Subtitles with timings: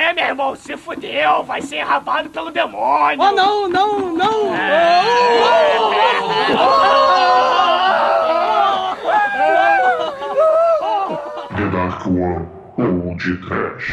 [0.00, 3.20] É, meu irmão, se fudeu, vai ser enrabado pelo demônio.
[3.20, 4.54] Oh, não, não, não.
[4.56, 5.02] É.
[11.54, 13.92] The Dark One Old Trash.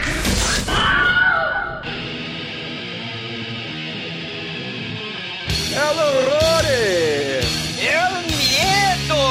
[5.75, 7.41] El horrore!
[7.81, 9.21] El miedo!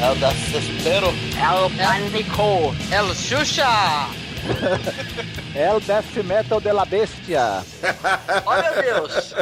[0.00, 1.08] El desespero.
[1.36, 2.72] El pánico!
[2.92, 4.23] El Xuxa!
[5.54, 7.62] É o Death Metal de la Bestia.
[8.46, 9.34] Oh, meu Deus!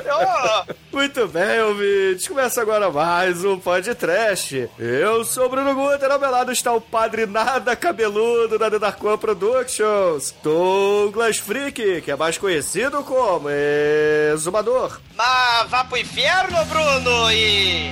[0.92, 2.28] Muito bem, ouvintes.
[2.28, 4.68] Começa agora mais um podcast.
[4.78, 8.78] Eu sou o Bruno Guter, ao meu lado está o padre nada cabeludo da The
[8.78, 13.48] Dark One Productions, Douglas Freak, que é mais conhecido como
[14.32, 15.00] Exumador.
[15.16, 17.90] Mas vá pro inferno, Bruno, e...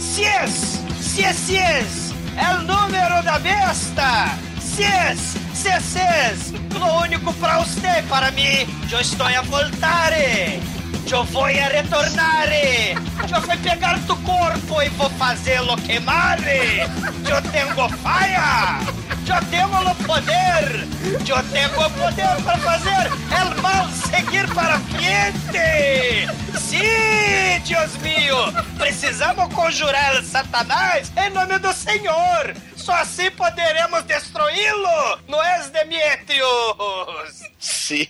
[0.00, 0.80] Cies!
[1.00, 2.12] Cies, cies!
[2.36, 4.48] É o número da besta!
[4.78, 5.34] Cies,
[5.82, 6.52] cies!
[6.78, 10.62] Lo único para você, para mim, eu estou a voltare!
[11.10, 12.94] Eu vou a retornare!
[13.28, 16.38] Eu vou pegar tu corpo e vou fazê-lo queimar!
[16.38, 18.86] Eu tenho fire!
[19.26, 20.86] Eu tenho o poder!
[21.26, 26.28] Eu tenho o poder para fazer o mal seguir para frente!
[26.56, 28.36] Sim, Deus mío!
[28.78, 32.54] Precisamos conjurar Satanás em nome do Senhor!
[32.88, 35.18] Só assim poderemos destruí-lo!
[35.28, 37.42] Não é, Demetrius?
[37.58, 38.08] Sim,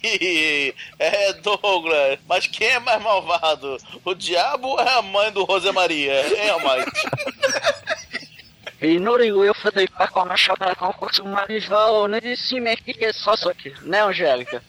[1.01, 2.21] é Douglas.
[2.29, 3.77] Mas quem é mais malvado?
[4.05, 6.25] O diabo ou é a mãe do Rosemaria?
[6.29, 7.03] Hein, Almighty?
[8.81, 12.21] E no eu falei para com a chapa com o Marisval, né?
[12.21, 14.63] Disse me que é só isso aqui, né, Angélica?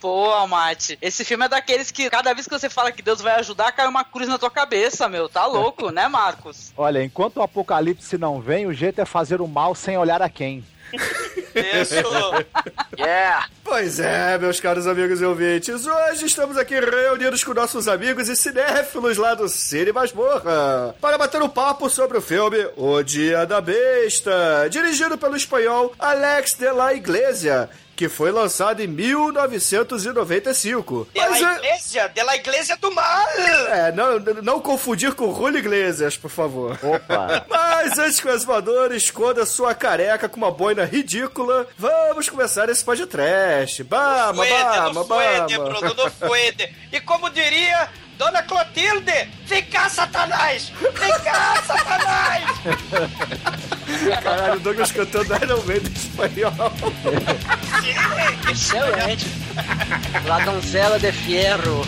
[0.00, 3.34] Pô, Almighty, esse filme é daqueles que cada vez que você fala que Deus vai
[3.40, 5.28] ajudar, cai uma cruz na tua cabeça, meu.
[5.28, 6.72] Tá louco, né, Marcos?
[6.76, 10.28] Olha, enquanto o apocalipse não vem, o jeito é fazer o mal sem olhar a
[10.28, 10.64] quem.
[10.92, 11.94] Isso!
[12.98, 13.46] Yeah!
[13.62, 18.34] Pois é, meus caros amigos e ouvintes, hoje estamos aqui reunidos com nossos amigos e
[18.34, 23.60] cinéfilos lá do Cine Masmorra para bater um papo sobre o filme O Dia da
[23.60, 31.08] Besta, dirigido pelo espanhol Alex de la Iglesia, que foi lançado em 1995.
[31.12, 33.26] De la Mas, é- igreja, de la igreja do mal!
[33.38, 36.78] é, não, não confundir com Julio Iglesias, por favor.
[36.82, 37.44] Opa!
[37.50, 42.84] Mas antes que o exumador esconda sua careca com uma boina ridícula, vamos começar esse
[42.84, 43.82] podcast.
[43.84, 45.46] Bama, bama, bama.
[46.92, 50.72] E como diria Dona Clotilde, vem cá, Satanás!
[50.80, 52.44] Vem cá, Satanás!
[54.22, 56.72] Caralho, o Douglas cantando Iron Maiden em espanhol.
[58.48, 59.26] Excelente.
[60.24, 61.84] La Donzela de Fierro.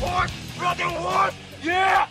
[0.00, 0.30] What?
[0.56, 1.34] Brother, what?
[1.62, 2.08] Yeah!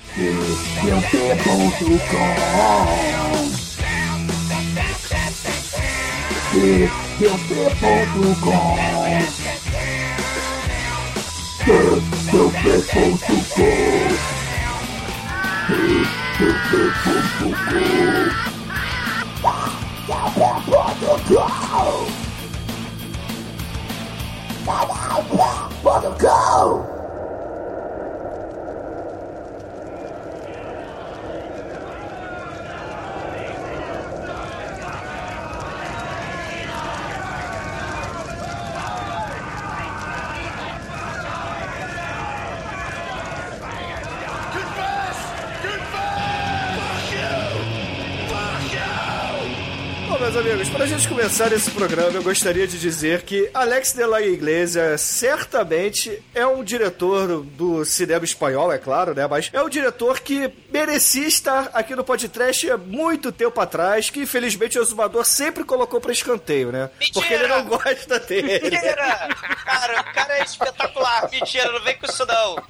[7.17, 8.77] Yes, they're faithful to God.
[9.07, 9.39] Yes,
[11.65, 14.11] they're faithful to God.
[15.69, 18.31] Yes, they're faithful to God.
[24.65, 25.73] Father God.
[25.83, 26.34] Father God.
[50.97, 56.47] Gente começar esse programa, eu gostaria de dizer que Alex de la Iglesia certamente é
[56.47, 59.27] um diretor do, cinema espanhol, é claro, né?
[59.27, 64.21] Mas é um diretor que merecia estar aqui no podcast há muito tempo atrás, que
[64.21, 66.89] infelizmente o Exumador sempre colocou para escanteio, né?
[67.13, 68.53] Porque ele não gosta dele.
[68.61, 69.27] Mentira!
[69.65, 71.29] Cara, o cara é espetacular.
[71.29, 72.63] Mentira, não vem com isso não.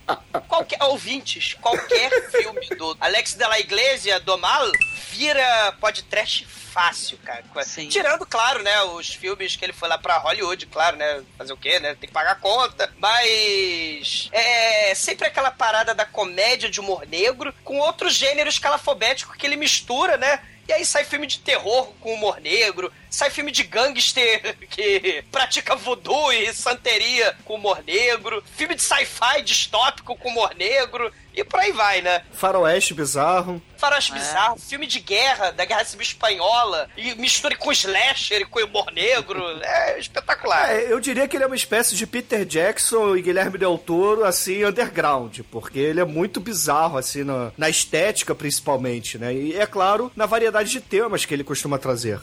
[0.47, 4.71] Qualquer, ouvintes, qualquer filme do Alex de la Iglesia do mal
[5.11, 7.41] vira podcast fácil, cara.
[7.63, 7.87] Sim.
[7.87, 11.57] Tirando, claro, né, os filmes que ele foi lá pra Hollywood, claro, né, fazer o
[11.57, 16.81] quê, né, tem que pagar a conta, mas é sempre aquela parada da comédia de
[16.81, 21.39] humor negro com outros gêneros calafobéticos que ele mistura, né, e aí sai filme de
[21.39, 27.83] terror com humor negro, sai filme de gangster que pratica voodoo e santeria com humor
[27.85, 31.13] negro, filme de sci-fi distópico com humor negro.
[31.35, 32.21] E por aí vai, né?
[32.31, 33.61] Faroeste bizarro.
[33.77, 38.59] Faroeste bizarro, filme de guerra, da Guerra Civil Espanhola, e mistura com slasher e com
[38.59, 39.43] humor negro.
[39.65, 40.71] É espetacular.
[40.71, 44.23] É, eu diria que ele é uma espécie de Peter Jackson e Guilherme Del Toro,
[44.23, 49.33] assim, underground, porque ele é muito bizarro, assim, na, na estética, principalmente, né?
[49.33, 52.19] E, é claro, na variedade de temas que ele costuma trazer.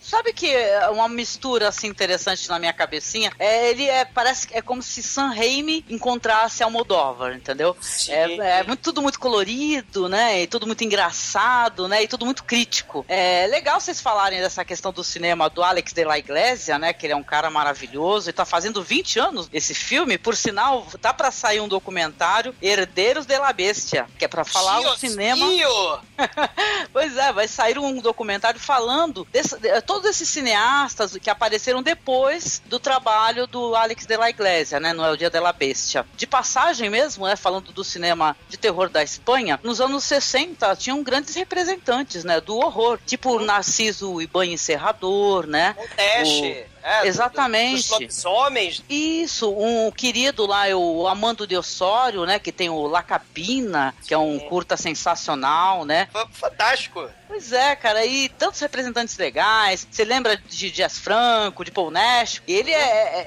[0.00, 3.32] Sabe que é uma mistura assim interessante na minha cabecinha?
[3.38, 7.76] É, ele é parece que é como se Sam Raimi encontrasse Almodóvar, entendeu?
[7.80, 8.12] Sim.
[8.12, 10.42] É, é muito, tudo muito colorido, né?
[10.42, 12.02] E tudo muito engraçado, né?
[12.02, 13.04] E tudo muito crítico.
[13.08, 16.92] É legal vocês falarem dessa questão do cinema do Alex de la Iglesia, né?
[16.92, 20.18] Que ele é um cara maravilhoso e tá fazendo 20 anos esse filme.
[20.18, 24.80] Por sinal, tá pra sair um documentário Herdeiros de la Bestia, que é pra falar
[24.80, 25.46] o cinema!
[26.92, 32.62] Pois é, vai sair um documentário falando desse- de, todos esses cineastas que apareceram depois
[32.66, 36.06] do trabalho do Alex de la Iglesia, né, no El Dia de la Bestia.
[36.16, 41.02] De passagem mesmo, né, falando do cinema de terror da Espanha, nos anos 60 tinham
[41.02, 45.76] grandes representantes, né, do horror, tipo Narciso Ibanez Serrador, né?
[45.78, 47.76] O- é, do- Exatamente.
[47.82, 48.82] Dos lobisomens.
[48.88, 53.92] Isso, um querido lá, é o Amando de Osório, né, que tem o La Capina,
[54.06, 56.08] que é um curta sensacional, né?
[56.32, 57.08] Fantástico.
[57.28, 59.86] Pois é, cara, e tantos representantes legais.
[59.90, 62.40] Você lembra de Dias Franco, de Paul Nash?
[62.46, 62.78] Ele é,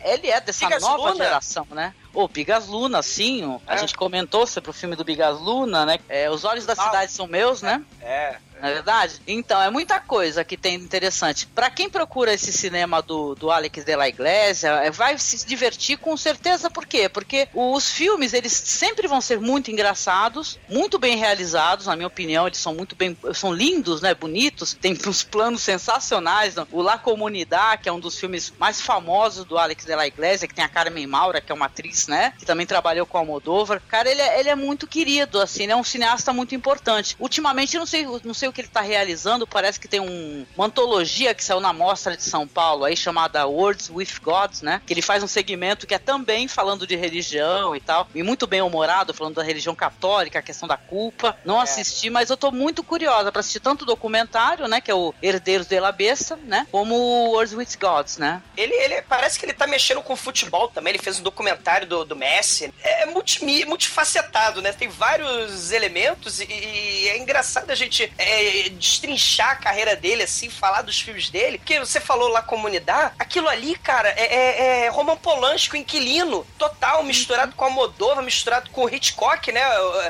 [0.06, 1.26] é- ele é dessa nova Luna?
[1.26, 1.94] geração, né?
[2.14, 3.46] Ô, Bigas Luna, sim.
[3.46, 3.78] o- A É.
[3.78, 6.00] gente comentou sobre o filme do Bigas Luna, né?
[6.10, 6.76] É, Os Olhos da Ah.
[6.76, 7.84] Cidade São Meus, né?
[8.02, 8.38] É.
[8.62, 9.22] Não é verdade?
[9.28, 11.48] Então, é muita coisa que tem interessante.
[11.48, 15.98] Pra quem procura esse cinema do, do Alex de la Iglesia, é, vai se divertir
[15.98, 16.70] com certeza.
[16.70, 17.08] Por quê?
[17.08, 22.48] Porque os filmes, eles sempre vão ser muito engraçados, muito bem realizados, na minha opinião.
[22.48, 23.18] Eles são muito bem...
[23.34, 24.14] São lindos, né?
[24.14, 24.74] Bonitos.
[24.74, 26.56] Tem uns planos sensacionais.
[26.56, 26.68] né?
[26.72, 30.48] O La Comunidad, que é um dos filmes mais famosos do Alex de la Iglesia,
[30.48, 32.34] que tem a Carmen Maura, que é uma atriz, né?
[32.38, 33.82] Que também trabalhou com o Almodóvar.
[33.88, 37.16] Cara, ele é, ele é muito querido, assim, ele é um cineasta muito importante.
[37.20, 40.66] Ultimamente, não sei, não sei o que ele tá realizando, parece que tem um, uma
[40.66, 44.82] antologia que saiu na Mostra de São Paulo, aí chamada Words with Gods, né?
[44.86, 48.48] Que ele faz um segmento que é também falando de religião e tal, e muito
[48.48, 51.38] bem humorado, falando da religião católica, a questão da culpa.
[51.46, 54.82] Não assisti, mas eu tô muito curiosa pra assistir tanto o documentário, né?
[54.82, 56.68] Que é o Herdeiros de la Besta, né?
[56.72, 58.42] Como o Words with Gods, né?
[58.58, 60.92] Ele, ele parece que ele tá mexendo com futebol também.
[60.92, 62.74] Ele fez um documentário do, do Messi.
[62.82, 64.72] É multi, multifacetado, né?
[64.74, 68.39] Tem vários elementos e, e é engraçado a gente é,
[68.72, 71.58] destrinchar a carreira dele, assim, falar dos filmes dele.
[71.58, 77.04] Porque você falou lá comunidade, aquilo ali, cara, é, é, é Roman Polanski, inquilino, total,
[77.04, 79.62] misturado com a Moldova, misturado com o Hitchcock, né?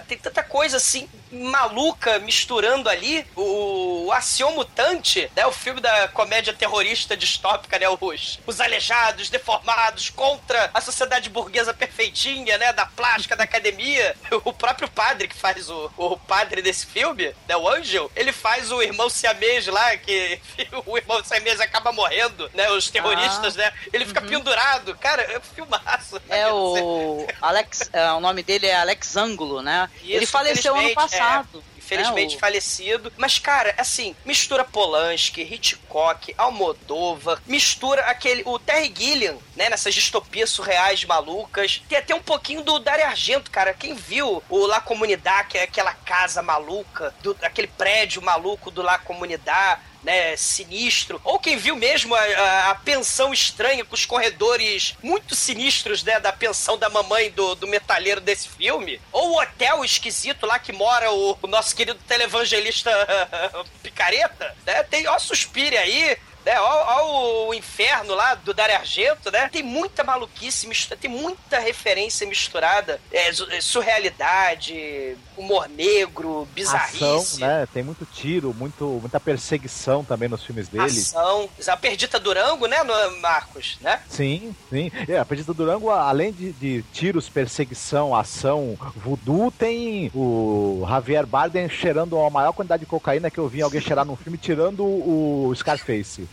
[0.08, 5.46] Tem tanta coisa assim maluca misturando ali o, o Ação Mutante, né?
[5.46, 7.88] O filme da comédia terrorista distópica, né?
[7.90, 12.74] Os, os aleijados, deformados, contra a sociedade burguesa perfeitinha, né?
[12.74, 14.16] Da plástica, da academia.
[14.44, 17.56] O próprio padre que faz o, o padre desse filme, né?
[17.56, 20.40] O Angel, ele faz o irmão siamês lá, que
[20.86, 22.70] o irmão siamês acaba morrendo, né?
[22.72, 23.72] Os terroristas, né?
[23.94, 24.96] Ele fica pendurado.
[24.98, 26.22] Cara, é um filmaço.
[26.30, 29.90] É o Alex, é, o nome dele é Alex Ângulo, né?
[30.02, 31.64] Isso, ele faleceu ano infelizmente, passado.
[31.76, 31.79] é.
[31.96, 33.12] Infelizmente o- falecido.
[33.18, 38.44] Mas, cara, assim, mistura Polanski, Hitchcock, Almodóvar, mistura aquele.
[38.46, 39.70] O Terry Gilliam, né?
[39.70, 41.82] Nessas distopias surreais malucas.
[41.90, 43.74] Tem até um pouquinho do Dario Argento, cara.
[43.74, 48.82] Quem viu o La Comunidade, que é aquela casa maluca, do, aquele prédio maluco do
[48.82, 54.06] La Comunidade né, sinistro, ou quem viu mesmo a, a- a pensão estranha com os
[54.06, 59.42] corredores muito sinistros, né, da pensão da mamãe do, do metalheiro desse filme, ou o
[59.42, 62.92] hotel esquisito lá que mora o, o nosso querido televangelista
[63.82, 66.18] picareta, né, tem, ó, suspire aí,
[66.50, 66.60] né?
[66.60, 69.50] Ó, ó o inferno lá do Dario Argento, né?
[69.50, 73.00] Tem muita maluquice, mistura, tem muita referência misturada.
[73.12, 77.04] É, é, surrealidade, humor negro, bizarrice.
[77.04, 77.68] Ação, né?
[77.72, 80.86] Tem muito tiro, muito, muita perseguição também nos filmes dele.
[80.86, 81.48] Ação.
[81.68, 82.78] A Perdita Durango, né,
[83.22, 83.78] Marcos?
[83.82, 84.02] Né?
[84.10, 84.92] Sim, sim.
[85.08, 91.70] É, a Perdida Durango, além de, de tiros, perseguição, ação, voodoo, tem o Javier Bardem
[91.70, 95.54] cheirando a maior quantidade de cocaína que eu vi alguém cheirar num filme, tirando o
[95.56, 96.28] Scarface.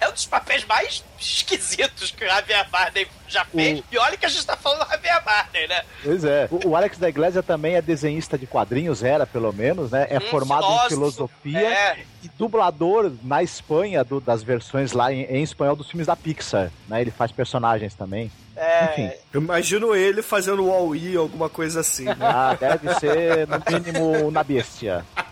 [0.00, 3.82] É um dos papéis mais esquisitos que o Javier Bardem já fez.
[3.90, 5.82] E olha que a gente tá falando do Javier Bardem, né?
[6.02, 6.48] Pois é.
[6.50, 10.06] O, o Alex da Iglesia também é desenhista de quadrinhos, era pelo menos, né?
[10.10, 10.86] É Hum, formado filósofo.
[10.86, 11.98] em filosofia É.
[12.22, 16.70] e dublador na Espanha do- das versões lá em, em espanhol dos filmes da Pixar,
[16.88, 17.00] né?
[17.00, 18.30] Ele faz personagens também.
[18.56, 18.84] É.
[18.92, 19.10] Enfim.
[19.32, 22.16] Eu imagino ele fazendo o All-E, alguma coisa assim, né?
[22.20, 25.04] Ah, deve ser, no mínimo, na bestia.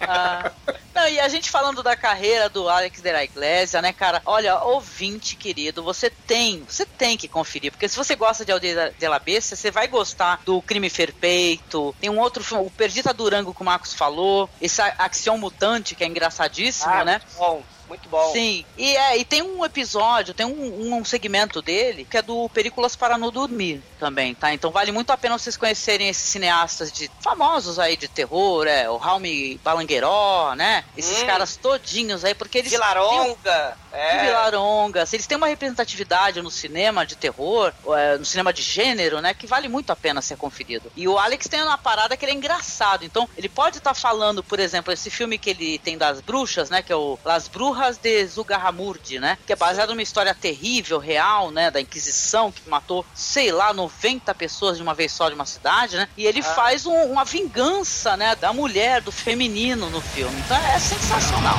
[0.00, 0.50] Ah,
[0.98, 4.20] não, e a gente falando da carreira do Alex de la Iglesia, né, cara?
[4.26, 8.92] Olha, ouvinte querido, você tem, você tem que conferir, porque se você gosta de Aldeia
[8.98, 11.94] de la Bestia, você vai gostar do Crime Perfeito.
[12.00, 16.02] Tem um outro filme, o Perdita Durango que o Marcos falou, esse Action Mutante que
[16.02, 17.20] é engraçadíssimo, Ah, né?
[17.36, 18.32] bom, muito bom.
[18.32, 22.48] Sim, e, é, e tem um episódio, tem um, um segmento dele que é do
[22.50, 24.52] Películas para não dormir também, tá?
[24.52, 28.88] Então vale muito a pena vocês conhecerem esses cineastas de famosos aí de terror, é,
[28.88, 29.20] o Raul
[29.64, 30.84] Balangueiró, né?
[30.96, 31.26] Esses Hum.
[31.26, 33.76] caras todinhos aí, porque eles têm- Vilaronga.
[33.90, 34.26] de É.
[34.26, 39.20] Vilaronga, se eles têm uma representatividade no cinema de terror, é, no cinema de gênero,
[39.20, 40.92] né, que vale muito a pena ser conferido.
[40.94, 44.42] E o Alex tem uma parada que ele é engraçado, então ele pode estar falando,
[44.44, 47.77] por exemplo, esse filme que ele tem das bruxas, né, que é o Las Brujas
[48.00, 53.04] de Zugarramurdi, né, que é baseado numa história terrível, real, né, da Inquisição, que matou,
[53.14, 56.86] sei lá, 90 pessoas de uma vez só de uma cidade, né, e ele faz
[56.86, 60.38] um- uma vingança, né, da mulher, do feminino no filme.
[60.40, 61.56] Então é sensacional.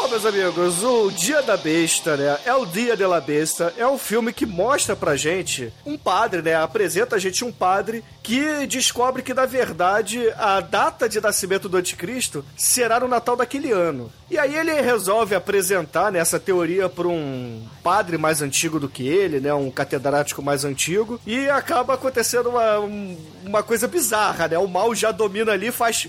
[0.00, 2.38] Bom, meus amigos, o Dia da Besta, né?
[2.46, 3.74] É o Dia de la Besta.
[3.76, 6.54] É um filme que mostra pra gente um padre, né?
[6.54, 11.76] Apresenta a gente um padre que descobre que, na verdade, a data de nascimento do
[11.76, 14.10] anticristo será no Natal daquele ano.
[14.30, 19.06] E aí ele resolve apresentar né, essa teoria para um padre mais antigo do que
[19.08, 19.52] ele, né?
[19.52, 21.20] Um catedrático mais antigo.
[21.26, 24.58] E acaba acontecendo uma, um- uma coisa bizarra, né?
[24.58, 26.06] O mal já domina ali faz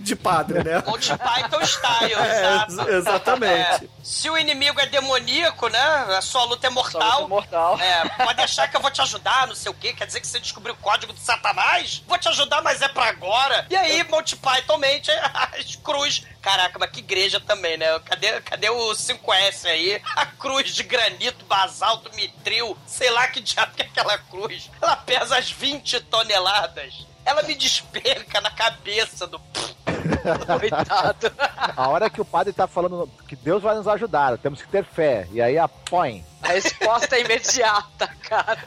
[0.00, 0.82] de padre, né?
[0.86, 3.84] Monty Python style, É, exatamente.
[3.84, 5.80] É, se o inimigo é demoníaco, né?
[6.16, 7.22] A sua luta é mortal.
[7.22, 7.78] luta mortal.
[7.80, 9.92] É, pode achar que eu vou te ajudar, não sei o quê.
[9.92, 12.02] Quer dizer que você descobriu o código de Satanás?
[12.08, 13.66] Vou te ajudar, mas é pra agora.
[13.68, 16.24] E aí, Monty Python mente as cruz.
[16.40, 17.98] Caraca, mas que igreja também, né?
[18.00, 20.00] Cadê, cadê o 5S aí?
[20.16, 24.70] A cruz de granito, basalto, mitril, sei lá que diabo que é aquela cruz.
[24.80, 27.09] Ela pesa as 20 toneladas.
[27.24, 29.40] Ela me despenca na cabeça do.
[30.58, 31.32] Coitado.
[31.76, 34.84] A hora que o padre tá falando que Deus vai nos ajudar, temos que ter
[34.84, 35.28] fé.
[35.32, 36.24] E aí apõe.
[36.42, 38.58] A resposta é imediata, cara.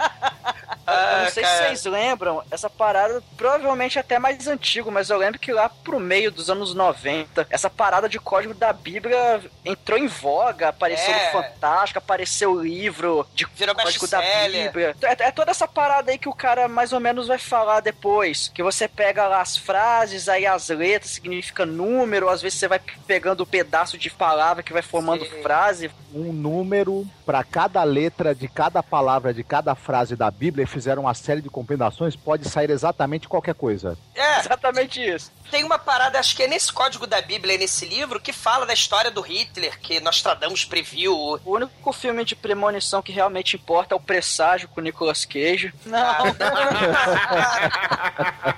[0.85, 1.57] Eu não sei Ah, cara.
[1.75, 5.69] se vocês lembram, essa parada provavelmente é até mais antigo, mas eu lembro que lá
[5.69, 11.13] pro meio dos anos 90, essa parada de código da Bíblia entrou em voga, apareceu
[11.13, 11.25] É.
[11.25, 14.21] no Fantástico, apareceu o livro de Virou código da.
[14.21, 14.95] Bíblia.
[15.01, 18.51] É, é toda essa parada aí que o cara mais ou menos vai falar depois,
[18.53, 22.79] que você pega lá as frases, aí as letras significa número, às vezes você vai
[23.07, 25.41] pegando o pedaço de palavra que vai formando Sim.
[25.41, 25.89] frase.
[26.13, 31.13] Um número para cada letra de cada palavra de cada frase da Bíblia fizeram uma
[31.13, 33.97] série de combinações, pode sair exatamente qualquer coisa.
[34.15, 35.31] É, Exatamente isso.
[35.51, 38.73] Tem uma parada, acho que é nesse código da Bíblia, nesse livro, que fala da
[38.73, 41.15] história do Hitler, que Nostradamus previu.
[41.15, 45.73] O único filme de premonição que realmente importa é o Presságio com o Nicolas Cage.
[45.85, 46.01] Não.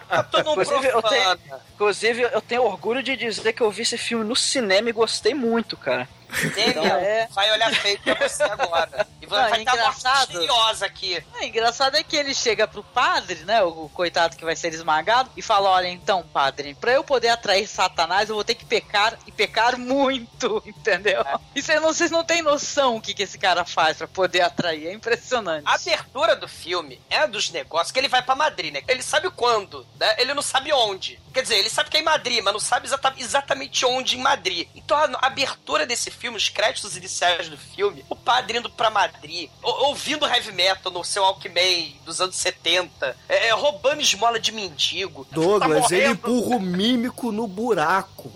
[0.10, 1.40] Eu tô num Inclusive, eu profana.
[1.74, 5.34] Inclusive, eu tenho orgulho de dizer que eu vi esse filme no cinema e gostei
[5.34, 6.08] muito, cara.
[6.54, 7.28] Tem, Então, é.
[7.32, 9.08] Vai olhar feio pra você agora.
[9.22, 10.28] E vai, Não, vai é morte engraçado.
[10.30, 11.24] misteriosa aqui.
[11.40, 13.62] É engraçado é que ele chega pro padre, né?
[13.64, 17.68] O coitado que vai ser esmagado, e fala: Olha, então, padre, pra eu poder atrair
[17.68, 21.24] Satanás, eu vou ter que pecar e pecar muito, entendeu?
[21.56, 24.42] E vocês não, vocês não têm noção o que, que esse cara faz pra poder
[24.42, 24.88] atrair.
[24.88, 25.64] É impressionante.
[25.66, 28.82] A abertura do filme é dos negócios que ele vai pra Madrid, né?
[28.88, 30.16] Ele sabe quando, né?
[30.18, 31.20] Ele não sabe onde.
[31.36, 34.22] Quer dizer, ele sabe que é em Madrid, mas não sabe exata- exatamente onde em
[34.22, 34.70] Madrid.
[34.74, 39.50] Então a, abertura desse filme, os créditos iniciais do filme, o padre indo pra Madrid,
[39.62, 44.54] ou- ouvindo heavy metal no seu Walkman dos anos 70, é, é, roubando esmola de
[44.54, 45.28] mendigo.
[45.30, 48.32] Douglas, tá ele empurra o mímico no buraco.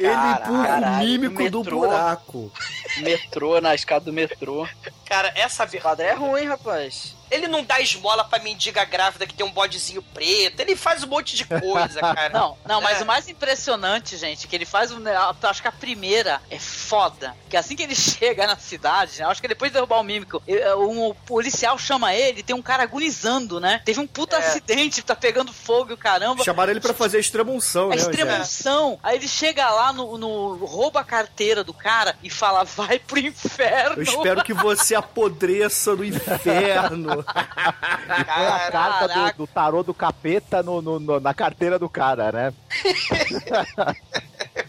[0.00, 1.80] Ele empurra o mímico do metrô.
[1.80, 2.52] buraco.
[2.96, 4.66] Metrô, na escada do metrô.
[5.04, 7.14] Cara, essa O padre é ruim, rapaz.
[7.32, 10.60] Ele não dá esmola pra mendiga grávida que tem um bodezinho preto.
[10.60, 12.28] Ele faz um monte de coisa, cara.
[12.28, 13.02] Não, não, mas É.
[13.02, 17.34] o mais impressionante, gente, que ele faz, um- eu acho que a primeira é foda.
[17.48, 20.04] Que assim que ele chega na cidade, né, eu acho que depois de derrubar o
[20.04, 23.80] mímico, eh, um policial chama ele, tem um cara agonizando, né?
[23.84, 24.38] Teve um puta É.
[24.40, 26.44] acidente, tá pegando fogo e o caramba.
[26.44, 28.10] Chamaram ele pra fazer a extremunção, A né, Angélica?
[28.22, 28.98] extremação.
[29.02, 33.18] Aí ele chega lá no, no- rouba a carteira do cara e fala: vai pro
[33.18, 33.96] inferno.
[33.96, 37.21] Eu espero que você apodreça no inferno.
[37.24, 42.30] Põe a carta do, do tarô do capeta no, no- no- na carteira do cara,
[42.32, 42.52] né?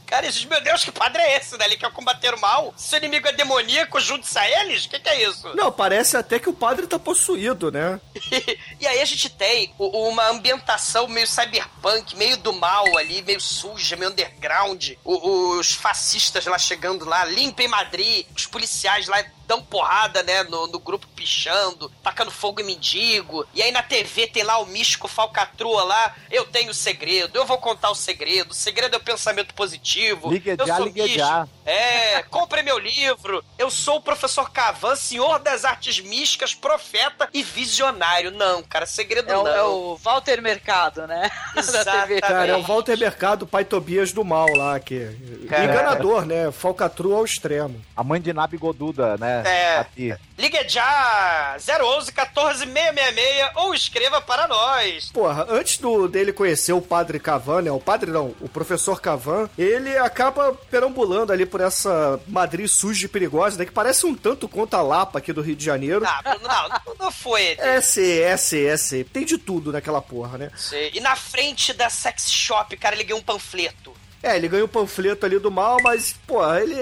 [0.06, 1.66] Cara, eles, meu Deus, que padre é esse, né?
[1.66, 2.72] Ele quer combater o mal?
[2.78, 4.86] Se o inimigo é demoníaco, junte-se a eles?
[4.86, 5.56] O que, que é isso?
[5.56, 8.00] Não, parece até que o padre tá possuído, né?
[8.80, 13.96] e aí a gente tem uma ambientação meio cyberpunk, meio do mal ali, meio suja,
[13.96, 14.92] meio underground.
[15.04, 20.68] O- os fascistas lá chegando lá, limpem Madrid, os policiais lá dão porrada, né, no,
[20.68, 23.46] no grupo pichando, tacando fogo em mendigo.
[23.54, 27.46] E aí na TV tem lá o místico falcatrua lá, eu tenho o segredo, eu
[27.46, 28.52] vou contar o segredo.
[28.52, 30.32] O segredo é o pensamento positivo.
[30.32, 31.20] Ligue eu já, sou ligue místico.
[31.20, 31.48] já.
[31.66, 33.44] É, compre meu livro.
[33.58, 38.32] Eu sou o professor Cavan, senhor das artes místicas, profeta e visionário.
[38.32, 39.52] Não, cara, segredo É o, não.
[39.52, 41.30] é o Walter Mercado, né?
[41.56, 42.22] Exatamente.
[42.22, 45.10] Cara, é o Walter Mercado, pai Tobias do mal lá, que...
[45.46, 46.52] Enganador, né?
[46.52, 47.82] Falcatrua ao extremo.
[47.96, 49.43] A mãe de Nabi Goduda, né?
[49.48, 49.78] É.
[49.80, 50.16] Aqui.
[50.38, 55.12] Ligue já 011 14 666 ou escreva para nós.
[55.12, 57.72] Porra, antes do, dele conhecer o padre Cavan, né?
[57.72, 63.10] O padre não, o professor Cavan, ele acaba perambulando ali por essa Madrid suja e
[63.10, 63.66] perigosa, né?
[63.66, 66.04] Que parece um tanto quanto a Lapa aqui do Rio de Janeiro.
[66.06, 67.58] Ah, não, não, não foi.
[67.64, 69.04] É, sim, é, sim, é, sim.
[69.04, 70.52] Tem de tudo naquela porra, né?
[70.92, 73.94] E na frente da sex shop, cara, ganhou um panfleto.
[74.24, 76.74] É, ele ganha o panfleto ali do mal, mas, pô, ele.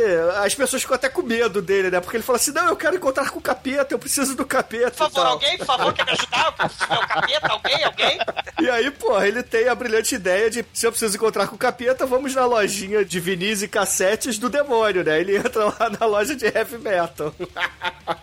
[0.43, 1.99] As pessoas ficam até com medo dele, né?
[1.99, 4.91] Porque ele fala assim: não, eu quero encontrar com o capeta, eu preciso do capeta.
[4.91, 5.31] Por favor, e tal.
[5.33, 6.45] alguém, por favor, quer me ajudar?
[6.45, 8.19] Eu preciso ver o capeta, alguém, alguém?
[8.61, 11.57] E aí, pô, ele tem a brilhante ideia de se eu preciso encontrar com o
[11.57, 15.19] capeta, vamos na lojinha de vinis e cassetes do demônio, né?
[15.19, 17.33] Ele entra lá na loja de heavy metal.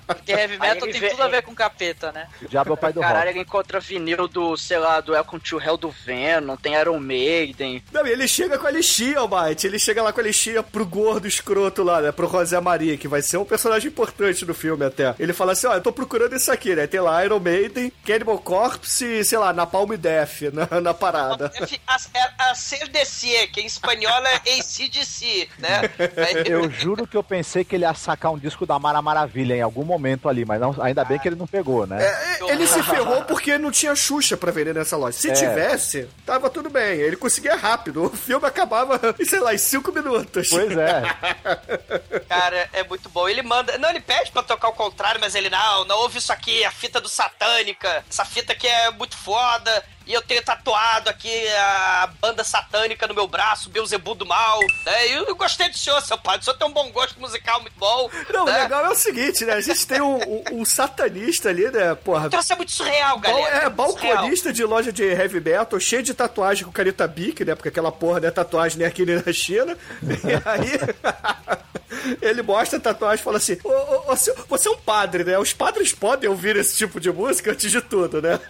[0.06, 2.28] Porque heavy metal tem vê- tudo a ver com capeta, né?
[2.48, 3.30] Diabo é o pai do Caralho, rock.
[3.30, 7.82] ele encontra vinil do, sei lá, do Welcome to Hell do Venom, tem Iron Maiden.
[7.92, 9.66] Não, e ele chega com a lixinha, Almighty.
[9.66, 12.12] Ele chega lá com a lixinha pro gordo escroto lá, né?
[12.12, 15.14] Pro José Maria, que vai ser um personagem importante no filme até.
[15.18, 16.86] Ele fala assim: ó, eu tô procurando isso aqui, né?
[16.86, 21.52] Tem lá Iron Maiden, Cannibal Corpse e, sei lá, Napalm Death na, na parada.
[21.86, 25.80] A, a, a CDC, que em espanhol é ACDC, né?
[26.16, 29.54] Aí- Eu juro que eu pensei que ele ia sacar um disco da Mara Maravilha
[29.54, 32.02] em algum momento ali, mas não- ainda bem que ele não pegou, né?
[32.02, 35.18] É, ele se ferrou porque não tinha Xuxa pra vender nessa loja.
[35.18, 35.32] Se É.
[35.32, 36.98] tivesse, tava tudo bem.
[37.00, 38.04] Ele conseguia rápido.
[38.04, 40.48] O filme acabava, em, sei lá, em cinco minutos.
[40.48, 41.02] Pois é.
[42.28, 43.28] Cara, é muito bom.
[43.28, 43.76] Ele manda.
[43.78, 46.70] Não, ele pede pra tocar o contrário, mas ele não, não ouve isso aqui, a
[46.70, 48.04] fita do Satânica.
[48.08, 49.84] Essa fita aqui é muito foda.
[50.08, 54.58] E eu tenho tatuado aqui a banda satânica no meu braço, Beuzebu do Mal.
[54.86, 55.08] Né?
[55.08, 56.38] E eu gostei do senhor, seu pai.
[56.38, 58.10] O senhor tem um bom gosto musical muito bom.
[58.32, 58.62] Não, o né?
[58.62, 59.52] legal é o seguinte, né?
[59.52, 61.94] A gente tem um, um- um satanista ali, né?
[61.94, 62.26] Porra.
[62.28, 63.48] Então isso é muito surreal, galera.
[63.48, 63.70] é, surreal.
[63.70, 67.54] balconista de loja de heavy metal, cheio de tatuagem com caneta bic, né?
[67.54, 69.76] Porque aquela porra não é tatuagem nem aqui nem na China.
[70.02, 74.70] E aí, ele mostra a tatuagem e fala assim: ô, ô, ô, senhor, você é
[74.70, 75.38] um padre, né?
[75.38, 78.40] Os padres podem ouvir esse tipo de música antes de tudo, né?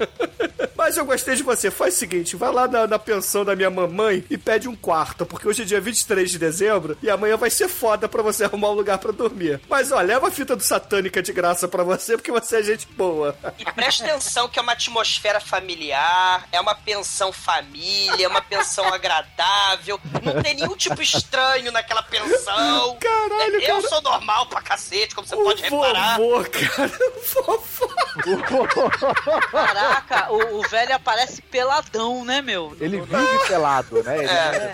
[0.76, 1.70] Mas eu gostei de você.
[1.70, 5.24] Faz o seguinte: vai lá na, na pensão da minha mamãe e pede um quarto,
[5.26, 8.70] porque hoje é dia 23 de dezembro e amanhã vai ser foda pra você arrumar
[8.70, 9.60] um lugar pra dormir.
[9.68, 12.86] Mas ó, leva a fita do satânica de graça pra você, porque você é gente
[12.88, 13.36] boa.
[13.58, 18.86] E presta atenção que é uma atmosfera familiar, é uma pensão família, é uma pensão
[18.92, 22.96] agradável, não tem nenhum tipo estranho naquela pensão.
[23.00, 23.88] Caralho, eu cara.
[23.88, 26.16] sou normal pra cacete, como você O pode reparar.
[26.16, 26.98] vovô, cara.
[27.12, 27.88] O vovô.
[29.50, 32.76] Caraca, o, o velho aparece peladão, né, meu?
[32.80, 34.18] Ele vive pelado, né?
[34.18, 34.72] Ele- É.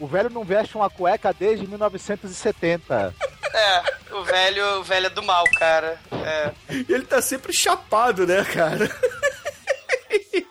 [0.00, 3.12] O velho não veste uma cueca desde 1970.
[3.52, 3.82] É,
[4.14, 5.98] o velho, o velho é do mal, cara.
[6.24, 6.52] É.
[6.70, 8.88] E ele tá sempre chapado, né, cara?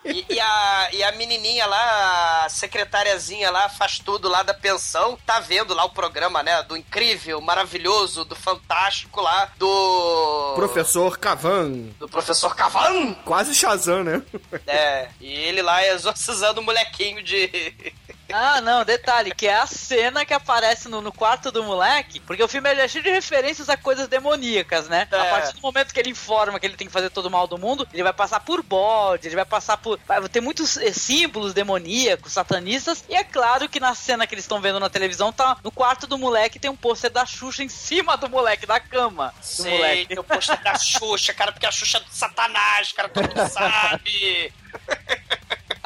[0.06, 5.18] E, e a, e a menininha lá, a secretariazinha lá, faz tudo lá da pensão,
[5.26, 6.64] tá vendo lá o programa, né?
[6.64, 10.54] Do incrível, maravilhoso, do fantástico lá, do...
[10.56, 11.90] Professor Cavan.
[12.00, 13.14] Do professor Cavan!
[13.26, 14.22] Quase Shazam, né?
[14.66, 17.94] É, e ele lá exorcizando o molequinho de.
[18.32, 22.44] Ah, não, detalhe, que é a cena que aparece no, no quarto do moleque, porque
[22.44, 25.08] o filme é cheio de referências a coisas demoníacas, né?
[25.12, 25.20] É.
[25.20, 27.48] A partir do momento que ele informa que ele tem que fazer todo o mal
[27.48, 30.00] do mundo, ele vai passar por bode, ele vai passar por.
[30.06, 34.44] Vai ter muitos eh, símbolos demoníacos, satanistas, e é claro que na cena que eles
[34.44, 37.70] estão vendo na televisão, tá no quarto do moleque tem um pôster da Xuxa em
[37.70, 40.06] cima do moleque, da cama do Sei, moleque.
[40.08, 43.48] tem o pôster da Xuxa, cara, porque a Xuxa é do Satanás, cara, todo mundo
[43.50, 44.54] sabe.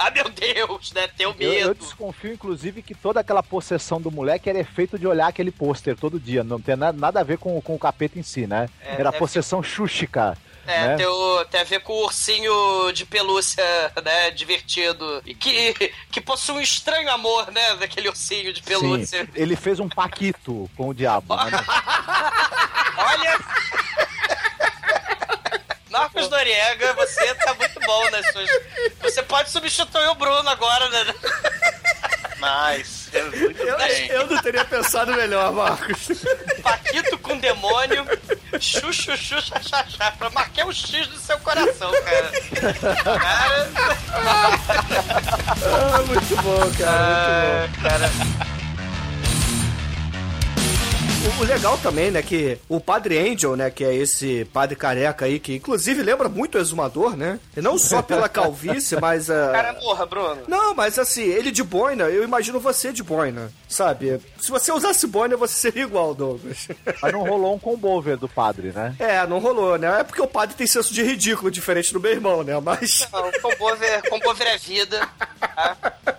[0.07, 1.07] Ah, meu Deus, né?
[1.15, 1.79] Tenho Eu, eu medo.
[1.79, 6.19] desconfio, inclusive, que toda aquela possessão do moleque era efeito de olhar aquele pôster todo
[6.19, 6.43] dia.
[6.43, 8.69] Não tem na- nada a ver com, com o capeta em si, né?
[8.81, 10.37] É, era possessão xuxica.
[10.67, 10.95] É, né?
[10.97, 13.63] tem, o- tem a ver com o ursinho de pelúcia,
[14.03, 14.29] né?
[14.31, 15.21] Divertido.
[15.25, 15.73] E que,
[16.11, 17.75] que possui um estranho amor, né?
[17.77, 19.25] Daquele ursinho de pelúcia.
[19.25, 21.35] Sim, ele fez um paquito com o diabo.
[21.35, 21.51] né?
[22.97, 23.39] Olha!
[25.91, 28.49] Marcos Noriega, você tá muito bom nas suas.
[29.01, 31.05] Você pode substituir o Bruno agora, né?
[32.41, 33.11] Nice.
[33.11, 34.07] Muito Eu, bem.
[34.07, 36.07] eu não teria pensado melhor, Marcos.
[36.63, 38.05] Paquito com demônio,
[38.59, 40.11] chu, chu, chu, xa, xa, xa.
[40.11, 42.31] Pra marcar um X no seu coração, cara.
[43.19, 43.69] Cara,
[45.63, 47.67] Ah, muito bom, cara.
[47.67, 47.85] Muito bom.
[47.85, 48.09] ah, cara.
[51.21, 55.25] O, o legal também, né, que o Padre Angel, né, que é esse padre careca
[55.25, 57.39] aí, que inclusive lembra muito o Exumador, né?
[57.55, 59.51] E não só pela calvície, mas a.
[59.51, 60.41] Cara, morra, Bruno.
[60.47, 64.19] Não, mas assim, ele de boina, eu imagino você de boina, sabe?
[64.39, 66.67] Se você usasse boina, você seria igual, Douglas.
[67.01, 68.95] Mas não rolou um combover do padre, né?
[68.97, 69.99] É, não rolou, né?
[69.99, 72.59] É porque o padre tem senso de ridículo, diferente do meu irmão, né?
[72.59, 73.07] Mas.
[73.13, 75.07] Não, combover, combover é vida.
[75.39, 75.77] Tá?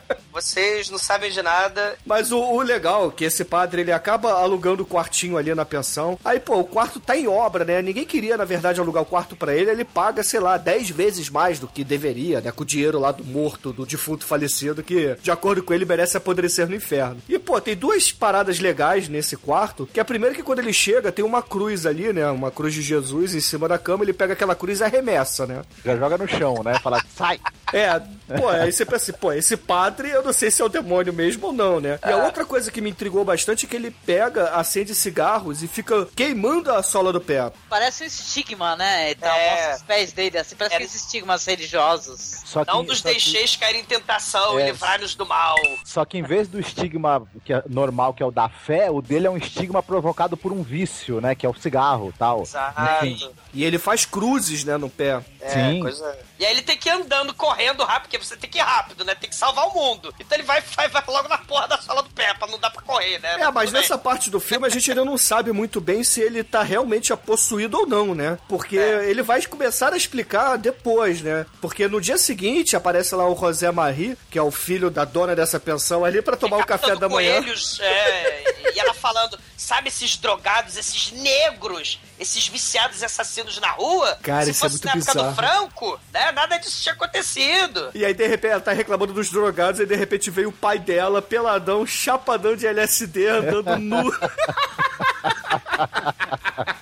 [0.42, 1.94] Vocês não sabem de nada.
[2.04, 5.64] Mas o, o legal é que esse padre ele acaba alugando o quartinho ali na
[5.64, 6.18] pensão.
[6.24, 7.80] Aí, pô, o quarto tá em obra, né?
[7.80, 9.70] Ninguém queria, na verdade, alugar o quarto pra ele.
[9.70, 12.50] Ele paga, sei lá, 10 vezes mais do que deveria, né?
[12.50, 16.16] Com o dinheiro lá do morto, do defunto falecido, que, de acordo com ele, merece
[16.16, 17.22] apodrecer no inferno.
[17.28, 19.88] E, pô, tem duas paradas legais nesse quarto.
[19.92, 22.28] Que a primeira é que quando ele chega, tem uma cruz ali, né?
[22.30, 24.04] Uma cruz de Jesus em cima da cama.
[24.04, 25.62] Ele pega aquela cruz e arremessa, né?
[25.84, 26.78] Já joga no chão, né?
[26.80, 27.38] Fala, sai!
[27.72, 27.98] É,
[28.38, 31.12] pô, aí você pensa assim, pô, esse padre, eu não sei se é o demônio
[31.12, 31.98] mesmo ou não, né?
[32.04, 32.12] E É.
[32.12, 36.06] a outra coisa que me intrigou bastante é que ele pega, acende cigarros e fica
[36.14, 37.50] queimando a sola do pé.
[37.68, 39.10] Parece um estigma, né?
[39.12, 39.74] Então, É.
[39.76, 40.76] os pés dele, assim, parece É.
[40.76, 42.42] aqueles estigmas religiosos.
[42.44, 44.62] Só que, Não nos só que- deixeis cair em tentação É.
[44.62, 45.56] e livrar-nos do mal.
[45.84, 49.00] Só que em vez do estigma que é normal, que é o da fé, o
[49.02, 51.34] dele é um estigma provocado por um vício, né?
[51.34, 52.42] Que é o cigarro e tal.
[52.42, 53.06] Exato.
[53.06, 53.30] Enfim.
[53.54, 55.20] E ele faz cruzes, né, no pé.
[55.40, 55.80] É, Sim.
[55.80, 56.18] coisa...
[56.42, 59.04] E aí ele tem que ir andando, correndo rápido, porque você tem que ir rápido,
[59.04, 59.14] né?
[59.14, 60.12] Tem que salvar o mundo.
[60.18, 62.68] Então ele vai, vai, vai logo na porra da sola do pé, pra não dar
[62.68, 63.36] pra correr, né?
[63.40, 66.42] É, mas nessa parte do filme a gente ainda não sabe muito bem se ele
[66.42, 68.40] tá realmente possuído ou não, né?
[68.48, 69.08] Porque É.
[69.08, 71.46] ele vai começar a explicar depois, né?
[71.60, 75.36] Porque no dia seguinte aparece lá o José Marie, que é o filho da dona
[75.36, 77.40] dessa pensão, ali pra tomar o café da manhã.
[77.40, 83.70] Coelhos, é, e ela falando, sabe esses drogados, esses negros, esses viciados e assassinos na
[83.70, 84.18] rua?
[84.22, 85.34] Cara, Se isso é fosse muito na época do bizarro.
[85.36, 87.90] Franco, né, nada disso tinha acontecido.
[87.94, 90.78] E aí, de repente, ela tá reclamando dos drogados, e de repente veio o pai
[90.78, 94.12] dela, peladão, chapadão de LSD, andando nu.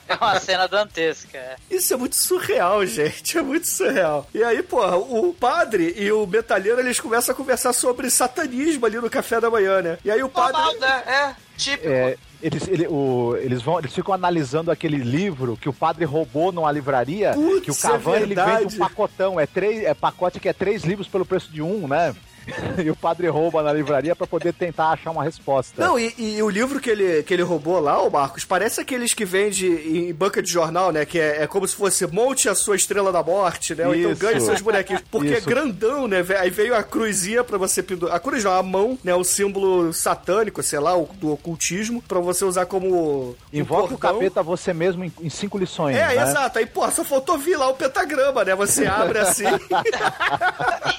[0.09, 1.39] É uma cena dantesca.
[1.39, 1.57] é.
[1.71, 3.39] Isso é muito surreal, gente.
[3.39, 4.29] É muito surreal.
[4.35, 8.97] E aí, porra, o padre e o metalheiro, eles começam a conversar sobre satanismo ali
[8.97, 9.99] no café da manhã, né?
[10.05, 10.61] E aí o padre...
[10.61, 11.03] Normal, né?
[11.07, 11.89] É, típico.
[11.89, 16.51] É, eles, ele- o- eles, vão, eles ficam analisando aquele livro que o padre roubou
[16.53, 17.33] numa livraria.
[17.35, 19.39] Putz, que o Cavan é ele vende um pacotão.
[19.41, 22.15] É, três, é pacote que é três livros pelo preço de um, né?
[22.83, 25.83] e o padre rouba na livraria pra poder tentar achar uma resposta.
[25.83, 29.15] Não, e, e o livro que ele, que ele roubou lá, o Marcos, parece aqueles
[29.15, 31.05] que vende em banca de jornal, né?
[31.05, 33.87] Que é, é como se fosse monte a sua estrela da morte, né?
[33.87, 35.03] Ou então ganhe seus bonequinhos.
[35.11, 35.49] Porque é Isso.
[35.49, 36.25] grandão, né?
[36.39, 38.17] Aí veio a cruzinha pra você pendurar.
[38.17, 39.15] A cruz não, a mão, né?
[39.15, 43.37] O símbolo satânico, sei lá, o, do ocultismo, pra você usar como.
[43.53, 44.15] um Invoca o cordão.
[44.15, 45.97] capeta você mesmo em, em cinco lições.
[45.97, 46.23] É, né?
[46.23, 46.59] exato.
[46.59, 48.55] Aí, pô, só faltou vir lá o pentagrama, né?
[48.55, 49.45] Você abre assim.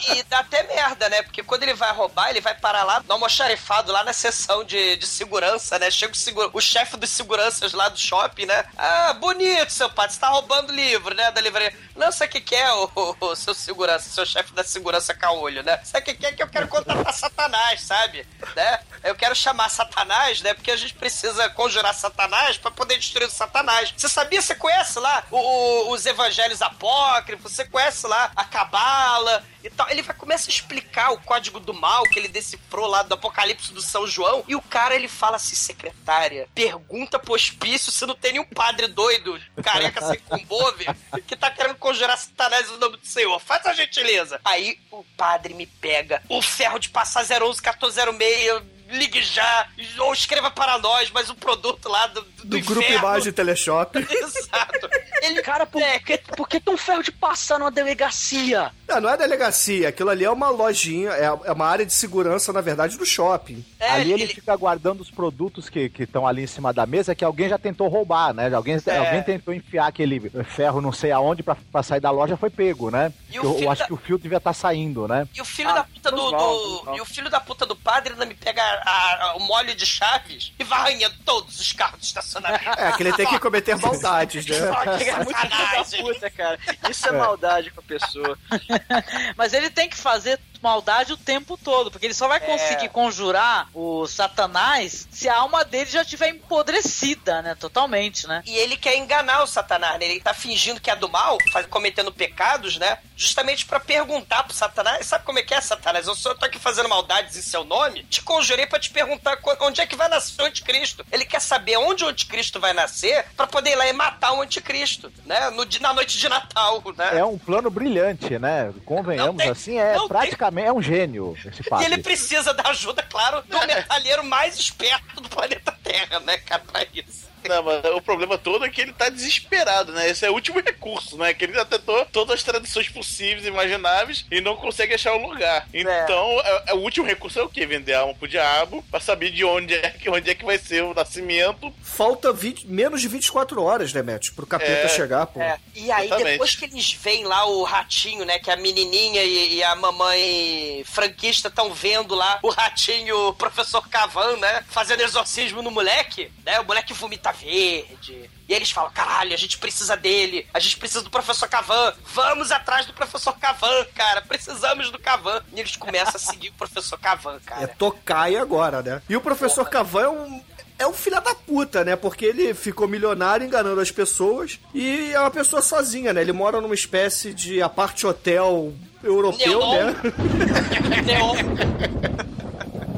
[0.10, 1.22] E, e dá até merda, né?
[1.22, 4.96] Porque quando ele vai roubar, ele vai parar lá, no almoxarifado, lá na seção de,
[4.98, 5.90] de segurança, né?
[5.92, 8.66] Chega o, segura- o chefe dos seguranças lá do shopping, né?
[8.78, 11.32] Ah, bonito, seu padre, você tá roubando livro, né?
[11.32, 11.76] Da livraria.
[11.96, 15.14] Não, sabe o que que é, o, o- o seu segurança, seu chefe da segurança
[15.14, 15.80] caolho, né?
[15.84, 18.26] Sabe o que que é que eu quero contratar Satanás, sabe?
[18.56, 18.80] Né?
[19.04, 20.54] Eu quero chamar Satanás, né?
[20.54, 23.94] Porque a gente precisa conjurar Satanás pra poder destruir o Satanás.
[23.96, 29.70] Você sabia, você conhece lá o- os evangelhos apócrifos, você conhece lá a cabala e
[29.70, 29.90] tal.
[29.90, 33.74] Ele vai começar a explicar o código do mal que ele decifrou lá do Apocalipse
[33.74, 34.44] do São João.
[34.48, 38.88] E o cara, ele fala assim, secretária, pergunta pro hospício se não tem nenhum padre
[38.88, 40.86] doido, careca sem combove,
[41.28, 43.40] que tá querendo conjurar Satanás no nome do Senhor.
[43.40, 44.40] Faz a gentileza.
[44.44, 49.68] Aí o padre me pega o ferro de passar 011 1406 ligue já,
[50.00, 53.00] ou escreva para nós, mas o produto lá do, do, Do grupo inferno.
[53.08, 53.98] Imagem Teleshop.
[54.10, 54.90] Exato.
[55.22, 58.72] Ele, Cara, por, é, que, por que tão ferro de passar numa delegacia?
[58.88, 59.90] Não, não é delegacia.
[59.90, 63.64] Aquilo ali é uma lojinha, é é uma área de segurança, na verdade, do shopping.
[63.80, 67.24] é, ali ele, fica guardando os produtos que estão ali em cima da mesa que
[67.24, 68.54] alguém já tentou roubar, né?
[68.54, 68.98] Alguém, É.
[68.98, 72.90] alguém tentou enfiar aquele ferro não sei aonde pra, pra sair da loja, foi pego,
[72.92, 73.14] né?
[73.30, 75.28] E eu, eu acho da- que o fio devia estar saindo, né?
[75.34, 76.98] E o filho Ah, da puta do, do- normal.
[76.98, 79.86] E o filho da puta do padre ainda me pega a- a- o molho de
[79.86, 82.70] chaves e vai arranhando todos os carros de estacionamento.
[82.78, 84.58] É, que ele tem que cometer maldades, né?
[84.98, 86.04] Que É muito filho da sacanagem.
[86.04, 86.60] puta, cara.
[86.90, 88.38] Isso é maldade com a pessoa.
[89.38, 93.68] Mas ele tem que fazer maldade o tempo todo, porque ele só vai conseguir conjurar
[93.74, 97.56] o Satanás se a alma dele já estiver empodrecida, né?
[97.56, 98.42] Totalmente, né?
[98.46, 100.06] E ele quer enganar o Satanás, né?
[100.06, 102.98] Ele tá fingindo que é do mal, faz- cometendo pecados, né?
[103.16, 106.08] Justamente pra perguntar pro Satanás, sabe como é que é, Satanás?
[106.08, 109.82] Eu só tô aqui fazendo maldades em seu nome, te conjurei pra te perguntar onde
[109.82, 111.06] é que vai nascer o anticristo.
[111.12, 114.42] Ele quer saber onde o anticristo vai nascer pra poder ir lá e matar o
[114.42, 115.50] anticristo, né?
[115.52, 117.18] No, na noite de Natal, né?
[117.20, 118.74] É um plano brilhante, né?
[118.86, 120.08] Convenhamos tem- assim, é não
[120.58, 121.86] é um gênio esse E padre.
[121.86, 126.86] ele precisa da ajuda, claro, do metalheiro mais esperto do planeta Terra, né, cara, pra
[126.94, 127.30] isso.
[127.48, 130.10] Não, mas o problema todo é que ele tá desesperado, né?
[130.10, 131.34] Esse é o último recurso, né?
[131.34, 135.28] Que ele já tentou todas as traduções possíveis e imagináveis e não consegue achar o
[135.28, 135.68] lugar.
[135.74, 137.66] Então, é- é o último recurso é o quê?
[137.66, 140.58] Vender a alma pro diabo pra saber de onde é que, onde é que vai
[140.58, 141.74] ser o nascimento.
[141.84, 144.32] Falta 20 menos de 24 horas, né, Matt?
[144.32, 144.90] Pro capeta É.
[144.90, 145.42] chegar, pô.
[145.42, 146.32] É, e aí Exatamente.
[146.34, 150.84] depois que eles veem lá o ratinho, né, que a menininha e, e a mamãe
[150.86, 156.60] franquista estão vendo lá o ratinho, o professor Cavan, né, fazendo exorcismo no moleque, né,
[156.60, 156.94] o moleque
[157.32, 158.30] verde.
[158.48, 162.52] E eles falam, caralho, a gente precisa dele, a gente precisa do professor Cavan, vamos
[162.52, 165.42] atrás do professor Cavan, cara, precisamos do Cavan.
[165.54, 167.68] E eles começam a seguir o professor Cavan, É cara.
[167.70, 169.02] Tokai agora, né?
[169.08, 170.42] E o professor Cavan é um.
[170.80, 171.96] É um filho da puta, né?
[171.96, 176.22] Porque ele ficou milionário enganando as pessoas e é uma pessoa sozinha, né?
[176.22, 179.76] Ele mora numa espécie de aparte hotel europeu, Neon.
[179.76, 179.96] né?
[181.06, 181.36] Neon.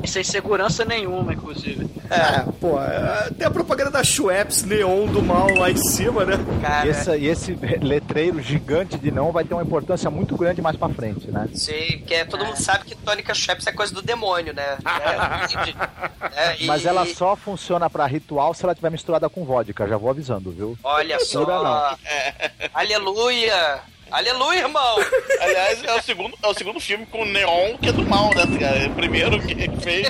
[0.04, 1.90] E sem segurança nenhuma, inclusive.
[2.10, 6.34] É, pô, é, tem a propaganda da Schweppes Neon do mal lá em cima, né?
[6.62, 10.62] Cara, E esse, e esse letreiro gigante de não vai ter uma importância muito grande
[10.62, 11.48] mais pra frente, né?
[11.54, 14.78] Sim, porque todo mundo sabe que tônica Schweppes é coisa do demônio, né?
[16.36, 19.88] É, é, e- Mas ela só funciona pra ritual se ela tiver misturada com vodka,
[19.88, 20.78] já vou avisando, viu?
[20.84, 21.46] Olha só.
[21.46, 21.98] Não.
[22.74, 23.82] Aleluia!
[24.14, 24.98] Aleluia, irmão!
[25.42, 28.30] Aliás, é o segundo, é o segundo filme com o Neon que é do mal,
[28.36, 28.88] né, cara?
[28.88, 30.08] O primeiro que ele fez,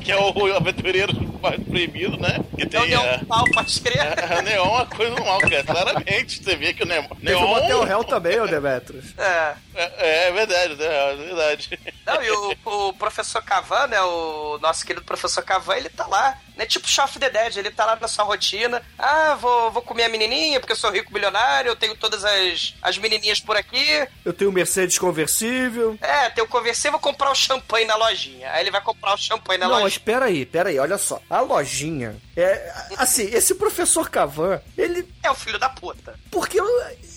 [0.00, 2.38] que é o Aventureiro mais Proibido, né?
[2.56, 4.00] Que Não tem deu a, um pau, pode crer.
[4.00, 5.64] a, a Neon é uma coisa do mal, cara.
[5.64, 7.02] Claramente, você vê que o Neon.
[7.02, 9.06] Teve o Neon Motel Hell também, ô Demetrius.
[9.18, 9.54] É.
[9.74, 10.86] é, é verdade, né?
[10.86, 11.80] É verdade.
[12.06, 14.00] Não, e o, o professor Cavan, né?
[14.02, 16.64] O nosso querido professor Cavan, ele tá lá, né?
[16.64, 18.80] Tipo of the Dead, ele tá lá na sua rotina.
[18.96, 22.74] Ah, vou, vou comer a menininha porque eu sou rico milionário, eu tenho todas as,
[22.80, 24.06] as menininhas por aqui.
[24.24, 25.96] Eu tenho um Mercedes conversível.
[26.00, 28.50] É, tenho conversível, vou comprar o champanhe na lojinha.
[28.52, 30.02] Aí ele vai comprar o champanhe na Não, mas lojinha.
[30.04, 31.20] pera aí, pera aí, olha só.
[31.28, 32.72] A lojinha é.
[32.96, 35.06] Assim, esse professor Cavan, ele.
[35.22, 36.14] É o filho da puta.
[36.30, 36.58] Porque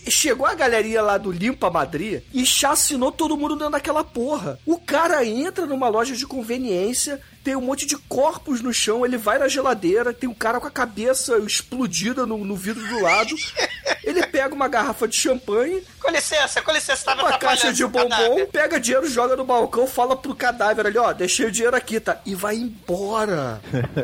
[0.10, 4.60] chegou a galerinha lá do Limpa Madrid e chacinou todo mundo dentro daquela porra.
[4.66, 9.18] O cara entra numa loja de conveniência, tem um monte de corpos no chão, ele
[9.18, 13.36] vai na geladeira, tem um cara com a cabeça explodida no, no vidro do lado.
[14.04, 18.10] Ele pega uma garrafa de champanhe, Com licença, com licença, tava uma caixa de bombom,
[18.10, 18.48] cadáver.
[18.48, 22.20] pega dinheiro, joga no balcão, fala pro cadáver ali, ó, deixei o dinheiro aqui, tá?
[22.26, 23.62] E vai embora.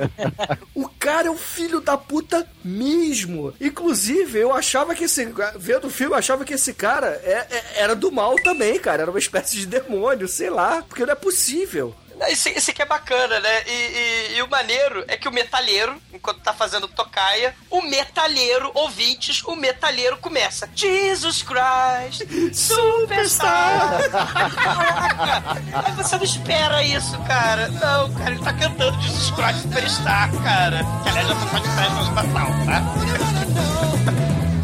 [0.76, 3.54] o cara é o filho da puta mesmo.
[3.60, 5.28] Inclusive, eu achava que esse.
[5.58, 9.04] Vendo o filme, eu achava que esse cara é- é- era do mal também, cara.
[9.04, 10.84] Era uma espécie de demônio, sei lá.
[10.88, 11.96] Porque não é possível.
[12.28, 13.64] Esse, esse aqui é bacana, né?
[13.66, 18.72] E, e- e o maneiro é que o metalheiro, enquanto tá fazendo tocaia, o metalheiro,
[18.74, 20.70] ouvintes, o metalheiro começa.
[20.76, 22.22] Jesus Christ,
[22.54, 24.10] Superstar!
[24.12, 25.62] Caraca!
[25.86, 27.68] Aí você não espera isso, cara.
[27.70, 30.82] Não, cara, ele tá cantando Jesus Christ Superstar, cara.
[31.04, 32.82] Que aliás já tá de festa Natal, tá?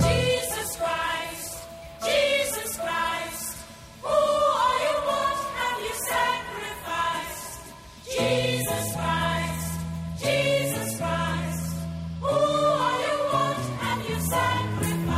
[0.08, 1.54] Jesus Christ,
[2.04, 2.37] Jesus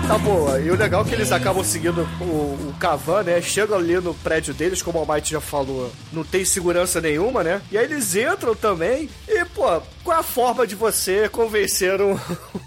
[0.09, 0.59] Tá boa.
[0.59, 3.39] E o legal é que eles acabam seguindo o, o Cavan, né?
[3.43, 7.61] Chegam ali no prédio deles, como o Almighty já falou, não tem segurança nenhuma, né?
[7.71, 9.07] E aí eles entram também.
[9.27, 12.17] E, pô, qual é a forma de você convencer um,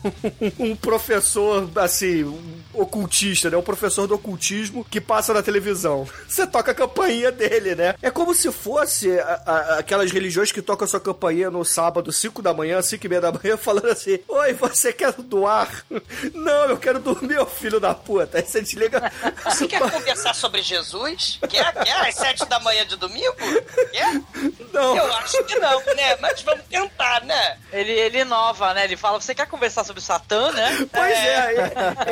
[0.56, 2.32] um professor, assim,
[2.74, 3.56] ocultista, né?
[3.56, 6.06] Um professor do ocultismo que passa na televisão?
[6.28, 7.94] Você toca a campainha dele, né?
[8.02, 12.12] É como se fosse a- a- aquelas religiões que tocam a sua campainha no sábado,
[12.12, 15.84] 5 da manhã, 5 e meia da manhã, falando assim: Oi, você quer doar?
[16.34, 18.38] Não, eu quero dormir, ô filho da puta.
[18.38, 19.10] Aí você desliga.
[19.44, 21.38] Você quer conversar sobre Jesus?
[21.48, 21.72] Quer?
[21.84, 22.08] Quer?
[22.08, 23.34] Às sete da manhã de domingo?
[23.92, 24.20] Quer?
[24.72, 24.96] Não.
[24.96, 26.16] Eu acho que não, né?
[26.20, 27.58] Mas vamos tentar, né?
[27.72, 28.84] Ele, ele inova, né?
[28.84, 30.86] Ele fala, você quer conversar sobre Satã, né?
[30.92, 31.54] Pois é,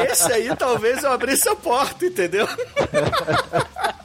[0.04, 2.46] e- esse aí talvez eu abrisse a porta, entendeu?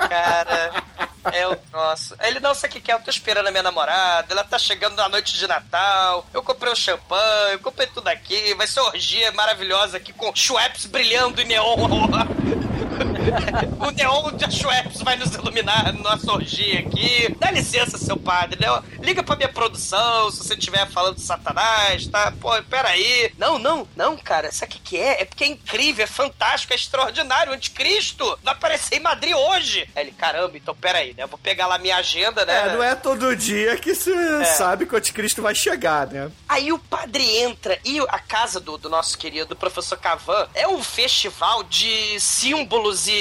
[0.09, 0.83] Cara,
[1.31, 2.15] é o nosso.
[2.21, 4.95] Ele não sei o que quer, eu tô esperando a minha namorada, ela tá chegando
[4.95, 9.31] na noite de Natal, eu comprei o champanhe, eu comprei tudo aqui, vai ser orgia
[9.31, 11.75] maravilhosa aqui com Schweppes brilhando em neon.
[13.79, 17.35] o neon de Schweppes vai nos iluminar na nossa orgia aqui.
[17.39, 18.67] Dá licença, seu padre, né?
[19.01, 22.33] Liga pra minha produção se você estiver falando de Satanás, tá?
[22.39, 23.31] Pô, peraí.
[23.37, 24.51] Não, não, não, cara.
[24.51, 25.21] Sabe o que, é?
[25.21, 27.51] É porque é incrível, é fantástico, é extraordinário.
[27.51, 29.89] O anticristo vai aparecer em Madrid hoje.
[29.95, 31.23] Aí ele, caramba, então peraí, né?
[31.23, 32.69] Eu vou pegar lá minha agenda, né?
[32.69, 36.31] É, não é todo dia que você sabe que o anticristo vai chegar, né?
[36.47, 40.83] Aí o padre entra e a casa do, do nosso querido professor Cavan é um
[40.83, 43.14] festival de símbolos e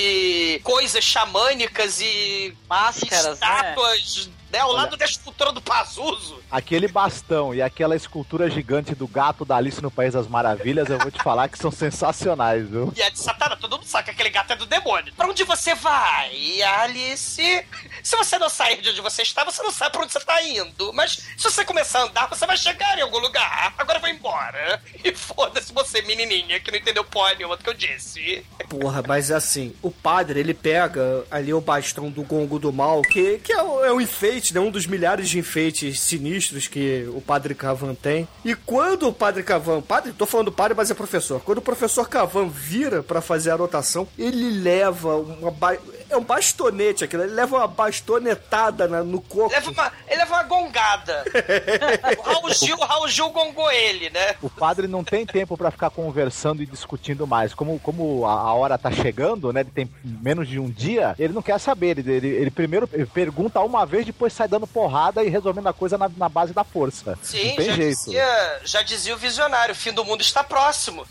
[0.63, 4.33] coisas xamânicas e Máscaras, e estátuas, né?
[4.61, 6.41] Ao lado da escultura do Pazuzu.
[6.51, 10.99] Aquele bastão e aquela escultura gigante do gato da Alice no País das Maravilhas, eu
[10.99, 12.93] vou te falar que são sensacionais, viu?
[12.97, 15.13] E é de Satanás, todo mundo sabe que aquele gato é do demônio.
[15.15, 17.65] Pra onde você vai, Alice?
[18.03, 20.43] Se você não sair de onde você está, você não sabe pra onde você tá
[20.43, 20.93] indo.
[20.93, 23.75] Mas se você começar a andar, você vai chegar em algum lugar.
[23.79, 24.83] Agora vai embora.
[25.03, 28.45] E foda-se você, menininha, que não entendeu porra nenhuma do que eu disse.
[28.69, 33.39] Porra, mas assim, o padre, ele pega ali o bastão do gongo do mal, que,
[33.39, 34.61] que é, o- é um enfeite, né?
[34.61, 38.27] Um dos milhares de enfeites sinistros que o padre Cavan tem.
[38.45, 41.41] E quando o padre Cavan, padre, tô falando padre, mas é professor.
[41.41, 45.79] Quando o professor Cavan vira pra fazer a anotação, ele leva uma ba-
[46.11, 49.53] é um bastonete aquilo, ele leva uma bastonetada na- no corpo.
[49.55, 51.25] Leva uma, ele leva uma gongada.
[52.19, 54.35] o Raul Gil, o Raul Gil gongou ele, né?
[54.43, 57.55] O padre não tem tempo pra ficar conversando e discutindo mais.
[57.55, 59.61] Como, como a, a hora tá chegando, né?
[59.61, 61.99] Ele tem menos de um dia, ele não quer saber.
[61.99, 65.97] Ele, ele, ele primeiro pergunta uma vez, depois sai dando porrada e resolvendo a coisa
[65.99, 67.19] na, na base da força.
[67.23, 67.97] Sim, não tem já, jeito.
[68.05, 71.07] Dizia, já dizia o visionário, o fim do mundo está próximo.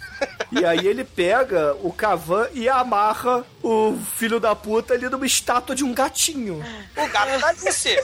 [0.52, 5.76] E aí ele pega o Cavan e amarra o filho da puta ali numa estátua
[5.76, 6.64] de um gatinho.
[6.98, 7.98] O gato da Alice.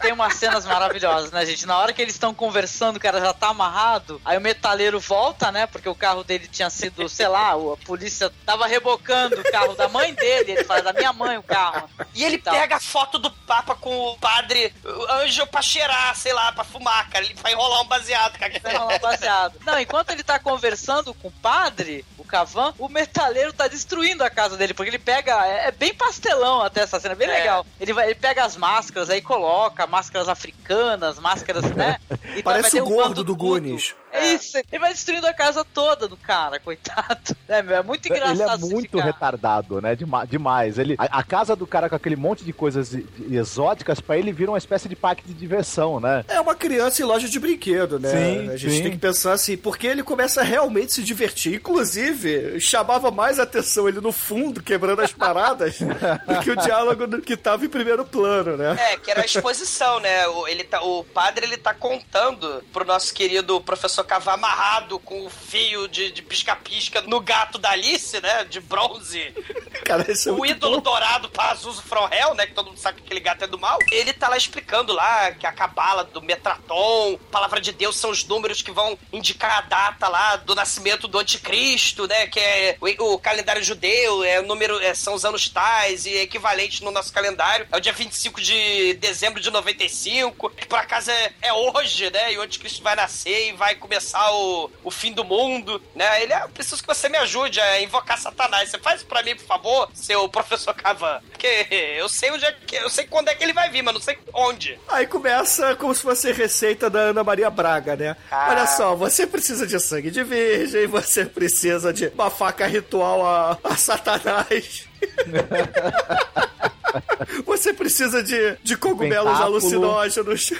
[0.00, 1.66] Tem umas cenas maravilhosas, né, gente?
[1.66, 5.50] Na hora que eles estão conversando, o cara já tá amarrado, aí o metaleiro volta,
[5.50, 5.66] né?
[5.66, 9.88] Porque o carro dele tinha sido, sei lá, a polícia tava rebocando o carro da
[9.88, 11.88] mãe dele, ele fala, da minha mãe o carro.
[12.14, 12.52] E ele Tá.
[12.52, 16.62] pega a foto do Papa com o padre o anjo pra cheirar, sei lá, pra
[16.64, 17.24] fumar, cara.
[17.24, 18.52] Ele vai enrolar um baseado, cara.
[18.62, 19.58] Vai rolar um baseado.
[19.64, 24.30] Não, enquanto ele tá conversando com o padre, o Cavan, o metaleiro tá destruindo a
[24.30, 25.46] casa dele, porque ele pega.
[25.46, 27.38] É, é bem pastelão até essa cena, bem É.
[27.38, 27.66] legal.
[27.80, 31.98] Ele, vai, ele pega as máscaras, aí coloca máscaras africanas, máscaras, né?
[32.44, 33.36] Parece o gordo do tudo.
[33.36, 33.94] Goonies.
[34.12, 37.36] É isso, ele vai destruindo a casa toda do cara, coitado.
[37.48, 38.64] É, meu, é muito engraçado.
[38.64, 39.94] Ele é muito retardado, né?
[39.94, 40.80] Dema- demais.
[40.80, 42.92] Ele, a, a casa do cara com aquele monte de coisas
[43.30, 46.24] exóticas, pra ele vira uma espécie de parque de diversão, né?
[46.26, 48.10] É uma criança em loja de brinquedo, né?
[48.10, 48.82] Sim, a gente sim.
[48.82, 51.54] tem que pensar assim, porque ele começa a realmente se divertir.
[51.54, 55.78] Inclusive, chamava mais atenção ele no fundo, quebrando as paradas,
[56.26, 58.76] do que o diálogo que tava em primeiro plano, né?
[58.90, 60.26] É, que era a exposição, né?
[60.26, 65.26] O, ele tá, o padre ele tá contando pro nosso querido professor Cavar amarrado com
[65.26, 68.44] o fio de pisca-pisca no gato da Alice, né?
[68.44, 69.34] De bronze.
[69.84, 70.82] Cara, isso é o ídolo bom.
[70.82, 72.46] dourado Pazuzu From Hell, né?
[72.46, 73.78] Que todo mundo sabe que aquele gato é do mal.
[73.90, 78.24] Ele tá lá explicando lá que a cabala do Metraton, palavra de Deus, são os
[78.24, 82.26] números que vão indicar a data lá do nascimento do anticristo, né?
[82.26, 86.16] Que é o, o calendário judeu, é o número, é, são os anos tais e
[86.16, 87.66] é equivalente no nosso calendário.
[87.70, 92.32] É o dia 25 de dezembro de 95, que por acaso é, é hoje, né?
[92.32, 96.22] E o anticristo vai nascer e vai começar o, o fim do mundo, né?
[96.22, 98.68] Ele, ah, preciso que você me ajude a invocar Satanás.
[98.68, 101.20] Você faz pra mim, por favor, seu professor Cavan.
[101.30, 103.94] Porque eu sei onde é que, eu sei quando é que ele vai vir, mas
[103.94, 104.78] não sei onde.
[104.88, 108.16] Aí começa como se fosse receita da Ana Maria Braga, né?
[108.30, 108.48] Ah.
[108.50, 113.58] Olha só, você precisa de sangue de virgem, você precisa de uma faca ritual a,
[113.62, 114.88] a Satanás.
[117.46, 119.56] você precisa de, de cogumelos Tentáculo.
[119.56, 120.52] alucinógenos.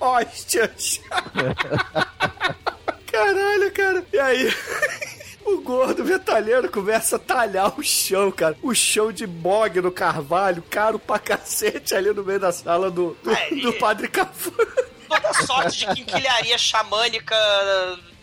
[0.00, 1.00] Hóstias.
[3.10, 4.04] Caralho, cara.
[4.12, 4.52] E aí...
[5.44, 8.56] O gordo metalheiro começa a talhar o chão, cara.
[8.62, 13.16] O chão de bog no carvalho, caro pra cacete ali no meio da sala do,
[13.22, 14.52] do, do padre Cafu.
[15.20, 17.36] Toda sorte de quinquilharia xamânica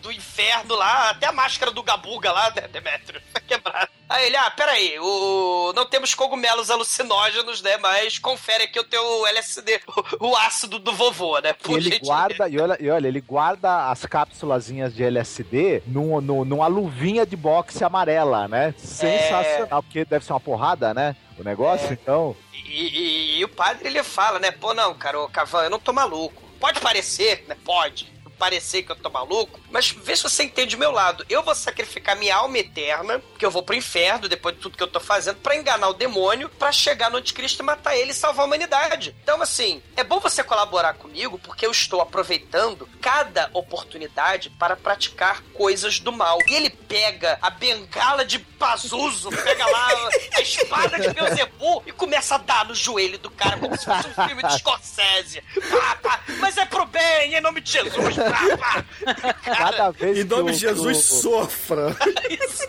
[0.02, 3.88] do inferno lá, até a máscara do Gabuga lá, né, Demetrio, tá quebrada.
[4.08, 5.72] Aí ele, ah, peraí, o...
[5.76, 9.80] não temos cogumelos alucinógenos, né, mas confere aqui o teu LSD,
[10.18, 12.04] o, o ácido do vovô, né, por ele gentileza.
[12.06, 17.26] guarda, e olha, e olha, ele guarda as cápsulazinhas de LSD num, num- numa luvinha
[17.26, 18.74] de boxe amarela, né?
[18.78, 21.14] Sensacional, porque deve ser uma porrada, né?
[21.38, 22.34] O negócio, então.
[22.54, 24.50] E, e- e o padre ele fala, né?
[24.50, 26.42] Pô, não, cara, ô Cavan, eu não tô maluco.
[26.60, 27.56] Pode parecer, né?
[27.64, 28.20] Pode.
[28.38, 31.26] Parecer que eu tô maluco, mas vê se você entende o meu lado.
[31.28, 34.82] Eu vou sacrificar minha alma eterna, que eu vou pro inferno depois de tudo que
[34.82, 38.14] eu tô fazendo, pra enganar o demônio, pra chegar no anticristo e matar ele e
[38.14, 39.14] salvar a humanidade.
[39.22, 45.42] Então, assim, é bom você colaborar comigo, porque eu estou aproveitando cada oportunidade para praticar
[45.52, 46.38] coisas do mal.
[46.48, 49.88] E ele pega a bengala de Pazuzu pega lá
[50.36, 54.06] a espada de Beuzebu e começa a dar no joelho do cara como se fosse
[54.08, 55.42] um filme de Scorsese.
[55.70, 58.16] Pá, pá, mas é pro bem, em nome de Jesus.
[58.16, 59.32] Pá, pá.
[59.42, 61.96] Cada vez Em que nome o- de Jesus, o- sofra.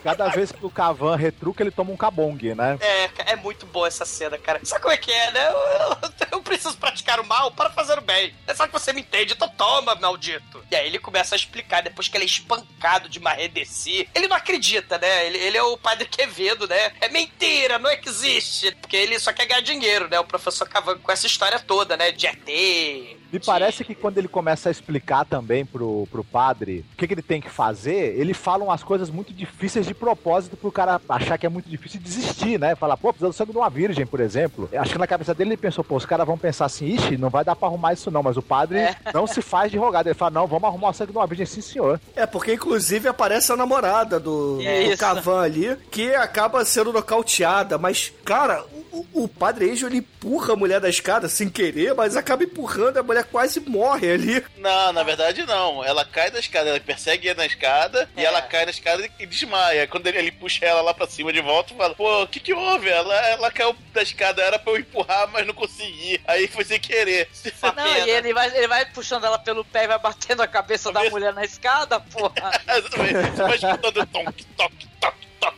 [0.01, 2.77] Cada vez que o Cavan retruca, ele toma um cabong, né?
[2.80, 4.62] É, é muito boa essa cena, cara.
[4.63, 5.48] Sabe como é que é, né?
[5.50, 8.33] Eu, eu- eu preciso praticar o mal para fazer o bem.
[8.48, 10.63] É só que você me entende, então toma, maldito.
[10.71, 14.08] E aí ele começa a explicar, depois que ele é espancado de marredeci.
[14.15, 15.25] Ele não acredita, né?
[15.27, 16.94] Ele, ele é o padre Quevedo, né?
[17.02, 18.71] É mentira, não existe.
[18.75, 20.19] Porque ele só quer ganhar dinheiro, né?
[20.19, 22.12] O professor Cavan com essa história toda, né?
[22.12, 23.21] De ET.
[23.32, 27.13] Me parece que quando ele começa a explicar também pro, pro padre o que, que
[27.13, 31.38] ele tem que fazer, ele fala umas coisas muito difíceis de propósito pro cara achar
[31.38, 32.75] que é muito difícil e desistir, né?
[32.75, 34.69] Falar, pô, precisa do sangue de uma virgem, por exemplo.
[34.73, 37.29] Acho que na cabeça dele ele pensou, pô, os caras vão pensar assim, ixi, não
[37.29, 38.96] vai dar pra arrumar isso não, mas o padre É.
[39.13, 40.10] não se faz de rogado.
[40.10, 42.00] Ele fala, não, vamos arrumar o sangue de uma virgem, sim senhor.
[42.15, 44.98] É, porque inclusive aparece a namorada do, do.
[44.98, 50.56] Cavan ali, que acaba sendo nocauteada, mas, cara, o, o padre Angel ele empurra a
[50.56, 54.44] mulher da escada sem querer, mas acaba empurrando, a mulher quase morre ali.
[54.58, 55.84] Não, na verdade não.
[55.84, 58.26] Ela cai da escada, ela persegue ele na escada e É.
[58.26, 59.88] ela cai na escada e desmaia.
[59.88, 62.54] Quando ele, ele puxa ela lá pra cima de volta, fala: Pô, o que que
[62.54, 62.90] houve?
[62.90, 66.22] Ela, ela caiu da escada, era pra eu empurrar, mas não consegui.
[66.28, 67.30] Aí foi sem querer.
[67.62, 68.08] Não, pena.
[68.08, 71.00] e ele vai, ele vai puxando ela pelo pé e vai batendo a cabeça da
[71.00, 71.12] Cabeça.
[71.12, 72.34] mulher na escada, porra.
[72.78, 73.32] Exatamente.
[73.32, 75.58] Você vai escutando toque, toque, toque, toque.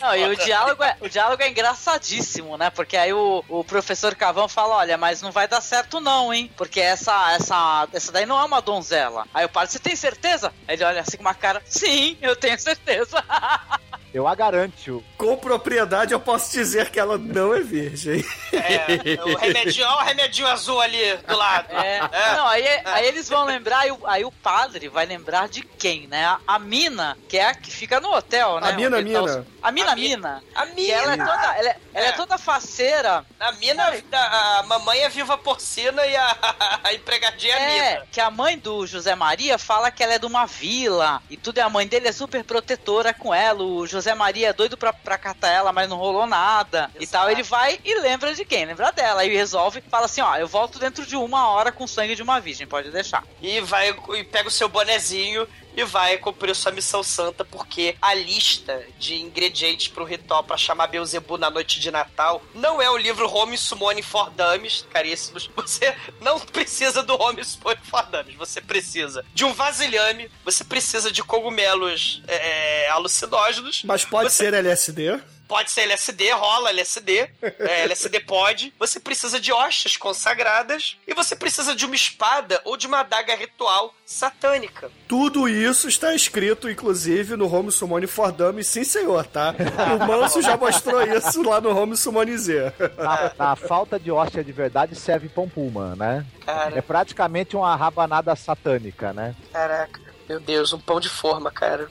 [0.00, 2.70] Não, e o diálogo, é, o diálogo é engraçadíssimo, né?
[2.70, 6.50] Porque aí o, o professor Cavão fala: olha, mas não vai dar certo, não, hein?
[6.56, 9.26] Porque essa, essa, essa daí não é uma donzela.
[9.32, 10.52] Aí o padre, você tem certeza?
[10.66, 13.22] Aí ele olha assim com uma cara: sim, eu tenho certeza.
[14.14, 15.02] Eu a garanto.
[15.16, 18.22] Com propriedade, eu posso dizer que ela não é virgem.
[18.52, 21.68] É, o remedinho, olha o remedinho azul ali do lado.
[21.74, 21.98] É,
[22.36, 26.06] Não, aí, aí eles vão lembrar, aí o, aí o padre vai lembrar de quem,
[26.08, 26.26] né?
[26.26, 28.68] A, a Mina, que é a que fica no hotel, né?
[28.68, 29.46] A Mina, Onde tá os- Mina.
[29.60, 30.42] A Mina, A Mi- Mina.
[30.54, 31.26] A Que ela é mina.
[31.26, 32.12] toda, ela é, ela é É.
[32.12, 33.24] toda faceira.
[33.38, 36.36] A mina, a, a mamãe é viva porcina e a,
[36.82, 38.06] a empregadinha é, É, mina.
[38.10, 41.58] que a mãe do José Maria fala que ela é de uma vila e tudo,
[41.58, 43.62] e a mãe dele é super protetora com ela.
[43.62, 47.24] O José Maria é doido pra, pra catar ela, mas não rolou nada e Exato.
[47.24, 47.30] tal.
[47.30, 48.64] Ele vai e lembra de quem?
[48.64, 49.20] Lembra dela.
[49.22, 52.40] Aí resolve, fala assim: ó, eu volto dentro de uma hora com sangue de uma
[52.40, 53.22] virgem, pode deixar.
[53.40, 55.46] E vai e pega o seu bonezinho
[55.76, 60.86] e vai cumprir sua missão santa, porque a lista de ingredientes pro ritual pra chamar
[60.88, 65.48] Beuzebu na noite de Natal não é o livro Home Summoning for Dummies, caríssimos.
[65.56, 71.10] Você não precisa do Home Summoning for Dummies, você precisa de um vasilhame, você precisa
[71.10, 75.20] de cogumelos é, alucinógenos, Mas pode Você- ser LSD.
[75.52, 77.28] Pode ser LSD, rola LSD.
[77.42, 78.72] É, LSD pode.
[78.78, 80.96] Você precisa de hostes consagradas.
[81.06, 84.90] E você precisa de uma espada ou de uma adaga ritual satânica.
[85.06, 89.54] Tudo isso está escrito, inclusive, no Home Summon for Dummies, sim senhor, tá?
[90.00, 92.72] O Manso já mostrou isso lá no Home Summon Z.
[92.96, 96.24] Na, na falta de hóstia de verdade serve pão puma, né?
[96.46, 99.34] Cara, É praticamente uma rabanada satânica, né?
[99.52, 100.00] caraca.
[100.26, 101.88] Meu Deus, um pão de forma, cara.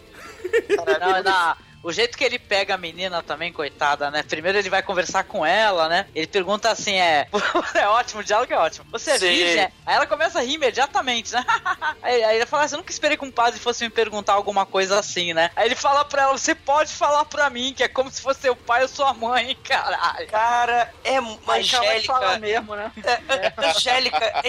[0.99, 4.24] Não, na- o jeito que ele pega a menina também, coitada, né?
[4.24, 6.06] Primeiro ele vai conversar com ela, né?
[6.14, 7.28] Ele pergunta assim: é.
[7.74, 8.86] é ótimo, o diálogo é ótimo.
[8.92, 9.72] Você é virgem?
[9.86, 11.46] Aí ela começa a rir imediatamente, né?
[12.02, 14.66] aí, aí ele fala assim: eu nunca esperei que um padre fosse me perguntar alguma
[14.66, 15.50] coisa assim, né?
[15.56, 18.42] Aí ele fala pra ela: você pode falar pra mim, que é como se fosse
[18.42, 20.28] seu pai ou sua mãe, caralho.
[20.28, 22.40] Cara, é Angélica.
[22.40, 22.92] mesmo, né?
[23.04, 24.42] É, é, Angélica,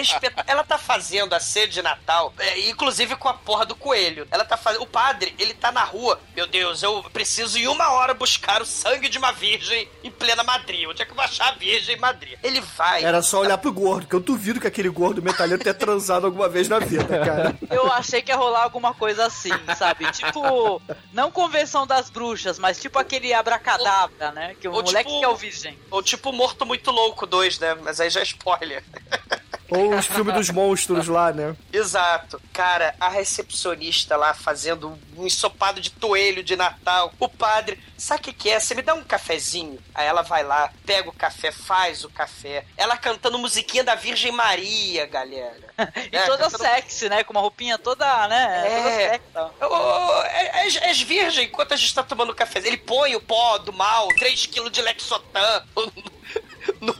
[0.45, 4.27] ela tá fazendo a ceia de Natal, é, inclusive com a porra do coelho.
[4.29, 4.83] Ela tá fazendo.
[4.83, 6.19] O padre, ele tá na rua.
[6.35, 10.43] Meu Deus, eu preciso em uma hora buscar o sangue de uma virgem em plena
[10.43, 10.85] Madrid.
[10.89, 12.37] Onde é que eu vou achar a virgem em Madrid?
[12.43, 13.01] Ele vai.
[13.01, 16.49] Era só olhar pro gordo, que eu duvido que aquele gordo metalheiro tenha transado alguma
[16.49, 17.57] vez na vida, cara.
[17.71, 20.11] Eu achei que ia rolar alguma coisa assim, sabe?
[20.11, 20.81] Tipo,
[21.13, 24.55] não convenção das bruxas, mas tipo aquele abracadabra, né?
[24.59, 25.79] Que o Ou moleque tipo- que é o virgem.
[25.89, 27.73] Ou tipo Morto Muito Louco 2, né?
[27.75, 28.83] Mas aí já é spoiler.
[29.77, 31.55] Ou os filmes dos monstros lá, né?
[31.71, 32.41] Exato.
[32.51, 37.13] Cara, a recepcionista lá fazendo um ensopado de toelho de Natal.
[37.19, 38.59] O padre, sabe o que, que é?
[38.59, 39.79] Você me dá um cafezinho?
[39.93, 42.65] Aí ela vai lá, pega o café, faz o café.
[42.77, 45.73] Ela cantando musiquinha da Virgem Maria, galera.
[46.11, 47.23] E É, toda cantando- sexy, né?
[47.23, 48.63] Com uma roupinha toda, né?
[48.67, 49.19] É.
[49.33, 50.27] Toda sexy.
[50.27, 52.59] É- És és virgem enquanto a gente tá tomando café.
[52.59, 55.65] Ele põe o pó do mal, 3kg de Lexotan
[56.81, 56.95] no,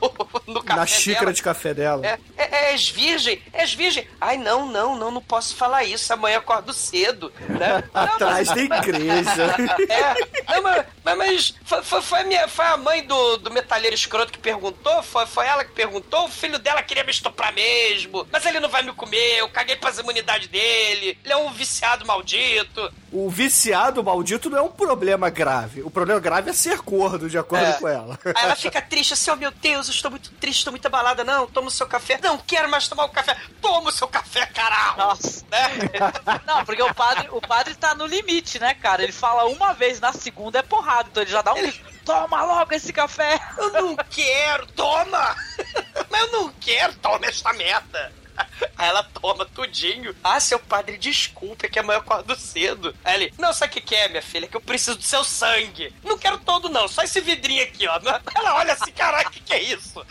[0.48, 1.34] no café Na xícara dela.
[1.34, 2.06] de café dela.
[2.06, 3.42] É, é, é, és virgem?
[3.54, 4.08] És virgem?
[4.20, 6.12] Ai, não, não, não, não posso falar isso.
[6.14, 7.84] Amanhã acordo cedo, né?
[7.94, 9.56] Não, Atrás da igreja.
[9.90, 14.32] É, não, mas, mas, mas foi, foi, minha, foi a mãe do, do metalheiro escroto
[14.32, 15.02] que perguntou?
[15.04, 16.26] Foi, foi ela que perguntou?
[16.26, 19.76] O filho dela queria me estuprar mesmo, mas ele não vai me comer, eu caguei
[19.76, 22.92] pras imunidades dele, ele é um viciado maldito.
[23.12, 25.82] O viciado maldito não é um problema grave.
[25.84, 27.74] O problema grave é ser gordo, de acordo É.
[27.74, 28.20] com ela.
[28.26, 31.24] Aí ela fica triste assim, oh meu Deus, eu estou muito triste, estou muito abalada.
[31.24, 32.20] Não, toma o seu café.
[32.22, 33.38] Não quero mais tomar o café.
[33.62, 34.98] Toma o seu café, caralho.
[34.98, 35.46] Nossa.
[35.50, 35.70] Né?
[36.46, 39.04] Não, porque o padre, o padre tá no limite, né, cara?
[39.04, 41.10] Ele fala uma vez, na segunda é porrada.
[41.10, 41.94] Então ele já dá um grito.
[42.04, 43.40] Toma logo esse café!
[43.58, 45.38] Eu não quero, toma!
[46.12, 48.12] Mas eu não quero, toma esta merda!
[48.78, 50.16] Aí ela toma tudinho.
[50.24, 52.96] Ah, seu padre, desculpa, é que amanhã eu acordo cedo.
[53.04, 54.48] Aí ele, não, sabe o que, que é, minha filha?
[54.48, 55.94] Que eu preciso do seu sangue.
[56.04, 58.00] Não quero todo, não, só esse vidrinho aqui, ó.
[58.36, 60.06] Ela olha assim, caraca, o que, que é isso?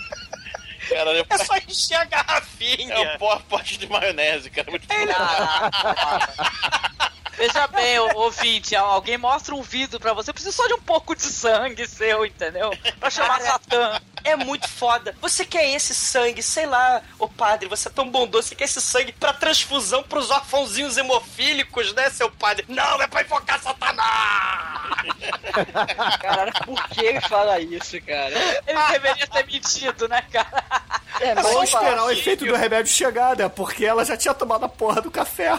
[0.88, 2.94] Caralho, É só encher a garrafinha.
[2.94, 4.70] é um pó- pote de maionese, cara.
[4.70, 4.86] Muito
[7.36, 11.22] Veja bem, ouvinte, alguém mostra um vidro pra você, precisa só de um pouco de
[11.22, 12.70] sangue seu, entendeu?
[13.00, 14.00] Pra chamar Satã.
[14.24, 15.14] É muito foda.
[15.20, 18.80] Você quer esse sangue, sei lá, ô padre, você é tão bondoso, você quer esse
[18.80, 22.64] sangue pra transfusão pros órfãozinhos hemofílicos, né, seu padre?
[22.68, 24.82] Não, é pra invocar Satanás!
[26.20, 28.32] Cara, por que ele fala isso, cara?
[28.66, 30.64] Ele deveria ter mentido, né, cara?
[31.20, 33.48] É, É só esperar o efeito do remédio chegar, né?
[33.48, 35.58] Porque ela já tinha tomado a porra do café.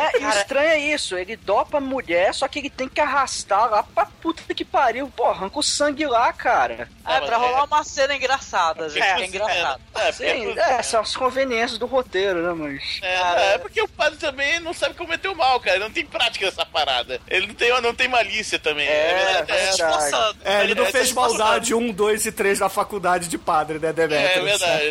[0.00, 3.00] É, e o estranho é isso, ele dopa a mulher, só que ele tem que
[3.00, 5.10] arrastar lá pra puta que pariu.
[5.14, 6.88] Pô, arranca o sangue lá, cara.
[7.06, 9.02] É, pra rolar uma cena engraçada, gente.
[9.02, 9.80] É, é engraçado.
[9.94, 12.98] É, Sim, é, são as conveniências do roteiro, né, mas...
[13.02, 15.76] é, é porque o padre também não sabe cometer o mal, cara.
[15.76, 17.20] Ele não tem prática nessa parada.
[17.28, 18.86] Ele não tem, não tem malícia também.
[18.86, 20.38] É, verdade, é Esforçando.
[20.44, 23.88] É, ele não É, fez maldade 1, 2 e 3 na faculdade de padre, né,
[23.88, 24.44] É Demetrius?
[24.44, 24.84] verdade.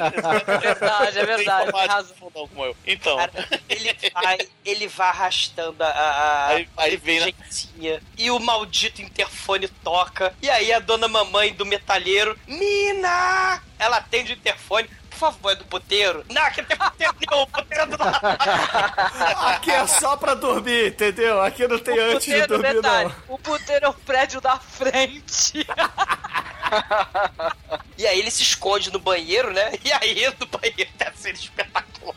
[0.50, 2.16] É verdade, é verdade, tem razão.
[2.36, 2.76] Não, como eu.
[2.86, 3.32] Então, Cara,
[3.68, 7.26] ele vai, ele vai arrastando a, a, Aí- aí vem, né?
[7.44, 10.34] gentinha, e o maldito interfone toca.
[10.42, 13.62] E aí a dona mamãe do metalheiro, Mina!
[13.78, 14.90] Ela atende o interfone.
[15.10, 16.24] Por favor, é do puteiro?
[16.30, 18.20] Não, aqui não tem puteiro nenhum, o puteiro é do lado.
[19.50, 21.42] Aqui é só pra dormir, entendeu?
[21.42, 23.36] Aqui não tem O antes de puteiro, dormir, detalhe, não.
[23.36, 25.66] o puteiro é o prédio da frente.
[27.98, 29.72] E aí ele se esconde no banheiro, né?
[29.84, 32.16] E aí no banheiro tá sendo espetacular.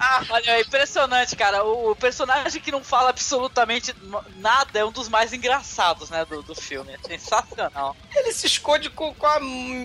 [0.00, 1.64] Ah, olha, é impressionante, cara.
[1.64, 3.94] O, o personagem que não fala absolutamente
[4.36, 6.92] nada é um dos mais engraçados, né, do, do filme.
[6.92, 7.96] É sensacional.
[8.14, 9.38] Ele se esconde com, com a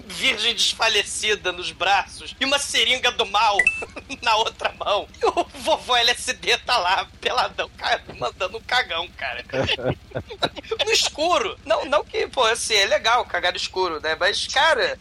[0.05, 3.57] virgem desfalecida nos braços e uma seringa do mal
[4.21, 5.07] na outra mão.
[5.21, 7.69] E o vovô LSD tá lá, peladão,
[8.17, 9.43] mandando um cagão, cara.
[10.85, 11.57] no escuro.
[11.65, 14.15] Não, não que, pô, assim, é legal cagar no escuro, né?
[14.19, 14.97] Mas, cara,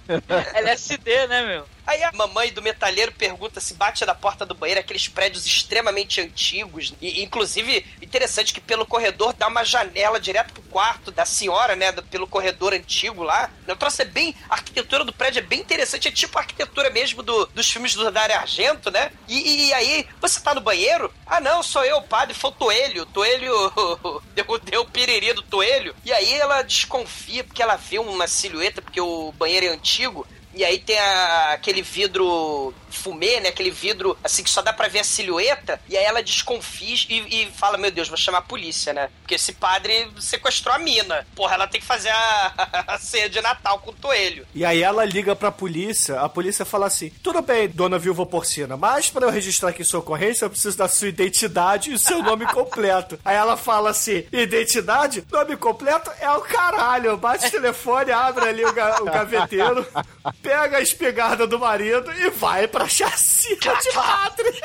[0.54, 1.77] LSD, né, meu?
[1.88, 6.20] Aí a mamãe do metalheiro pergunta se bate na porta do banheiro aqueles prédios extremamente
[6.20, 6.92] antigos.
[7.00, 11.90] E, inclusive, interessante que pelo corredor dá uma janela direto pro quarto da senhora, né?
[12.10, 13.50] Pelo corredor antigo lá.
[13.66, 14.34] O troço é bem.
[14.50, 16.08] A arquitetura do prédio é bem interessante.
[16.08, 19.10] É tipo a arquitetura mesmo do- dos filmes do Dario Argento, né?
[19.26, 21.10] E, e aí, você tá no banheiro?
[21.26, 22.34] Ah, não, sou eu, padre.
[22.34, 23.06] Foi o Toelho.
[23.06, 23.72] Toelho
[24.36, 25.96] deu, deu piriri do Toelho.
[26.04, 30.26] E aí ela desconfia porque ela vê uma silhueta, porque o banheiro é antigo.
[30.54, 33.50] E aí tem a- aquele vidro fumê, né?
[33.50, 35.80] Aquele vidro assim que só dá pra ver a silhueta.
[35.88, 39.10] E aí ela desconfia e, e fala: Meu Deus, vou chamar a polícia, né?
[39.20, 41.26] Porque esse padre sequestrou a mina.
[41.36, 44.46] Porra, ela tem que fazer a, a ceia de Natal com o toelho.
[44.54, 48.76] E aí ela liga pra polícia, a polícia fala assim: tudo bem, dona viúva porcina,
[48.76, 52.22] mas pra eu registrar aqui sua ocorrência, eu preciso da sua identidade e o seu
[52.22, 53.18] nome completo.
[53.24, 55.24] Aí ela fala assim: identidade?
[55.30, 57.16] Nome completo é o caralho.
[57.18, 59.86] Bate o telefone, abre ali o, ga- o gaveteiro,
[60.42, 64.60] pega a espingarda do marido e vai pra chacina de padre.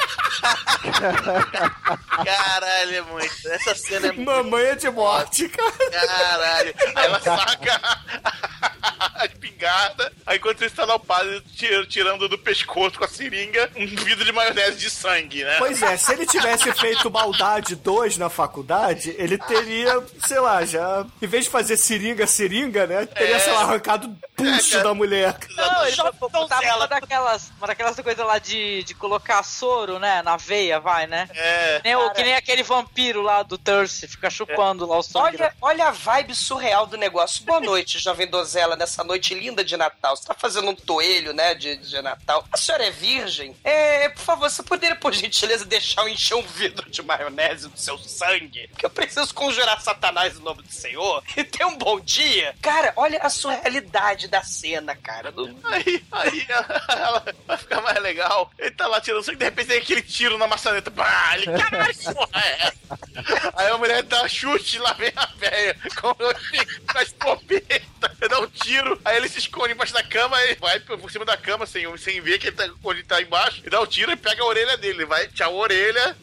[2.26, 3.47] Caralho, é muito.
[3.49, 4.26] Essa cena é muito.
[4.30, 5.71] Mamãe é de morte, cara.
[5.91, 6.74] Caralho.
[6.95, 7.82] Aí ela saca
[9.15, 10.11] a espingarda.
[10.26, 13.86] Aí enquanto isso tá lá o padre tira- tirando do pescoço com a seringa um
[13.88, 15.55] vidro de maionese de sangue, né?
[15.57, 21.05] Pois é, se ele tivesse feito maldade 2 na faculdade, ele teria, sei lá, já.
[21.21, 23.05] Em vez de fazer seringa, seringa, né?
[23.05, 23.39] Teria, É.
[23.39, 25.36] sei lá, arrancado o pulso da mulher.
[25.72, 26.76] Não, ele Só botava donzela.
[26.78, 30.22] uma daquelas, uma daquelas coisas lá de, de colocar soro, né?
[30.22, 31.30] Na veia, vai, né?
[31.34, 31.82] É.
[31.84, 35.38] Nem que nem aquele vampiro lá do Thirst, fica chupando lá o sangue.
[35.38, 37.43] Olha, olha a vibe surreal do negócio.
[37.45, 40.16] Boa noite, jovem donzela, nessa noite linda de Natal.
[40.16, 42.45] Você tá fazendo um toelho, né, de, de Natal.
[42.51, 43.55] A senhora é virgem?
[43.64, 47.78] É, por favor, você poderia, por gentileza, deixar eu encher um vidro de maionese do
[47.80, 48.68] seu sangue?
[48.70, 52.55] Porque eu preciso conjurar Satanás no nome do Senhor e ter um bom dia.
[52.61, 55.32] Cara, olha a surrealidade da cena, cara.
[55.32, 56.45] Não- Aí, aí
[56.89, 58.51] ela vai ficar mais legal.
[58.58, 60.89] Ele tá lá tirando sangue, de repente tem aquele tiro na maçaneta.
[60.89, 63.54] Bah, ele, caralho, porra é essa?
[63.56, 68.39] Aí a mulher dá um chute, lá vem a velha com, com a escopeta, dá
[68.39, 71.66] um tiro, aí ele se esconde embaixo da cama, aí vai por cima da cama
[71.66, 74.41] sem, sem ver que ele tá, onde tá embaixo, e dá um tiro e pega
[74.43, 74.93] a orelha dele.
[74.93, 76.16] Ele vai, tchau, orelha.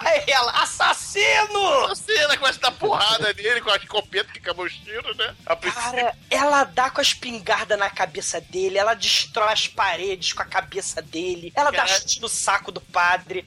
[0.00, 1.86] Aí ela, assassino!
[1.90, 5.34] A cena começa a dar porrada nele com a escopeta que acabou os tiros, né?
[5.44, 5.56] A.
[5.56, 10.46] Cara, ela dá com a espingarda na cabeça dele, ela destrói as paredes com a
[10.46, 11.88] cabeça dele, ela dá Cara.
[12.00, 13.44] chute no saco do padre,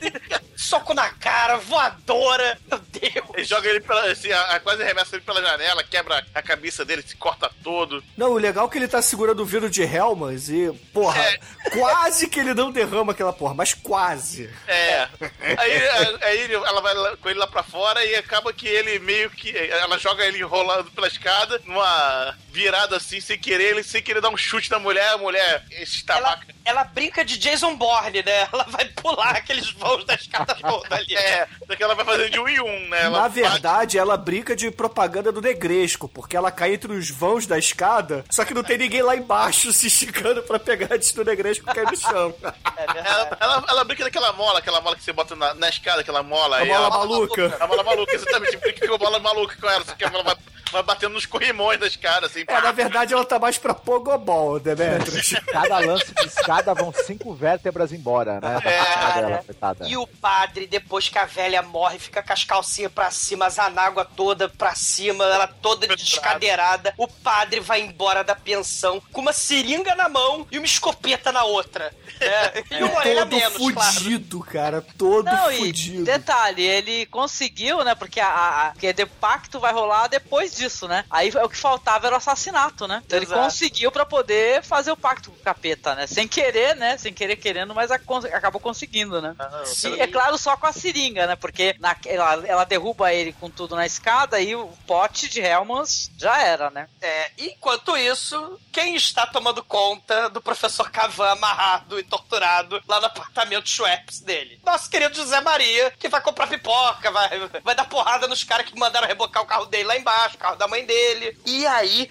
[0.56, 3.26] soco na cara, voadora, meu Deus.
[3.34, 6.84] Ele joga ele pela, assim, a, a- quase arremessa ele pela janela, quebra a cabeça
[6.84, 8.02] dele, se corta todo.
[8.16, 11.38] Não, o legal é que ele tá segurando o vidro de Helmas e, porra, É.
[11.70, 14.48] quase que ele não derrama aquela porra, mas quase.
[14.66, 15.08] É.
[15.62, 18.98] Aí, aí ele- ela vai lá- com ele lá pra fora e acaba que ele
[18.98, 19.56] meio que.
[19.56, 24.28] Ela joga ele rolando pela escada, numa virada assim, sem querer, ele sem querer dar
[24.28, 26.46] um chute na mulher, a mulher Ela, estabaca.
[26.64, 28.48] ela brinca de Jason Bourne, né?
[28.52, 31.16] Ela vai pular aqueles voos da escada toda ali.
[31.16, 33.04] É, só que ela vai fazendo de um em um, né?
[33.04, 37.08] Ela Na bate- verdade, ela brinca de propaganda do Negresco, porque ela cai entre os
[37.10, 41.12] vãos da escada, só que não tem ninguém lá embaixo se esticando pra pegar antes
[41.12, 42.34] do Negresco cair no chão.
[42.76, 46.22] Ela, ela, ela brinca daquela mola, aquela mola que você bota na, na escada, aquela
[46.22, 47.56] mola A mola ela- maluca.
[47.60, 48.56] A mola maluca, exatamente.
[48.56, 50.36] Brinca com a mola maluca com ela, só que ela vai,
[50.70, 52.44] vai batendo nos corrimões da escada, assim.
[52.46, 55.32] É, na verdade, ela tá mais pra Pogobol, Demetrius.
[55.50, 58.58] Cada lance de escada vão cinco vértebras embora, né?
[58.64, 59.44] É, cara
[59.86, 63.58] e o padre, depois que a velha morre, fica com as calcinhas pra cima, as
[63.58, 66.94] anágua toda pra cima, ela toda descadeirada.
[66.96, 71.44] O padre vai embora da pensão com uma seringa na mão e uma escopeta na
[71.44, 71.92] outra.
[72.20, 73.92] É, e uma orelha menos, claro.
[73.94, 74.84] fudido, cara.
[74.96, 76.04] Todo Não, e fudido.
[76.04, 77.94] detalhe, ele conseguiu, né?
[77.94, 78.28] Porque a,
[78.68, 81.04] a, que o pacto vai rolar depois disso, né?
[81.10, 83.02] Aí o que faltava era o assassinato, né?
[83.06, 86.06] Então ele conseguiu pra poder fazer o pacto com o capeta, né?
[86.06, 86.96] Sem querer, né?
[86.98, 89.34] Sem querer querendo, mas acabou conseguindo, né?
[89.64, 91.36] Sim, E é claro, só com a seringa, né?
[91.36, 96.10] Porque na- ela, ela derruba ele com tudo na escada e o pote de Helmans
[96.16, 96.88] já era, né?
[97.00, 103.06] É, enquanto isso, quem está tomando conta do professor Cavan amarrado e torturado lá no
[103.06, 104.60] apartamento Schweppes dele?
[104.64, 108.78] Nosso querido José Maria, que vai comprar pipoca, vai, vai dar porrada nos caras que
[108.78, 111.38] mandaram rebocar o carro dele lá embaixo, o carro da mãe dele.
[111.46, 112.10] E aí,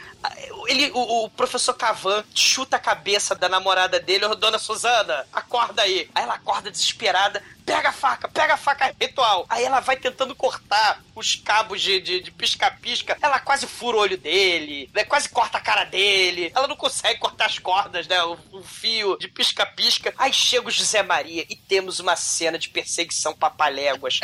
[0.67, 5.81] ele, o, o professor Cavan chuta a cabeça da namorada dele, ô dona Suzana, acorda
[5.81, 6.09] aí.
[6.13, 7.43] Aí ela acorda desesperada,
[7.75, 9.45] pega a faca, pega a faca ritual.
[9.49, 13.17] Aí ela vai tentando cortar os cabos de, pisca-pisca.
[13.21, 15.03] Ela quase fura o olho dele, né?
[15.03, 16.51] quase corta a cara dele.
[16.55, 18.21] Ela não consegue cortar as cordas, né?
[18.23, 20.13] O, o fio de pisca-pisca.
[20.17, 24.19] Aí chega o José Maria e temos uma cena de perseguição papaléguas.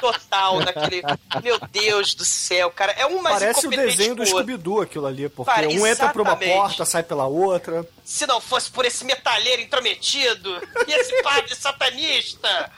[0.00, 1.02] Total, daquele.
[1.42, 2.92] Meu Deus do céu, cara.
[2.92, 4.26] É um mais Parece o desenho do.
[4.26, 7.86] Scooby-Doo aquilo ali, porque Pare- um entra por uma porta, sai pela outra.
[8.04, 12.72] Se não fosse por esse metalheiro intrometido e esse padre satanista,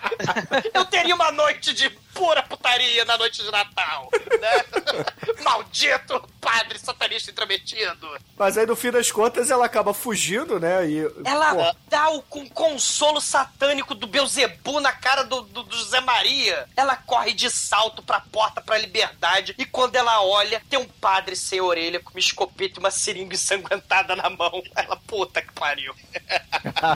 [0.73, 4.09] eu teria uma noite de pura putaria na noite de Natal,
[4.41, 4.65] né?
[5.43, 8.07] Maldito padre satanista intrometido.
[8.37, 10.87] Mas aí no fim das contas ela acaba fugindo, né?
[10.87, 15.77] E, Ela pô, dá o com consolo satânico do Beuzebu na cara do, do, do
[15.77, 16.69] José Maria.
[16.77, 21.35] Ela corre de salto pra porta pra liberdade e quando ela olha, tem um padre
[21.35, 24.63] sem orelha com uma escopeta e uma seringa ensanguentada na mão.
[24.77, 25.95] Ela, puta que pariu.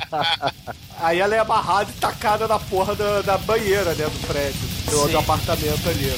[1.00, 4.04] aí ela é amarrada e tacada na porra da, da banheira, né?
[4.04, 4.60] Do prédio,
[4.90, 6.12] do, Do apartamento ali.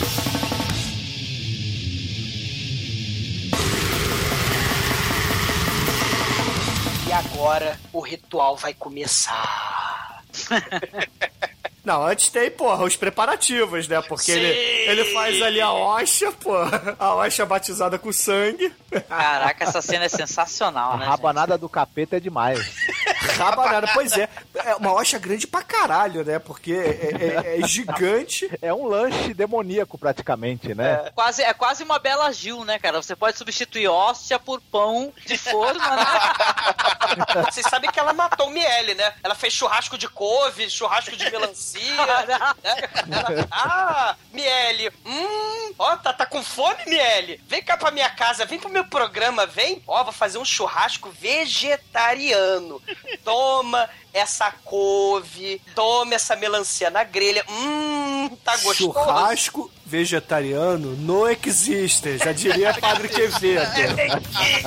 [7.09, 10.25] E agora o ritual vai começar.
[11.85, 14.01] Não, antes tem, porra, os preparativos, né?
[14.03, 14.39] Porque Sim.
[14.39, 16.97] ele, ele faz ali a hoxa, porra.
[16.99, 18.73] A hoxa batizada com sangue.
[19.09, 21.07] Caraca, essa cena é sensacional, A né?
[21.07, 22.59] rabanada do capeta é demais.
[23.39, 24.29] Rabanada, pois é.
[24.55, 26.39] É uma hoxa grande pra caralho, né?
[26.39, 28.51] Porque é, é- é gigante.
[28.63, 30.99] É um lanche demoníaco praticamente, né?
[31.05, 31.13] gente?
[31.13, 33.01] Quase, é quase uma bela Gil, né, cara?
[33.03, 36.05] Você pode substituir hóstia por pão de forma, né?
[37.51, 39.15] Vocês sabem que ela matou o Miele, né?
[39.23, 41.70] Ela fez churrasco de couve, churrasco de melancia.
[41.79, 42.25] Né?
[42.29, 44.91] Ela- ah, Miele.
[45.05, 47.41] Hum, ó, tá, tá com fome, Miele?
[47.47, 49.83] Vem cá pra minha casa, vem pro meu programa, vem.
[49.87, 52.81] Ó, vou fazer um churrasco vegetariano.
[53.25, 57.45] Toma essa couve, toma essa melancia na grelha.
[57.49, 58.93] Hum, tá gostoso.
[58.93, 63.61] Churrasco vegetariano não existe, já diria Padre Quevedo.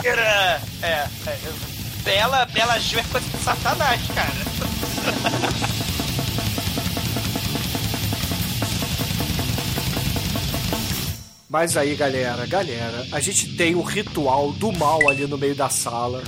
[0.08, 0.62] É!
[0.82, 1.08] É, é.
[2.04, 4.53] Bela, Bela Gil é coisa de satanás, cara.
[11.54, 15.70] Mas aí, galera, galera, a gente tem o ritual do mal ali no meio da
[15.70, 16.24] sala.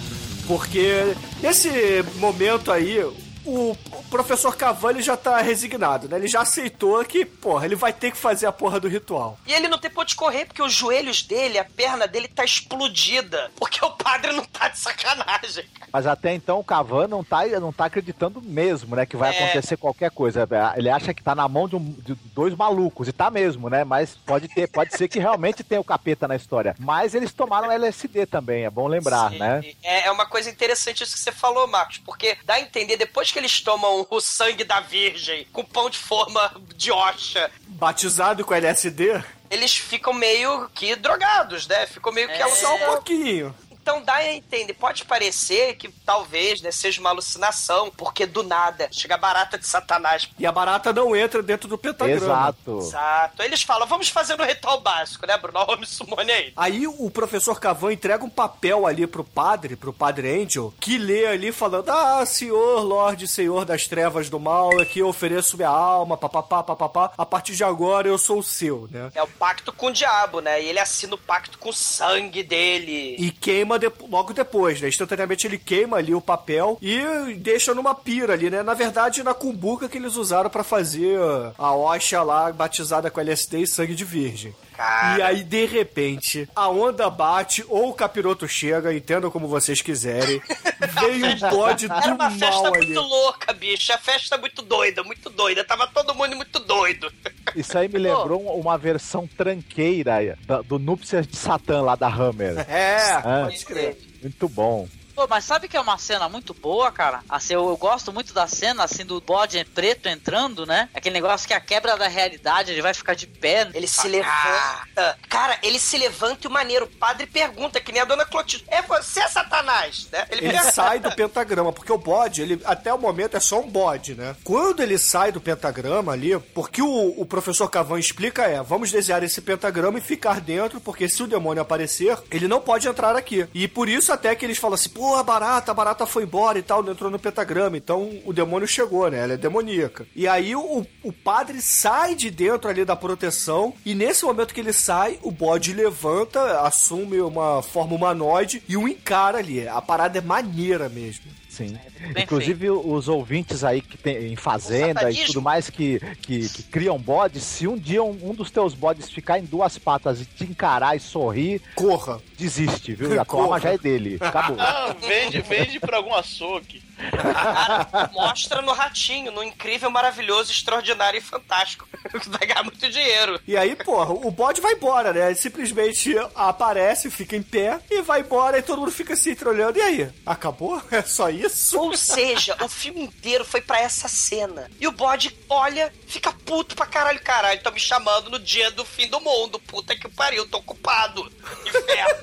[0.45, 3.03] Porque nesse momento aí,
[3.43, 3.75] o
[4.15, 6.17] professor Cavalli já tá resignado, né?
[6.17, 9.37] Ele já aceitou que, porra, ele vai ter que fazer a porra do ritual.
[9.45, 12.43] E ele não tem ponto de correr, porque os joelhos dele, a perna dele tá
[12.43, 13.51] explodida.
[13.55, 15.65] Porque o padre não tá de sacanagem.
[15.91, 19.05] Mas até então o Cavan não tá, não tá acreditando mesmo, né?
[19.05, 19.43] Que vai É.
[19.43, 20.47] acontecer qualquer coisa.
[20.75, 23.83] Ele acha que tá na mão de, um- de dois malucos, e tá mesmo, né?
[23.83, 26.75] Mas pode ter, pode ser que realmente tenha o capeta na história.
[26.79, 29.63] Mas eles tomaram LSD também, é bom lembrar, Sim, né?
[29.83, 33.31] É, é uma coisa interessante isso que você falou, Marcos, porque dá a entender, depois
[33.31, 38.53] que eles tomam o sangue da virgem com pão de forma de oxa, Batizado com
[38.53, 41.85] LSD, eles ficam meio que drogados, né?
[41.87, 43.55] Ficam meio que só um pouquinho.
[43.85, 48.89] Então dá a entender, pode parecer que talvez né, seja uma alucinação, porque do nada
[48.91, 50.27] chega barata de satanás.
[50.39, 52.25] E a barata não entra dentro do pentagrama.
[52.25, 52.79] Exato.
[52.79, 53.41] Exato.
[53.43, 55.59] Aí Eles falam, vamos fazer no ritual básico, né, Bruno?
[55.69, 56.53] Homem sumone aí.
[56.57, 61.27] Aí o professor Cavan entrega um papel ali pro padre, pro padre Angel, que lê
[61.27, 66.17] ali falando: Ah, senhor, Lorde, senhor das trevas do mal, aqui eu ofereço minha alma,
[66.17, 67.11] papapá, papapá.
[67.15, 69.11] A partir de agora eu sou o seu, né?
[69.13, 70.63] É o pacto com o diabo, né?
[70.63, 73.15] E ele assina o pacto com o sangue dele.
[73.19, 74.87] E queima de- logo depois, né?
[74.87, 78.63] Instantaneamente ele queima ali o papel e deixa numa pira ali, né?
[78.63, 81.17] Na verdade, na cumbuca que eles usaram pra fazer
[81.57, 84.53] a Osha lá batizada com LSD e sangue de virgem.
[84.75, 85.17] Cara.
[85.17, 90.41] E aí, de repente, a onda bate ou o capiroto chega, entendam como vocês quiserem.
[90.99, 92.85] Veio o bode do Era uma festa mal ali.
[92.87, 93.93] muito louca, bicho.
[93.93, 95.63] A festa muito doida, muito doida.
[95.63, 97.11] Tava todo mundo muito doido.
[97.55, 102.07] Isso aí me lembrou um- uma versão tranqueira da- do Núpcias de Satã lá da
[102.07, 102.59] Hammer.
[102.69, 103.41] É, Ah.
[103.45, 103.97] pode crer.
[104.21, 104.87] Muito bom.
[105.15, 107.21] Pô, mas sabe que é uma cena muito boa, cara?
[107.29, 110.89] Assim, eu, eu gosto muito da cena, assim, do bode preto entrando, né?
[110.93, 113.69] Aquele negócio que é a quebra da realidade, ele vai ficar de pé.
[113.73, 115.17] Ele se levanta.
[115.29, 116.85] Cara, ele se levanta e o maneiro.
[116.85, 118.65] O padre pergunta, que nem a dona Clotilde.
[118.67, 120.09] É você, Satanás?
[120.11, 120.27] Né?
[120.29, 120.71] Ele pergunta.
[120.71, 124.35] sai do pentagrama, porque o bode, ele até o momento é só um bode, né?
[124.43, 129.23] Quando ele sai do pentagrama ali, porque o, o professor Cavan explica é, vamos desenhar
[129.23, 133.47] esse pentagrama e ficar dentro, porque se o demônio aparecer, ele não pode entrar aqui.
[133.53, 136.57] E por isso até que eles falam assim, pô, a barata, a barata foi embora
[136.57, 139.19] e tal, não entrou no pentagrama, então o demônio chegou, né?
[139.19, 140.07] Ela é demoníaca.
[140.15, 144.59] E aí o, o padre sai de dentro ali da proteção, e nesse momento que
[144.59, 149.67] ele sai, o bode levanta, assume uma forma humanoide e o encara ali.
[149.67, 151.25] A parada é maneira mesmo.
[151.55, 151.77] Sim.
[152.13, 156.63] Bem Inclusive, os ouvintes aí que tem em fazenda e tudo mais que, que, que
[156.63, 160.25] criam bodes, se um dia um, um dos teus bodes ficar em duas patas e
[160.25, 162.19] te encarar e sorrir, Corra.
[162.37, 163.19] desiste, viu?
[163.19, 163.59] A Corra.
[163.59, 164.17] já é dele.
[164.19, 164.57] Acabou.
[164.67, 166.81] Ah, vende, vende pra algum açougue.
[167.11, 171.87] Cara, mostra no ratinho, no incrível, maravilhoso, extraordinário e fantástico.
[172.27, 173.39] Vai ganhar muito dinheiro.
[173.47, 175.27] E aí, porra, o bode vai embora, né?
[175.27, 179.77] Ele simplesmente aparece, fica em pé e vai embora e todo mundo fica se olhando.
[179.77, 180.09] E aí?
[180.25, 180.81] Acabou?
[180.95, 181.77] É só isso?
[181.77, 184.69] Ou seja, o filme inteiro foi pra essa cena.
[184.79, 187.19] E o bode olha, fica puto pra caralho.
[187.19, 189.59] Caralho, tão me chamando no dia do fim do mundo.
[189.59, 191.29] Puta que pariu, tô ocupado.
[191.65, 192.15] Inferno.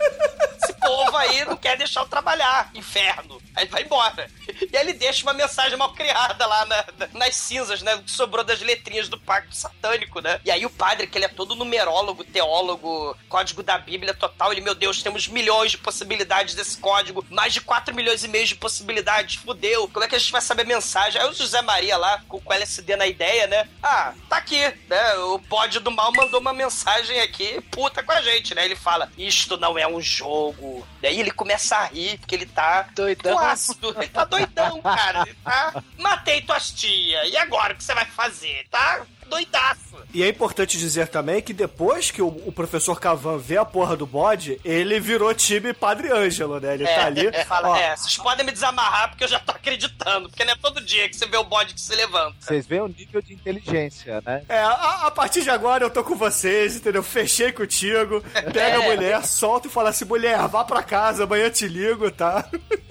[0.62, 2.70] Esse povo aí não quer deixar eu trabalhar.
[2.74, 3.40] Inferno.
[3.54, 4.30] Aí vai embora.
[4.70, 7.94] E aí ele deixa uma mensagem mal criada lá na- na- nas cinzas, né?
[7.94, 10.40] O que sobrou das letrinhas do pacto satânico, né?
[10.44, 14.60] E aí o padre, que ele é todo numerólogo, teólogo, código da Bíblia total, ele,
[14.60, 18.54] meu Deus, temos milhões de possibilidades desse código, mais de 4 milhões e meio de
[18.54, 19.88] possibilidades, fudeu.
[19.88, 21.20] Como é que a gente vai saber a mensagem?
[21.20, 23.68] Aí o José Maria lá, com o LSD na ideia, né?
[23.82, 25.14] Ah, tá aqui, né?
[25.16, 28.64] O bode do mal mandou uma mensagem aqui, puta com a gente, né?
[28.64, 30.86] Ele fala, isto não é um jogo.
[31.00, 33.38] Daí ele começa a rir, porque ele tá Doidão.
[33.38, 33.94] ácido.
[33.96, 34.51] Ele tá doidão,
[34.82, 35.22] cara.
[35.22, 35.82] Ele tá...
[35.98, 37.26] Matei tuas tia.
[37.26, 38.66] E agora o que você vai fazer?
[38.70, 39.80] Tá doidaço.
[40.14, 43.96] E é importante dizer também que depois que o, o professor Cavan vê a porra
[43.96, 46.74] do bode, ele virou time Padre Ângelo, né?
[46.74, 47.32] Ele tá ali.
[47.46, 50.28] Fala, ó, é, vocês podem me desamarrar porque eu já tô acreditando.
[50.28, 52.34] Porque não é todo dia que você vê o bode que se levanta.
[52.40, 54.42] Vocês veem o nível de inteligência, né?
[54.48, 57.02] É, a, a partir de agora eu tô com vocês, entendeu?
[57.02, 58.20] Fechei contigo,
[58.52, 58.74] pega É.
[58.76, 62.46] a mulher, solta e fala assim: mulher, vá pra casa, amanhã te ligo, tá?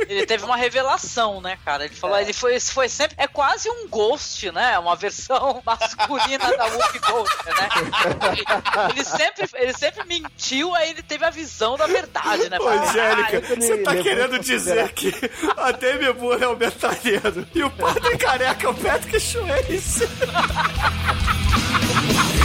[0.07, 1.85] Ele teve uma revelação, né, cara?
[1.85, 3.15] Ele falou, ele foi, foi sempre.
[3.19, 4.77] É quase um ghost, né?
[4.79, 7.69] Uma versão masculina da Whoopi Goldberg, né?
[8.31, 8.43] Ele,
[8.91, 12.57] ele sempre, ele sempre mentiu, aí ele teve a visão da verdade, né?
[12.59, 15.13] Ô, Falou, Angélica, você tá querendo dizer que
[15.57, 20.07] a Demi Moore é o metalheiro e o Padre Careca é o Patrick Swayze?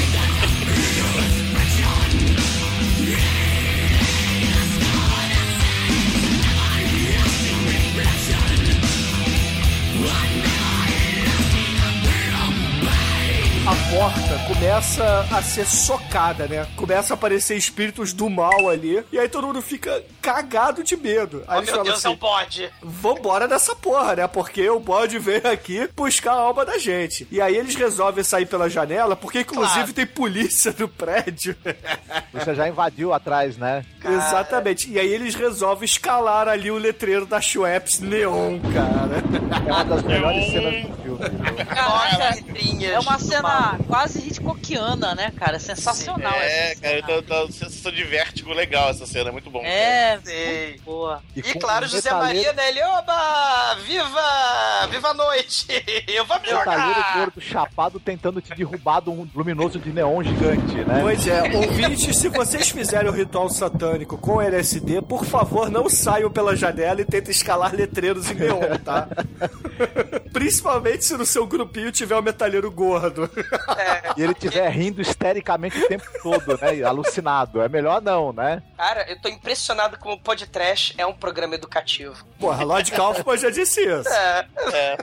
[13.74, 16.66] morta começa a ser socada, né?
[16.76, 19.04] Começa a aparecer espíritos do mal ali.
[19.12, 21.42] E aí todo mundo fica cagado de medo.
[21.48, 22.70] Aí Oh, eles meu falam Deus, assim, é um bode.
[22.82, 24.26] vambora dessa porra, né?
[24.26, 27.26] Porque o bode veio aqui buscar a alma da gente.
[27.30, 29.92] E aí eles resolvem sair pela janela, porque inclusive Claro.
[29.92, 31.56] tem polícia no prédio.
[32.32, 33.84] Você já invadiu atrás, né?
[34.04, 34.90] Exatamente.
[34.90, 39.22] E aí eles resolvem escalar ali o letreiro da Schweppes Neon, cara.
[39.66, 40.86] É uma das melhores cenas
[41.16, 45.58] letrinhas é uma cena quase Hitchcockiana, né, cara?
[45.58, 47.22] Sensacional É, essa cara, cena.
[47.22, 49.62] tá, tá uma sensação de vértigo legal essa cena, é muito bom.
[49.64, 50.80] É, Sei.
[50.84, 51.22] boa.
[51.34, 52.68] E, com claro, um José Maria, né?
[52.68, 53.74] Ele, oba!
[53.86, 54.86] Viva!
[54.90, 55.66] Viva a noite!
[56.06, 57.14] Eu vou me jogar!
[57.16, 61.00] gordo chapado tentando te derrubar de um luminoso de neon gigante, né?
[61.02, 66.30] Pois é, ouvintes, se vocês fizerem o ritual satânico com LSD, por favor, não saiam
[66.30, 69.08] pela janela e tentem escalar letreiros em neon, tá?
[70.32, 73.30] Principalmente se no seu grupinho tiver um metalheiro gordo.
[74.16, 76.82] E ele estiver rindo histericamente o tempo todo, né?
[76.82, 77.60] Alucinado.
[77.60, 78.62] É melhor não, né?
[78.76, 82.24] Cara, eu tô impressionado como o Podtrash é um programa educativo.
[82.38, 84.08] Porra, Lord Kaufman já disse isso.
[84.08, 84.46] É.
[84.72, 84.96] É.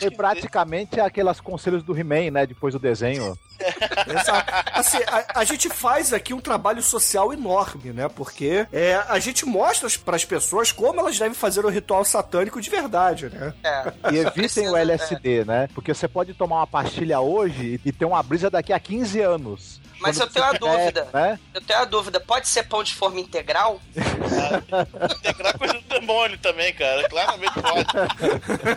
[0.00, 2.46] Foi praticamente aquelas conselhos do He-Man, né?
[2.46, 3.36] Depois do desenho.
[4.08, 4.52] Exato.
[4.72, 8.08] Assim, a, a gente faz aqui um trabalho social enorme, né?
[8.08, 12.60] Porque é, a gente mostra para as pessoas como elas devem fazer o ritual satânico
[12.60, 13.54] de verdade, né?
[13.62, 14.12] É.
[14.12, 15.03] E evitem o LSD,
[15.46, 15.68] né?
[15.74, 19.80] Porque você pode tomar uma pastilha hoje e ter uma brisa daqui a 15 anos.
[20.04, 21.08] Mas eu tenho você uma tiver, dúvida.
[21.12, 21.38] Né?
[21.54, 22.20] Eu tenho uma dúvida.
[22.20, 23.80] Pode ser pão de forma integral?
[25.16, 27.08] Integrar coisa do demônio também, cara.
[27.08, 27.86] Claramente pode.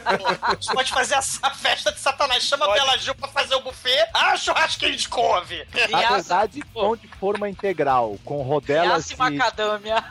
[0.06, 2.44] A gente pode fazer essa festa de Satanás.
[2.44, 2.80] Chama a Pode.
[2.80, 4.08] Bela Gil pra fazer o buffet.
[4.14, 5.68] Ah, churrasquinho de couve!
[5.90, 10.02] Na verdade, pão de forma integral, com rodelas de, macadâmia.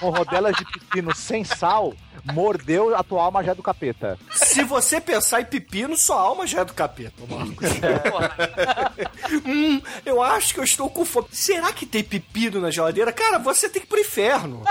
[0.00, 1.94] com rodelas de pepino sem sal,
[2.32, 4.18] mordeu a tua alma já é do capeta.
[4.34, 7.68] Se você pensar em pepino, sua alma já é do capeta, Marcos.
[9.44, 11.28] hum, eu acho que eu estou com fome.
[11.32, 13.12] Será que tem pepino na geladeira?
[13.12, 14.62] Cara, você tem que ir pro inferno.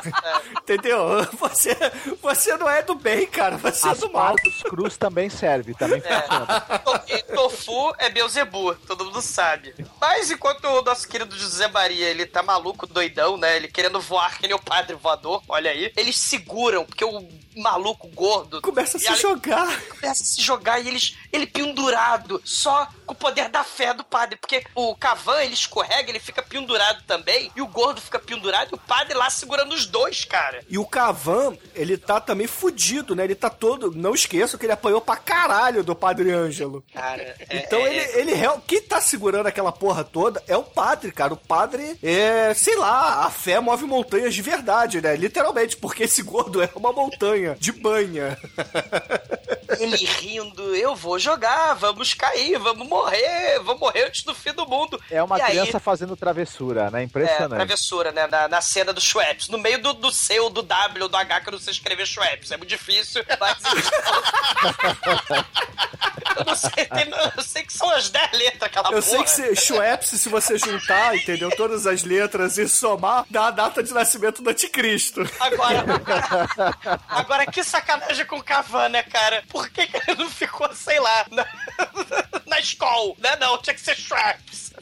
[0.62, 0.98] Entendeu?
[1.40, 1.76] Você,
[2.22, 3.58] você não é do bem, cara.
[3.58, 4.36] Você é do mal.
[4.70, 6.02] Crus também serve, também.
[6.02, 9.74] To- E tofu é Beuzebu, todo mundo sabe.
[10.00, 13.56] Mas enquanto o nosso querido José Maria, ele tá maluco, doidão, né?
[13.58, 15.92] Ele querendo voar que nem o padre voador, olha aí.
[15.96, 17.28] Eles seguram, porque o
[17.62, 18.62] maluco gordo...
[18.62, 19.82] Começa a se jogar.
[19.90, 24.04] começa a se jogar e eles, ele pendurado, só com o poder da fé do
[24.04, 24.38] padre.
[24.38, 28.76] Porque o Cavan, ele escorrega, ele fica pendurado também, e o gordo fica pendurado, e
[28.76, 30.64] o padre lá segurando os dois, cara.
[30.70, 33.24] E o Cavan, ele tá também fudido, né?
[33.26, 33.92] Ele tá todo.
[33.92, 36.84] Não esqueça que ele apanhou pra caralho do Padre Ângelo.
[36.94, 40.64] Cara, é- Então é- ele, ele real- quem tá segurando aquela porra toda é o
[40.64, 41.34] padre, cara.
[41.34, 45.16] O padre é, sei lá, a fé move montanhas de verdade, né?
[45.16, 48.38] Literalmente, porque esse gordo é uma montanha de banha.
[49.80, 54.68] ele rindo, eu vou jogar, vamos cair, vamos morrer, vamos morrer antes do fim do
[54.68, 55.02] mundo.
[55.10, 57.02] É uma E aí- criança fazendo travessura, né?
[57.02, 57.56] É, Impressionante.
[57.56, 58.28] travessura, né?
[58.28, 59.50] Na, na cena do Schweppes.
[59.50, 61.72] No meio do, do C, ou do W, ou do H, que eu não sei
[61.72, 62.52] escrever Schweppes.
[62.52, 63.58] É muito difícil, mas...
[66.48, 69.02] eu sei, tem- eu sei que são as 10 letras aquela Eu porra.
[69.02, 71.50] sei que se, Schweppes, se você juntar, entendeu?
[71.56, 75.22] Todas as letras e somar, dá a data de nascimento do anticristo.
[75.40, 75.84] Agora,
[77.10, 79.44] agora que sacanagem com o Cavan, né, cara?
[79.50, 81.46] Por que, que ele não ficou, sei lá, na,
[82.48, 83.14] na escola?
[83.20, 84.74] Né, não, tinha que ser Schweppes.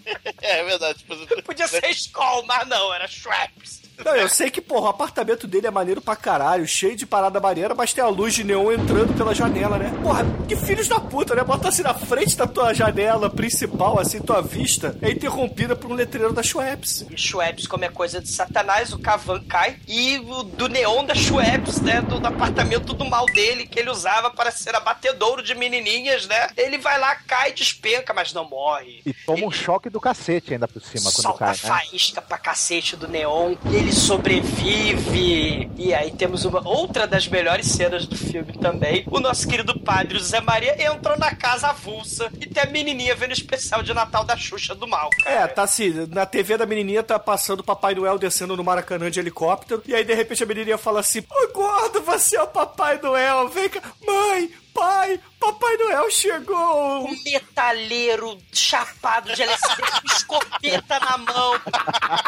[0.41, 0.99] É verdade.
[0.99, 3.80] Tipo, Podia ser escola, mas não, era Schweppes.
[4.03, 7.39] Não, eu sei que, porra, o apartamento dele é maneiro pra caralho, cheio de parada
[7.39, 9.91] maneira, mas tem a luz de neon entrando pela janela, né?
[10.01, 11.43] Porra, que filhos da puta, né?
[11.43, 15.93] Bota assim na frente da tua janela principal, assim, tua vista é interrompida por um
[15.93, 17.05] letreiro da Schweppes.
[17.09, 19.77] E Schweppes, como é coisa de satanás, o Cavan cai.
[19.87, 22.01] E o do neon da Schweppes, né?
[22.01, 26.49] Do, do apartamento do mal dele, que ele usava para ser abatedouro de menininhas, né?
[26.57, 29.01] Ele vai lá, cai, despenca, mas não morre.
[29.05, 31.55] E toma um choque do cacete ainda por cima quando cai, né?
[31.55, 33.55] faísca pra cacete do neon.
[33.65, 35.69] Ele sobrevive.
[35.77, 39.03] E aí temos uma outra das melhores cenas do filme também.
[39.09, 43.31] O nosso querido padre José Maria entrou na casa avulsa e tem a menininha vendo
[43.31, 45.09] o especial de Natal da Xuxa do mal.
[45.25, 45.47] É, Cara.
[45.49, 49.19] tá assim, na TV da menininha tá passando o Papai Noel descendo no Maracanã de
[49.19, 52.99] helicóptero, e aí de repente a menininha fala assim, ô gordo, você é o Papai
[53.01, 57.05] Noel, vem cá, mãe, pai, Papai Noel chegou.
[57.07, 61.53] um metalheiro chapado de LSD com escopeta na mão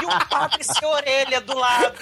[0.01, 1.97] e um padre sem orelha do lado.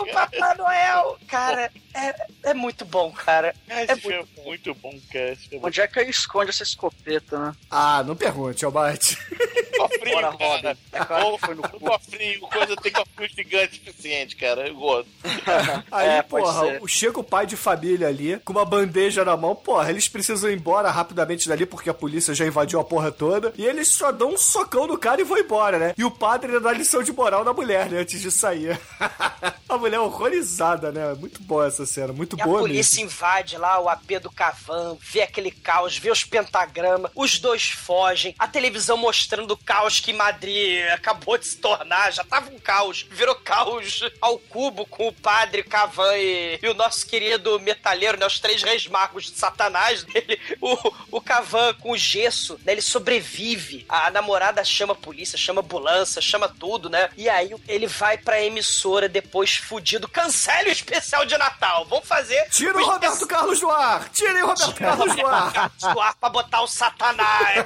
[0.00, 3.54] O Papai Noel, cara, é, é muito bom, cara.
[3.68, 5.32] Esse É filme é muito bom, cara.
[5.32, 7.52] Esse filme é Onde é que ele esconde essa escopeta, né?
[7.70, 9.18] Ah, não pergunte, Albate.
[9.76, 10.76] cofrinho, Bora, cara.
[11.08, 11.38] Robin.
[11.38, 14.68] Foi no cofrinho, coisa tem cofrinho gigante suficiente, cara.
[14.68, 15.08] Eu gosto.
[15.90, 19.90] Aí, É, porra, chega o pai de família ali, com uma bandeja na mão, porra,
[19.90, 23.64] eles precisam ir embora rapidamente dali, porque a polícia já invadiu a porra toda, e
[23.64, 25.94] eles só dão um socão no cara e vão embora, né?
[25.96, 28.78] E o padre dá lição de moral na mulher, né, antes de sair.
[29.68, 31.14] a mulher horrorizada, né?
[31.14, 33.10] Muito boa essa cena, muito E a boa polícia mesmo.
[33.10, 38.34] invade lá o AP do Cavan, vê aquele caos, vê os pentagramas, os dois fogem,
[38.38, 43.06] a televisão mostrando o caos que Madrid acabou de se tornar, já tava um caos,
[43.10, 48.26] virou caos ao cubo com o padre Cavan e, e o nosso querido metalheiro, né,
[48.26, 50.76] os três reis magos de Satanás, ele, o,
[51.10, 55.64] o Cavan com o gesso, né, ele sobrevive, a namorada chama a polícia, chama a
[55.64, 61.24] ambulância, chama tudo, né, e aí ele vai pra emissora depois fudido, cancele o especial
[61.24, 64.08] de Natal, vamos fazer Tira o Roberto Carlos do ar!
[64.08, 65.70] Tirem o Roberto Carlos do ar!
[65.78, 67.64] do ar pra botar o Satanás.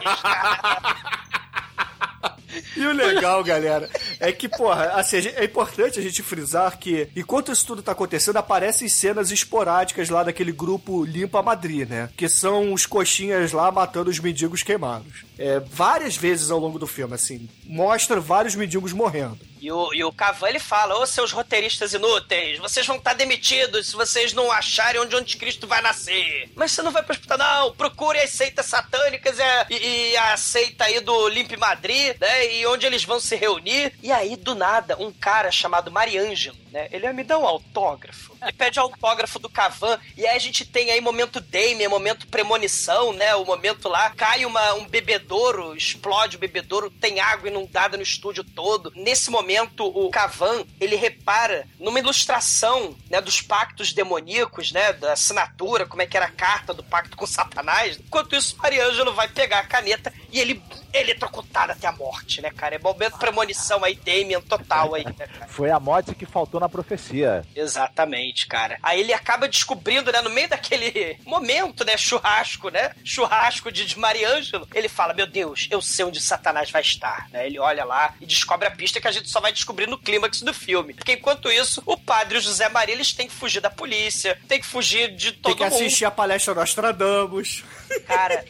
[2.76, 3.88] E o legal, galera,
[4.20, 8.36] é que, porra, assim, é importante a gente frisar que, enquanto isso tudo tá acontecendo,
[8.36, 12.10] aparecem cenas esporádicas lá daquele grupo Limpa Madrid, né?
[12.16, 15.24] Que são os coxinhas lá matando os mendigos queimados.
[15.36, 19.38] É, várias vezes ao longo do filme, assim, mostra vários mendigos morrendo.
[19.64, 23.86] E o, e o Cavan, ele fala, ô seus roteiristas inúteis, vocês vão estar demitidos
[23.86, 26.50] se vocês não acharem onde o anticristo vai nascer.
[26.54, 27.72] Mas você não vai pro hospital, não.
[27.74, 32.52] Procure as seitas satânicas e a, e- e a seita aí do Limpe Madrid, né?
[32.56, 33.94] E onde eles vão se reunir.
[34.02, 36.86] E aí, do nada, um cara chamado Mariângelo, né?
[36.92, 38.33] Ele me dar um autógrafo.
[38.44, 39.98] Ele pede autógrafo do Cavan.
[40.16, 43.34] E aí a gente tem aí momento Damien, momento premonição, né?
[43.34, 48.44] O momento lá, cai uma, um bebedouro, explode o bebedouro, tem água inundada no estúdio
[48.44, 48.92] todo.
[48.94, 55.86] Nesse momento, o Cavan, ele repara numa ilustração, né, dos pactos demoníacos, né, da assinatura,
[55.86, 57.98] como é que era a carta do pacto com Satanás.
[57.98, 60.62] Enquanto isso, Mariângelo vai pegar a caneta e ele
[60.94, 62.76] eletrocutado até a morte, né, cara?
[62.76, 65.48] É momento premonição aí, Damien total aí, né, cara?
[65.48, 67.44] Foi a morte que faltou na profecia.
[67.54, 68.78] Exatamente, cara.
[68.82, 72.92] Aí ele acaba descobrindo, né, no meio daquele momento, né, churrasco, né?
[73.04, 74.66] Churrasco de, de Mariângelo.
[74.74, 77.46] Ele fala: Meu Deus, eu sei onde Satanás vai estar, né?
[77.46, 80.42] Ele olha lá e descobre a pista que a gente só vai descobrir no clímax
[80.42, 80.94] do filme.
[80.94, 84.38] Porque enquanto isso, o padre e o José Maria, eles têm que fugir da polícia,
[84.48, 85.82] tem que fugir de todo Tem que mundo.
[85.82, 87.64] assistir a palestra Nostradamus.
[88.06, 88.44] Cara,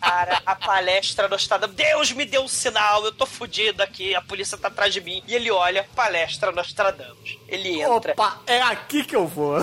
[0.00, 1.76] cara, a palestra Nostradamus.
[1.76, 5.22] Deus me deu um sinal, eu tô fudido aqui, a polícia tá atrás de mim.
[5.26, 7.38] E ele olha, palestra Nostradamus.
[7.48, 8.12] Ele entra.
[8.12, 9.56] Opa, é aqui que eu vou.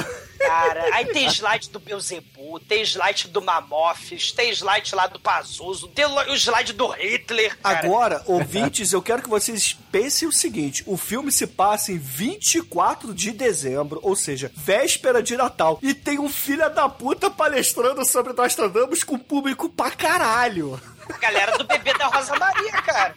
[0.46, 5.88] Cara, aí tem slide do Beuzebu, tem slide do Mamofes, tem slide lá do Pazuzu,
[5.90, 7.58] tem o slide do Hitler.
[7.58, 7.80] Cara.
[7.80, 13.14] Agora, ouvintes, eu quero que vocês pensem o seguinte: o filme se passa em 24
[13.14, 18.34] de dezembro, ou seja, véspera de Natal, e tem um filho da puta palestrando sobre
[18.34, 20.80] Nostradamus com público pra caralho.
[21.14, 23.16] A galera do bebê da Rosa Maria, cara.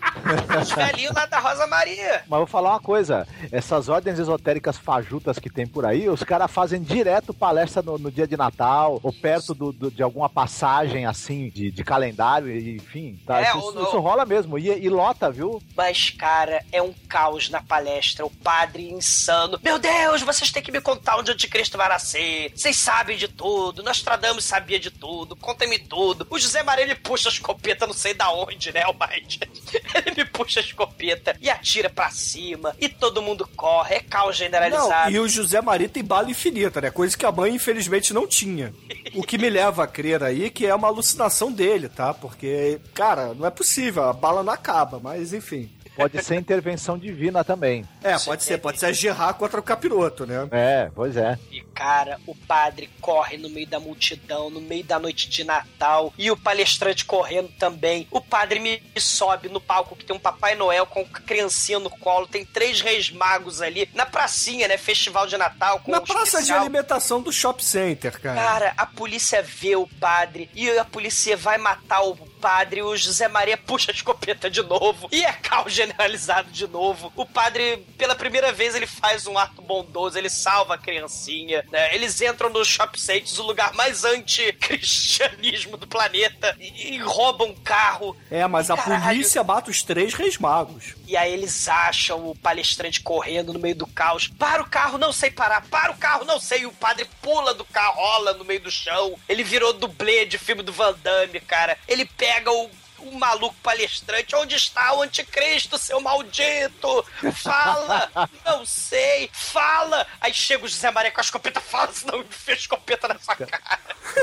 [0.61, 2.23] Os velhinhos lá da Rosa Maria.
[2.29, 6.51] Mas vou falar uma coisa: essas ordens esotéricas fajutas que tem por aí, os caras
[6.51, 11.07] fazem direto palestra no, no dia de Natal, ou perto do, do- de alguma passagem
[11.07, 13.19] assim, de, de calendário, enfim.
[13.27, 13.41] Tá?
[13.41, 14.59] É, isso, isso rola mesmo.
[14.59, 15.63] E, e lota, viu?
[15.77, 18.25] Mas, cara, é um caos na palestra.
[18.27, 19.59] O padre insano.
[19.63, 22.53] Meu Deus, vocês têm que me contar onde o anticristo vai nascer.
[22.55, 23.83] Vocês sabem de tudo.
[23.83, 25.37] Nostradamus sabia de tudo.
[25.37, 26.27] Contem-me tudo.
[26.31, 27.33] O José Maria, ele puxa a
[27.77, 29.41] escopeta, não sei da onde, né, Almighty?
[29.95, 32.75] Ele me puxa a escopeta e atira pra cima.
[32.81, 33.97] E todo mundo corre.
[33.97, 35.11] É caos Não, generalizado.
[35.11, 36.91] e o José Maria tem bala infinita, né?
[36.91, 38.73] Coisa que a mãe, infelizmente, não tinha.
[39.15, 42.13] O que me leva a crer aí que é uma alucinação dele, tá?
[42.15, 45.71] Porque, cara, não é possível, a bala não acaba, mas enfim.
[45.97, 47.83] Pode ser intervenção divina também.
[48.05, 50.47] É, pode ser, pode ser a Gerard contra o capiroto, né?
[50.51, 51.39] É, pois é.
[51.77, 56.31] Cara, o padre corre no meio da multidão, no meio da noite de Natal, e
[56.31, 58.09] o palestrante correndo também.
[58.11, 62.27] O padre me sobe no palco que tem um Papai Noel com criancinha no colo,
[62.27, 64.79] tem três reis magos ali, na pracinha, né?
[64.79, 65.81] Festival de Natal.
[65.81, 66.61] Com Na um praça de especial.
[66.61, 68.41] alimentação do Shop Center, cara.
[68.41, 72.15] Cara, a polícia vê o padre e a polícia vai matar o
[72.47, 72.81] padre.
[72.81, 77.13] O José Maria puxa a escopeta de novo e é caos generalizado de novo.
[77.17, 81.65] O padre, pela primeira vez, ele faz um ato bondoso, ele salva a criancinha.
[81.73, 81.93] né?
[81.93, 87.55] Eles entram no Shop Saints, o lugar mais anti-cristianismo do planeta, e, e roubam um
[87.55, 88.17] carro.
[88.31, 89.03] É, mas a Caralho.
[89.03, 90.95] polícia mata os três reis magos.
[91.07, 94.27] E aí eles acham o palestrante correndo no meio do caos.
[94.27, 95.65] Para o carro, não sei parar.
[95.69, 96.63] Para o carro, não sei.
[96.63, 99.17] E o padre pula do carro, rola no meio do chão.
[99.29, 101.79] Ele virou dublê de filme do Van Damme, cara.
[101.87, 102.71] Ele pega o
[103.01, 104.35] um maluco palestrante.
[104.37, 107.05] Onde está o anticristo, seu maldito?
[107.43, 108.11] Fala!
[108.45, 110.07] Não sei, fala!
[110.21, 113.61] Aí chega o José Maria com a escopeta, fala, senão fez escopeta na sua cara.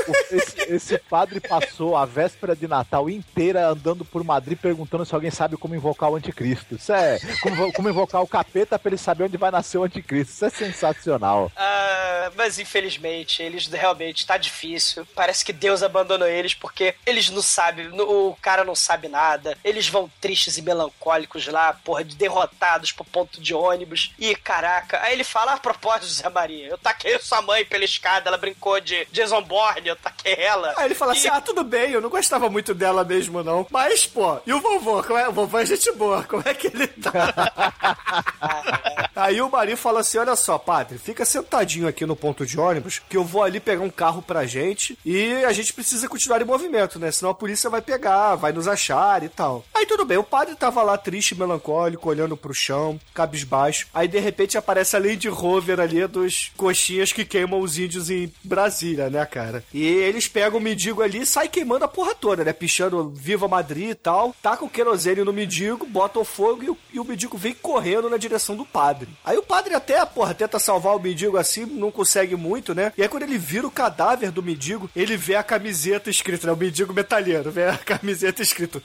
[0.08, 5.14] O- Esse, esse padre passou a véspera de Natal inteira andando por Madrid perguntando se
[5.14, 6.74] alguém sabe como invocar o anticristo.
[6.74, 10.32] Isso é como, como invocar o capeta pra ele saber onde vai nascer o anticristo.
[10.34, 11.50] Isso é sensacional.
[11.56, 15.06] Ah, mas infelizmente, eles realmente tá difícil.
[15.14, 19.56] Parece que Deus abandonou eles porque eles não sabem, o cara não sabe nada.
[19.64, 24.12] Eles vão tristes e melancólicos lá, porra, de derrotados pro ponto de ônibus.
[24.18, 28.28] E caraca, aí ele fala: a propósito, Zé Maria, eu taquei sua mãe pela escada,
[28.28, 30.74] ela brincou de Jason Bourne, eu taquei ela.
[30.76, 33.66] Aí ele fala E- assim: ah, tudo bem, eu não gostava muito dela mesmo, não.
[33.70, 35.02] Mas, pô, e o vovô?
[35.02, 35.28] Como é?
[35.28, 37.12] O vovô é gente boa, como é que ele tá?
[39.16, 43.00] Aí o Marinho fala assim: olha só, padre, fica sentadinho aqui no ponto de ônibus,
[43.08, 46.44] que eu vou ali pegar um carro pra gente e a gente precisa continuar em
[46.44, 47.10] movimento, né?
[47.12, 49.64] Senão a polícia vai pegar, vai nos achar e tal.
[49.74, 53.86] Aí tudo bem, o padre tava lá triste, melancólico, olhando pro chão, cabisbaixo.
[53.92, 58.32] Aí de repente aparece a Lady Rover ali dos coxinhas que queimam os índios em
[58.42, 59.64] Brasília, né, cara?
[59.72, 62.52] E eles pegam o mendigo ali e saem queimando a porra toda, né?
[62.52, 64.34] Pichando Viva Madrid e tal.
[64.42, 68.56] Tacam querosene no mendigo, botam fogo e o, e o mendigo vem correndo na direção
[68.56, 69.08] do padre.
[69.24, 72.92] Aí o padre até, porra, tenta salvar o mendigo assim, não consegue muito, né?
[72.96, 76.52] E aí quando ele vira o cadáver do mendigo, ele vê a camiseta escrita, né?
[76.52, 78.80] O mendigo metalheiro, vê a camiseta escrito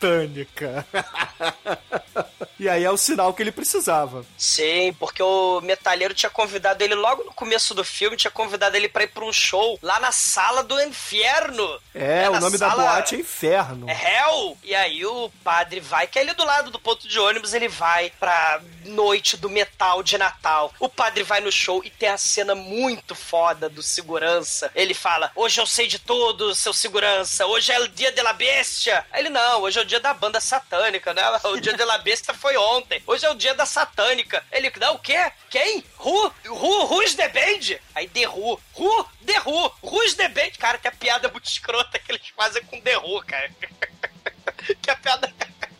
[0.00, 0.86] satânica.
[2.58, 4.24] e aí é o sinal que ele precisava.
[4.36, 8.88] Sim, porque o metalheiro tinha convidado ele logo no começo do filme, tinha convidado ele
[8.88, 11.80] pra ir pra um show lá na sala do inferno.
[11.94, 13.88] É, É, o na nome da sala- boate é Inferno.
[13.88, 14.56] É Hell!
[14.62, 17.68] E aí o padre vai, que é ali do lado do ponto de ônibus, ele
[17.68, 20.72] vai pra noite do metal de Natal.
[20.80, 24.70] O padre vai no show e tem a cena muito foda do segurança.
[24.74, 27.46] Ele fala: Hoje eu sei de tudo, seu segurança.
[27.46, 29.04] Hoje é o dia de la bestia.
[29.12, 31.22] Aí ele, não, hoje é o dia da banda satânica, né?
[31.44, 33.02] O dia de la bestia foi ontem.
[33.04, 34.44] Hoje é o dia da satânica.
[34.52, 35.32] Ele, não, o quê?
[35.50, 35.84] Quem?
[35.98, 36.32] Who?
[36.46, 36.94] Who?
[36.94, 37.80] Who's the band?
[37.96, 38.60] Aí The Who.
[38.78, 39.08] Who?
[39.26, 39.72] The Who.
[39.82, 40.52] Who's the band?
[40.58, 43.50] Cara, tem a piada muito escrota que eles fazem com The Who, cara.
[44.80, 45.34] que a piada...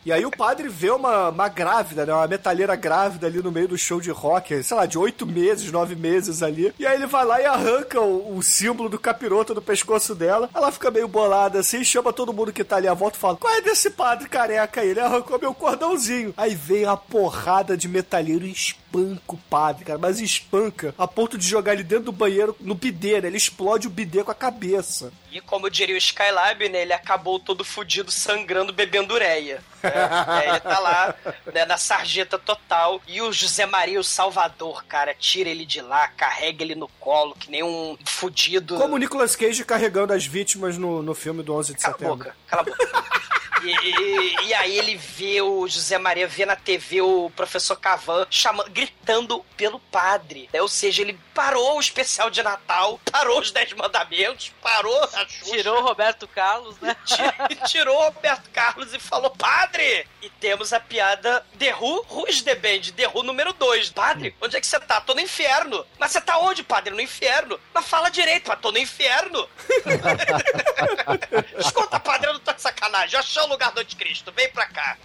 [0.05, 2.15] E aí o padre vê uma, uma grávida, né?
[2.15, 5.71] Uma metalheira grávida ali no meio do show de rock, sei lá, de oito meses,
[5.71, 6.73] nove meses ali.
[6.79, 10.49] E aí ele vai lá e arranca o, o símbolo do capiroto do pescoço dela.
[10.55, 13.37] Ela fica meio bolada assim, chama todo mundo que tá ali à volta e fala:
[13.37, 14.89] Qual é desse padre careca aí?
[14.89, 16.33] Ele arrancou meu cordãozinho.
[16.37, 18.51] Aí vem a porrada de metalheiro e
[18.91, 19.99] espanca o padre, cara.
[19.99, 23.29] Mas espanca a ponto de jogar ele dentro do banheiro no bidê, né?
[23.29, 25.13] Ele explode o bidê com a cabeça.
[25.31, 29.63] E como diria o Skylab, né, ele acabou todo fudido, sangrando, bebendo ureia.
[29.83, 29.91] né?
[30.27, 31.15] aí ele tá lá,
[31.55, 33.01] né, na sarjeta total.
[33.07, 37.35] E o José Maria, o Salvador, cara, tira ele de lá, carrega ele no colo,
[37.39, 38.77] que nem um fudido.
[38.77, 41.99] Como o Nicolas Cage carregando as vítimas no, no filme do 11 de Cala a
[41.99, 42.17] setembro.
[42.17, 43.21] boca, cala a boca.
[43.63, 48.27] E, e- e aí ele vê o José Maria, vê na TV o professor Cavan
[48.31, 50.49] chamando, gritando pelo padre.
[50.53, 50.63] né?
[50.63, 55.51] Ou seja, ele parou o especial de Natal, parou os Dez Mandamentos, parou a Xuxa.
[55.51, 56.97] Tirou o Roberto Carlos, né?
[57.05, 60.07] Ti- tirou o Roberto Carlos e falou: Padre!
[60.23, 62.93] E temos a piada The Who, Who's the Band?
[62.97, 63.91] The Who número 2.
[63.91, 65.01] Padre, onde é que você tá?
[65.01, 65.87] Tô no inferno.
[65.99, 66.93] Mas você tá onde, padre?
[66.95, 67.59] No inferno.
[67.75, 69.49] Mas fala direito, mas tô no inferno.
[71.59, 73.15] Escuta, padre, eu não tô de sacanagem.
[73.15, 74.33] Eu achei o lugar do anticristo.
[74.33, 74.97] Vem pra cá.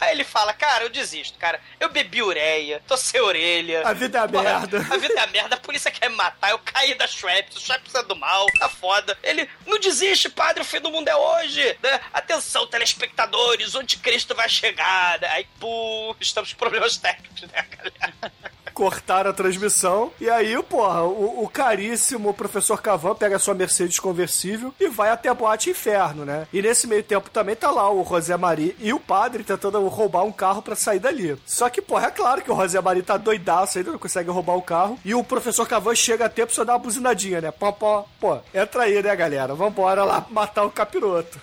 [0.00, 1.60] Aí ele fala, cara, eu desisto, cara.
[1.78, 3.86] Eu bebi ureia, tô sem orelha.
[3.86, 4.78] A vida é Porra, merda.
[4.90, 7.94] A vida é merda, a polícia quer me matar, eu caí da Schweppes, o Schweppes
[7.94, 9.16] é do mal, tá foda.
[9.22, 12.00] Ele, não desiste, padre, o fim do mundo é hoje, né?
[12.12, 15.28] Atenção, telespectadores, o anticristo vai chegar, né?
[15.28, 18.32] Aí, pô, estamos com problemas técnicos, né, galera?
[18.80, 20.10] cortaram a transmissão.
[20.18, 25.10] E aí, porra, o, o caríssimo professor Cavan pega a sua Mercedes conversível e vai
[25.10, 26.46] até a boate Inferno, né?
[26.50, 30.24] E nesse meio tempo também tá lá o José Mari e o padre tentando roubar
[30.24, 31.36] um carro pra sair dali.
[31.44, 34.56] Só que, porra, é claro que o José Mari tá doidaço ainda, não consegue roubar
[34.56, 34.98] o carro.
[35.04, 37.50] E o professor Cavan chega a tempo só dar uma buzinadinha, né?
[37.50, 39.54] Pó, pó, pô, entra aí, né, galera?
[39.54, 41.38] Vambora lá matar o capiroto.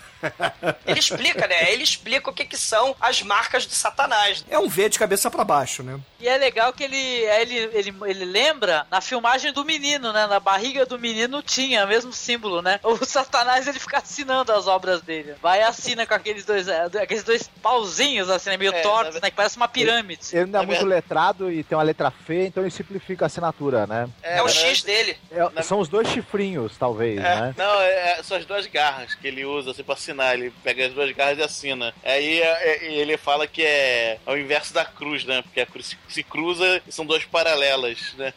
[0.86, 1.72] Ele explica, né?
[1.72, 4.44] Ele explica o que que são as marcas do satanás.
[4.50, 6.00] É um V de cabeça pra baixo, né?
[6.20, 10.26] E é legal que ele, ele, ele, ele lembra na filmagem do menino, né?
[10.28, 12.80] Na barriga do menino tinha o mesmo símbolo, né?
[12.84, 15.36] O Satanás ele fica assinando as obras dele.
[15.42, 18.58] Vai e assina com aqueles dois, é, aqueles dois pauzinhos assim, né?
[18.58, 19.30] meio É, tortos, né?
[19.30, 20.22] Que parece uma pirâmide.
[20.34, 23.26] Ele não é Na muito verdade- letrado e tem uma letra feia, então ele simplifica
[23.26, 24.08] a assinatura, né?
[24.24, 25.18] É, o X dele.
[25.32, 27.56] É- São os dois chifrinhos, talvez, É, né?
[27.58, 30.34] Não, é, é- são as duas garras que ele usa assim pra assinar.
[30.36, 31.94] Ele pega as duas garras e assina.
[32.04, 35.42] Aí é- é- ele fala que é, o inverso da cruz, né?
[35.42, 38.34] Porque a cruz se- se cruza e são duas paralelas, né?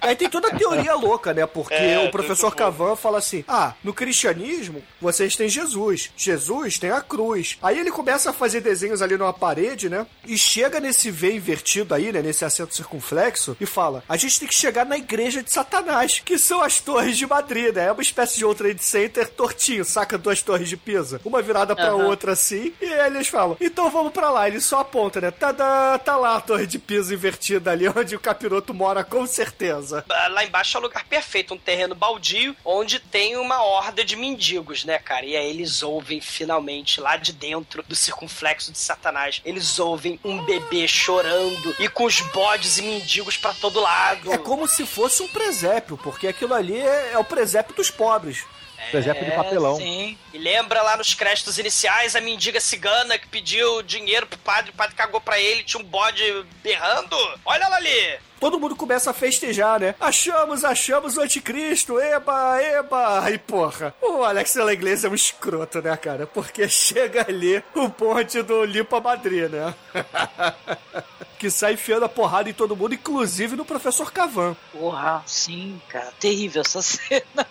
[0.00, 1.46] Aí tem toda a teoria louca, né?
[1.46, 2.54] Porque É, o professor.
[2.54, 7.56] Cavan fala assim: ah, no cristianismo vocês têm Jesus, Jesus tem a cruz.
[7.62, 10.06] Aí ele começa a fazer desenhos ali numa parede, né?
[10.26, 12.20] E chega nesse V invertido aí, né?
[12.20, 16.36] Nesse acento circunflexo e fala: a gente tem que chegar na igreja de Satanás, que
[16.38, 17.86] são as torres de Madrid, né?
[17.86, 21.74] É uma espécie de outro trade center tortinho, saca duas torres de Pisa, uma virada
[21.74, 22.06] pra Aham.
[22.06, 22.72] outra assim.
[22.80, 24.46] E aí eles falam: então vamos pra lá.
[24.48, 25.30] Ele só aponta, né?
[25.30, 30.04] Tadã, tá lá a torre de Pisa invertida ali, onde o capiroto mora com certeza.
[30.30, 34.84] Lá embaixo é o lugar perfeito, um terreno baldio, onde tem uma horda de mendigos,
[34.84, 35.26] né, cara?
[35.26, 40.42] E aí eles ouvem finalmente, lá de dentro do circunflexo de Satanás, eles ouvem um
[40.44, 44.32] bebê chorando e com os bodes e mendigos pra todo lado.
[44.32, 48.44] É como se fosse um presépio, porque aquilo ali é, é o presépio dos pobres.
[48.90, 49.76] Presépio de É, papelão.
[49.76, 50.18] Sim.
[50.32, 54.74] E lembra lá nos créditos iniciais a mendiga cigana que pediu dinheiro pro padre, o
[54.74, 56.22] padre cagou pra ele, tinha um bode
[56.62, 57.16] berrando?
[57.44, 58.18] Olha ela ali!
[58.40, 59.94] Todo mundo começa a festejar, né?
[60.00, 63.24] Achamos, achamos o anticristo, eba, eba.
[63.24, 66.26] Aí, porra, o Alex da Igreja é um escroto, né, cara?
[66.26, 69.72] Porque chega ali o ponte do Limpa Madrid, né?
[71.38, 74.56] que sai enfiando a porrada em todo mundo, inclusive no professor Cavan.
[74.72, 76.12] Porra, sim, cara.
[76.18, 77.46] Terrível essa cena.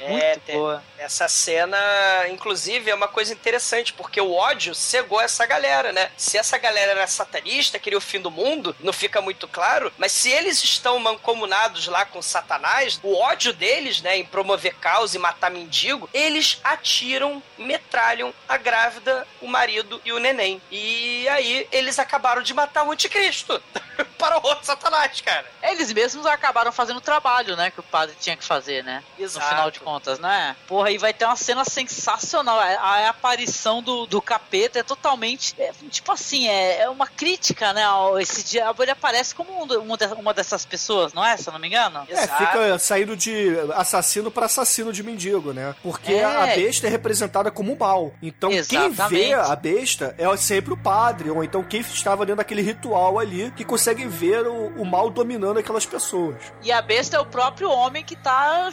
[0.00, 0.82] É, Muito tem- boa.
[0.98, 1.78] Essa cena,
[2.28, 6.10] inclusive, é uma coisa interessante, porque o ódio cegou essa galera, né?
[6.16, 10.12] Se essa galera era satanista, queria o fim do mundo, não fica muito claro, mas
[10.12, 15.18] se eles estão mancomunados lá com Satanás, o ódio deles, né, em promover caos e
[15.18, 20.60] matar mendigo, eles atiram, metralham a grávida, o marido e o neném.
[20.70, 23.62] E aí eles acabaram de matar o anticristo
[24.18, 25.46] para o outro Satanás, cara.
[25.62, 27.70] Eles mesmos acabaram fazendo o trabalho, né?
[27.70, 29.02] Que o padre tinha que fazer, né?
[29.18, 29.44] Exato.
[29.44, 30.54] No final de contas, né?
[30.68, 32.58] Porra, aí vai ter uma cena sensacional.
[32.58, 35.54] A, a aparição do, do capeta é totalmente.
[35.58, 37.82] é, tipo assim, é, é uma crítica, né?
[38.20, 41.36] Esse diabo ele aparece como um, uma de- uma dessas pessoas, não é?
[41.36, 42.06] Se eu não me engano?
[42.08, 45.74] É, fica saindo de assassino pra assassino de mendigo, né?
[45.82, 46.24] Porque É.
[46.24, 48.12] a besta é representada como mal.
[48.22, 49.08] Então quem Exatamente.
[49.08, 53.50] vê a besta é sempre o padre, ou então quem estava dentro daquele ritual ali,
[53.56, 56.36] que consegue ver o, o mal dominando aquelas pessoas.
[56.62, 58.70] E a besta é o próprio homem que tá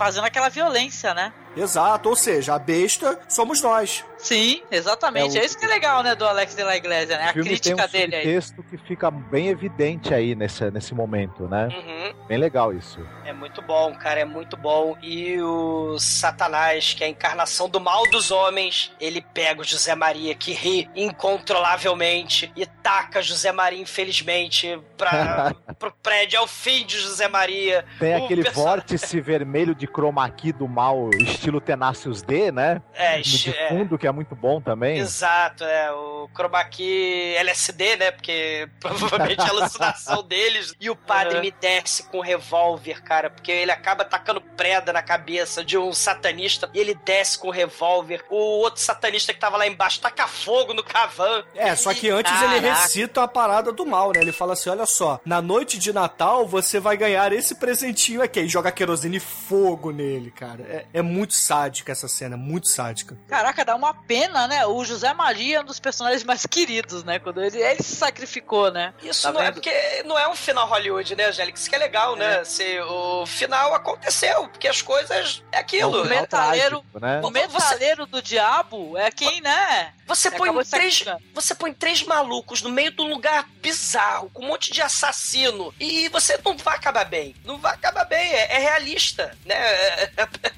[0.00, 1.30] fazendo aquela violência, né?
[1.56, 4.04] Exato, ou seja, a besta somos nós.
[4.18, 5.36] Sim, exatamente.
[5.38, 7.30] É É, o- isso que é legal, né, do Alex de la Iglesia, né?
[7.30, 8.22] A filme tem um crítica dele aí.
[8.42, 11.68] subtexto que fica bem evidente aí nesse, nesse momento, né?
[11.68, 12.26] Uhum.
[12.28, 12.98] Bem legal isso.
[13.24, 14.94] É muito bom, cara, é muito bom.
[15.02, 19.94] E o Satanás, que é a encarnação do mal dos homens, ele pega o José
[19.94, 26.36] Maria, que ri incontrolavelmente, e taca José Maria, infelizmente, pra, pro prédio.
[26.36, 27.84] É o fim de José Maria.
[27.98, 31.08] Tem O aquele perso- vórtice vermelho de chroma key do mal,
[31.40, 32.82] estilo Tenacious D, né?
[32.94, 33.68] É, no de é.
[33.68, 34.98] fundo, que é muito bom também.
[34.98, 35.90] Exato, é.
[35.92, 38.10] O chroma key LSD, né?
[38.10, 40.74] Porque provavelmente é a alucinação deles.
[40.78, 41.40] E o padre Uhum.
[41.42, 45.92] me desce com um revólver, cara, porque ele acaba tacando preda na cabeça de um
[45.92, 48.24] satanista e ele desce com o revólver.
[48.28, 51.44] O outro satanista que tava lá embaixo taca fogo no cavan.
[51.54, 52.82] É, só que antes ele Caraca.
[52.82, 54.20] recita a parada do mal, né?
[54.20, 58.40] Ele fala assim: olha só, na noite de Natal você vai ganhar esse presentinho aqui.
[58.40, 60.62] E joga querosene e fogo nele, cara.
[60.68, 63.16] É, é muito sádica essa cena, muito sádica.
[63.28, 64.66] Caraca, dá uma pena, né?
[64.66, 67.18] O José Maria é um dos personagens mais queridos, né?
[67.18, 68.92] Quando ele, ele se sacrificou, né?
[69.02, 69.54] Isso Tá não é vendo?
[69.54, 71.58] porque não é um final Hollywood, né, Angélica?
[71.58, 72.44] Isso que é legal, né?
[72.44, 75.98] Se o final aconteceu, porque as coisas é aquilo.
[75.98, 77.20] É um metaleiro- trágico, né?
[77.24, 79.92] O metaleiro do diabo é quem, né?
[80.06, 84.42] Você Ele põe três, você põe três malucos no meio de um lugar bizarro, com
[84.42, 87.34] um monte de assassino, e você não vai acabar bem.
[87.44, 89.56] Não vai acabar bem, é, é realista, né?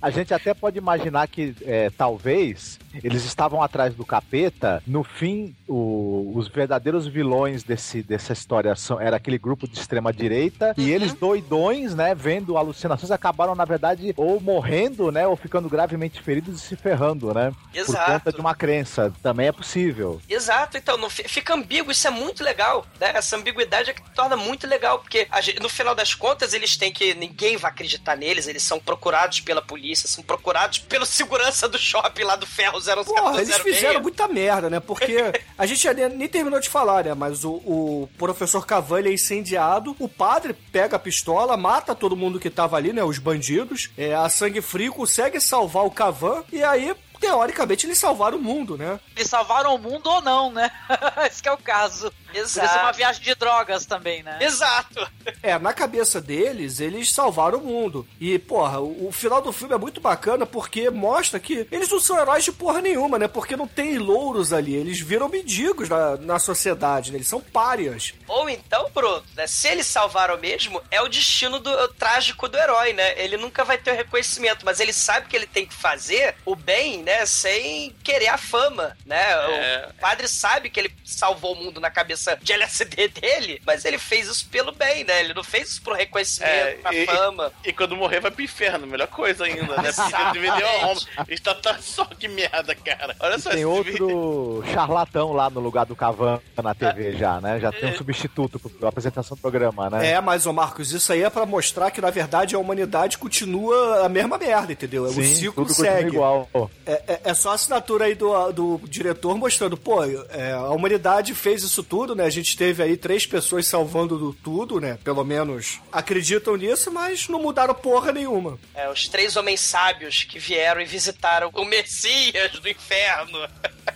[0.00, 4.82] A gente até pode imaginar que é, talvez eles estavam atrás do capeta.
[4.86, 10.12] No fim, o- os verdadeiros vilões desse, dessa história são, era aquele grupo de extrema
[10.12, 10.74] direita.
[10.76, 16.20] E eles, doidões, né, vendo alucinações, acabaram, na verdade, ou morrendo, né, ou ficando gravemente
[16.20, 17.52] feridos e se ferrando, né?
[17.72, 18.12] Por Exato.
[18.12, 19.12] conta de uma crença.
[19.22, 20.20] Também é possível.
[20.28, 23.12] Exato, então não fi- fica ambíguo, isso é muito legal, né?
[23.14, 26.92] Essa ambiguidade é que torna muito legal, porque gente- no final das contas eles têm
[26.92, 27.14] que.
[27.14, 32.22] ninguém vai acreditar neles, eles são procurados pela polícia, são procurados pelo segurança do shopping
[32.24, 33.06] lá do Ferro 006.
[33.06, 34.80] Porra, eles fizeram muita merda, né?
[34.80, 35.16] Porque
[35.56, 37.14] a gente nem nem terminou de falar, né?
[37.14, 42.40] Mas o, o professor Cavalli é incendiado, o padre pega a pistola, mata todo mundo
[42.40, 43.02] que tava ali, né?
[43.02, 43.90] Os bandidos.
[43.96, 48.76] É, a Sangue Frio consegue salvar o Cavan, e aí, teoricamente, eles salvaram o mundo,
[48.76, 48.98] né?
[49.16, 50.70] Eles salvaram o mundo ou não, né?
[51.26, 52.12] Esse que é o caso.
[52.34, 52.96] Podia ser uma Exato.
[52.96, 54.38] viagem de drogas também, né?
[54.40, 55.08] Exato.
[55.40, 58.06] É, na cabeça deles, eles salvaram o mundo.
[58.20, 62.00] E, porra, o, o final do filme é muito bacana porque mostra que eles não
[62.00, 63.28] são heróis de porra nenhuma, né?
[63.28, 64.74] Porque não tem louros ali.
[64.74, 67.18] Eles viram mendigos na, na sociedade, né?
[67.18, 68.14] Eles são párias.
[68.26, 72.58] Ou então, Bruno, né, se eles salvaram mesmo, é o destino do o trágico do
[72.58, 73.14] herói, né?
[73.22, 76.56] Ele nunca vai ter o reconhecimento, mas ele sabe que ele tem que fazer o
[76.56, 77.24] bem, né?
[77.26, 79.22] Sem querer a fama, né?
[79.22, 79.88] É.
[79.90, 83.98] O padre sabe que ele salvou o mundo na cabeça de LSD dele, mas ele
[83.98, 85.20] fez isso pelo bem, né?
[85.20, 87.52] Ele não fez isso pro reconhecimento, É, pra e- fama.
[87.64, 89.92] E quando morrer vai pro inferno, melhor coisa ainda, né?
[89.92, 91.00] Porque ele vendeu a alma.
[91.28, 93.14] Está tá só que merda, cara.
[93.20, 97.40] Olha E só tem esse outro charlatão lá no lugar do Cavan na TV já,
[97.40, 97.58] né?
[97.60, 100.12] Já tem um substituto pra apresentação do programa, né?
[100.12, 104.04] É, mas, ô Marcos, isso aí é pra mostrar que, na verdade, a humanidade continua
[104.04, 105.06] a mesma merda, entendeu?
[105.08, 106.08] Sim, o ciclo segue.
[106.08, 106.48] igual.
[106.86, 111.34] É, é- é só a assinatura aí do, do diretor mostrando, pô, é, a humanidade
[111.34, 112.24] fez isso tudo, né?
[112.24, 114.98] A gente teve aí três pessoas salvando do tudo, né?
[115.02, 118.58] Pelo menos acreditam nisso, mas não mudaram porra nenhuma.
[118.74, 123.38] É, os três homens sábios que vieram e visitaram o Messias do inferno.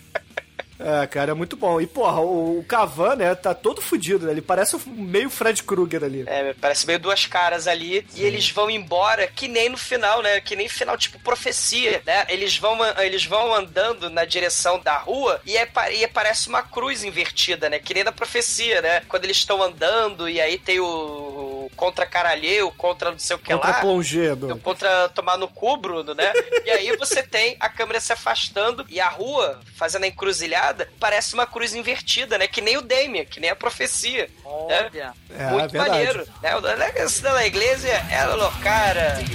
[0.78, 1.80] É, cara, é muito bom.
[1.80, 4.32] E, porra, o, o Cavan, né, tá todo fudido, né?
[4.32, 6.24] Ele parece meio Fred Krueger ali.
[6.26, 8.06] É, parece meio duas caras ali.
[8.14, 10.40] E eles vão embora, que nem no final, né?
[10.40, 12.26] Que nem final, tipo, profecia, né?
[12.28, 17.02] Eles vão, eles vão andando na direção da rua e, é, e parece uma cruz
[17.04, 17.78] invertida, né?
[17.78, 19.00] Que nem na profecia, né?
[19.08, 23.38] Quando eles estão andando e aí tem o, o contra caralheu, contra não sei o
[23.38, 23.80] que Contra lá.
[23.80, 24.58] plongé, Bruno.
[24.58, 26.32] Contra tomar no cu, Bruno, né?
[26.64, 30.67] E aí você tem a câmera se afastando e a rua, fazendo a encruzilhada,
[30.98, 32.46] parece uma cruz invertida, né?
[32.46, 34.22] Que nem o Damien, que nem a profecia.
[34.24, 34.30] né?
[34.44, 35.14] Olha.
[35.30, 36.28] É, Muito é maneiro.
[36.42, 36.56] Né?
[36.56, 39.18] O Legacy da igreja é louco, cara.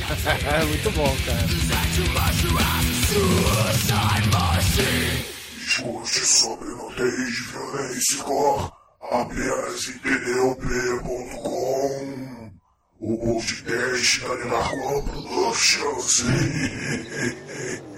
[0.53, 1.43] É muito bom, cara.
[5.57, 8.71] Discute sobre nudez, violência e cor
[9.11, 11.43] apenas em pneup.com
[12.99, 16.23] O podcast da Linarcoa Productions.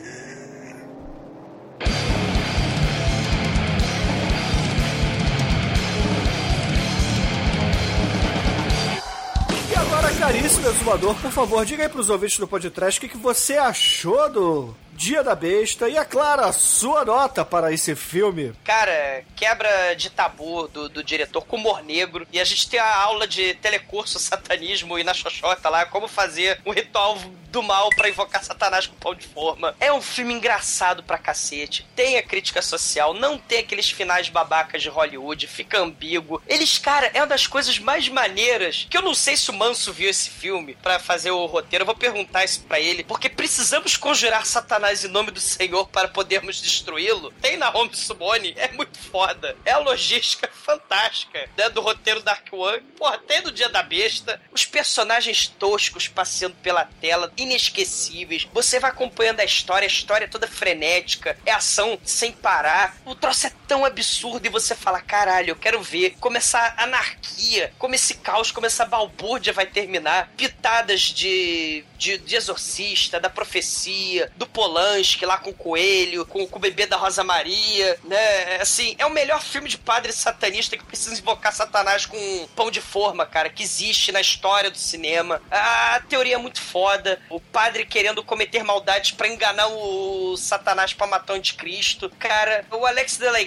[10.25, 14.27] caríssimo exumador, por favor, diga aí pros ouvintes do podcast o que, que você achou
[14.27, 18.53] do Dia da Besta e, é a sua nota para esse filme.
[18.63, 22.25] Cara, quebra de tabu do, do diretor com humor negro.
[22.31, 26.61] E a gente tem a aula de telecurso, satanismo e na xoxota lá, como fazer
[26.65, 27.17] um ritual
[27.55, 29.75] do mal pra invocar Satanás com pão de forma.
[29.79, 31.87] É um filme engraçado pra cacete.
[31.95, 36.41] Tem a crítica social, não tem aqueles finais babacas de Hollywood, fica ambíguo.
[36.47, 39.93] Eles, cara, é uma das coisas mais maneiras que eu não sei se o Manso
[39.93, 41.83] viu esse filme pra fazer o roteiro.
[41.83, 46.07] Eu vou perguntar isso pra ele, porque precisamos conjurar Satanás em nome do Senhor para
[46.07, 47.31] podermos destruí-lo.
[47.41, 49.55] Tem na Home Sumone, é muito foda.
[49.65, 52.81] É a logística fantástica, né, do roteiro Dark One.
[52.97, 58.47] Porra, tem do Dia da Besta, os personagens toscos passeando pela tela, inesquecíveis.
[58.53, 62.97] Você vai acompanhando a história, a história é toda frenética, é ação sem parar.
[63.05, 67.73] O troço é tão absurdo e você fala, caralho, eu quero ver como essa anarquia,
[67.77, 70.31] como esse caos, como essa balbúrdia vai terminar.
[70.37, 74.45] Pitadas de, de, de exorcista, da profecia, do
[74.75, 78.57] Polanski lá com o coelho, com, com o bebê da Rosa Maria, né?
[78.59, 82.69] Assim, é o melhor filme de padre satanista que precisa invocar Satanás com um pão
[82.69, 85.41] de forma, cara, que existe na história do cinema.
[85.49, 87.21] A teoria é muito foda.
[87.29, 92.09] O padre querendo cometer maldades pra enganar o Satanás pra matar o anticristo.
[92.19, 93.39] Cara, o Alex de la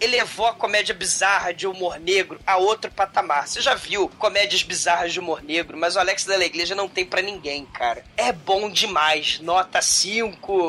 [0.00, 3.48] elevou a comédia bizarra de humor negro a outro patamar.
[3.48, 7.04] Você já viu comédias bizarras de humor negro, mas o Alex de la não tem
[7.04, 8.04] pra ninguém, cara.
[8.16, 9.40] É bom demais.
[9.40, 10.67] Nota 5.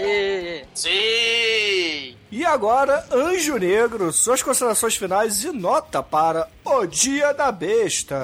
[0.00, 0.64] E...
[0.74, 2.16] Sim!
[2.30, 8.16] E agora, Anjo Negro, suas considerações finais e nota para O Dia da Besta.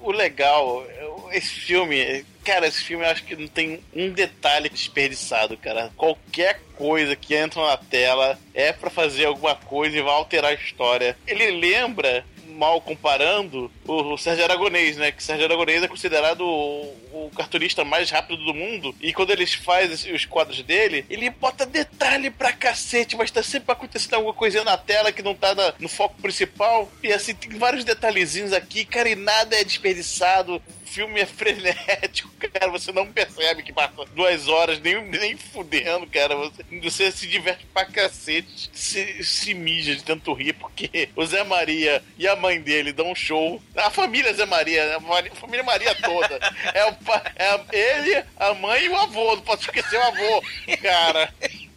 [0.00, 0.86] O legal,
[1.32, 5.90] esse filme, cara, esse filme eu acho que não tem um detalhe desperdiçado, cara.
[5.96, 10.54] Qualquer coisa que entra na tela é pra fazer alguma coisa e vai alterar a
[10.54, 11.16] história.
[11.26, 15.12] Ele lembra mal comparando o, Sérgio Aragonês, né?
[15.12, 18.94] Que Sérgio Aragonês é considerado o, o cartunista mais rápido do mundo.
[19.00, 23.72] E quando eles fazem os quadros dele, ele bota detalhe pra cacete, mas tá sempre
[23.72, 26.90] acontecendo alguma coisinha na tela que não tá na- no foco principal.
[27.02, 30.62] E assim, tem vários detalhezinhos aqui, cara, e nada é desperdiçado.
[30.86, 32.70] Filme é frenético, cara.
[32.70, 36.36] Você não percebe que passa duas horas, nem, nem fudendo, cara.
[36.36, 38.70] Você, você se diverte pra cacete.
[38.72, 43.10] Se, se mija de tanto rir, porque o Zé Maria e a mãe dele dão
[43.10, 43.60] um show.
[43.76, 46.38] A família Zé Maria, a família Maria toda.
[46.72, 46.96] É, o,
[47.36, 49.36] é ele, a mãe e o avô.
[49.36, 50.42] Não posso esquecer o avô,
[50.82, 51.32] cara.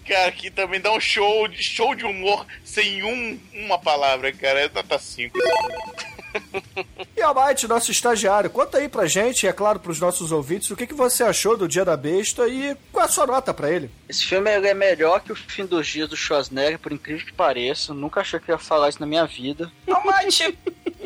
[0.07, 4.61] Cara, que também dá um show show de humor isso em um, uma palavra, cara.
[4.61, 5.37] É nota 5.
[7.19, 10.75] E Almighty, nosso estagiário, conta aí pra gente, e é claro pros nossos ouvintes, o
[10.75, 13.69] que, que você achou do Dia da Besta e qual é a sua nota pra
[13.69, 13.91] ele?
[14.07, 17.93] Esse filme é melhor que o Fim dos Dias do Schwarzenegger, por incrível que pareça.
[17.93, 19.69] Nunca achei que ia falar isso na minha vida.
[19.85, 20.57] Almighty,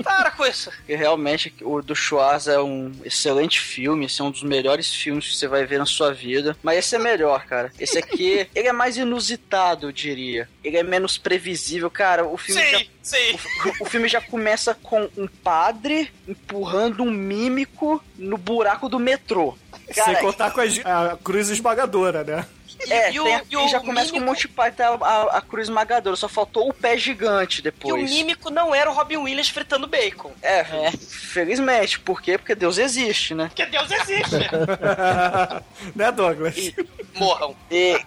[0.04, 0.70] para com isso.
[0.70, 5.30] Porque realmente o do Schwarz é um excelente filme, esse é um dos melhores filmes
[5.30, 6.56] que você vai ver na sua vida.
[6.62, 7.72] Mas esse é melhor, cara.
[7.80, 10.48] Esse aqui, ele é mais inusitado, eu diria.
[10.64, 12.24] Ele é menos previsível, cara.
[12.26, 13.38] O filme já Sim, sim.
[13.82, 19.58] o filme já começa com um padre empurrando um mímico no buraco do metrô.
[19.92, 22.46] Sem Cara, contar com a, a cruz esmagadora, né?
[22.90, 24.90] é, e o- tem a- e o já começa com mímico- monte de pai, tá
[25.02, 28.10] a, a cruz esmagadora, só faltou o pé gigante E o depois.
[28.12, 30.32] mímico não era o Robin Williams fritando bacon.
[30.42, 32.38] É, felizmente, por quê?
[32.38, 33.48] Porque Deus existe, né?
[33.48, 34.36] Porque Deus existe.
[35.96, 36.56] né, Douglas?
[37.16, 37.56] Morram.
[37.72, 38.06] E, e,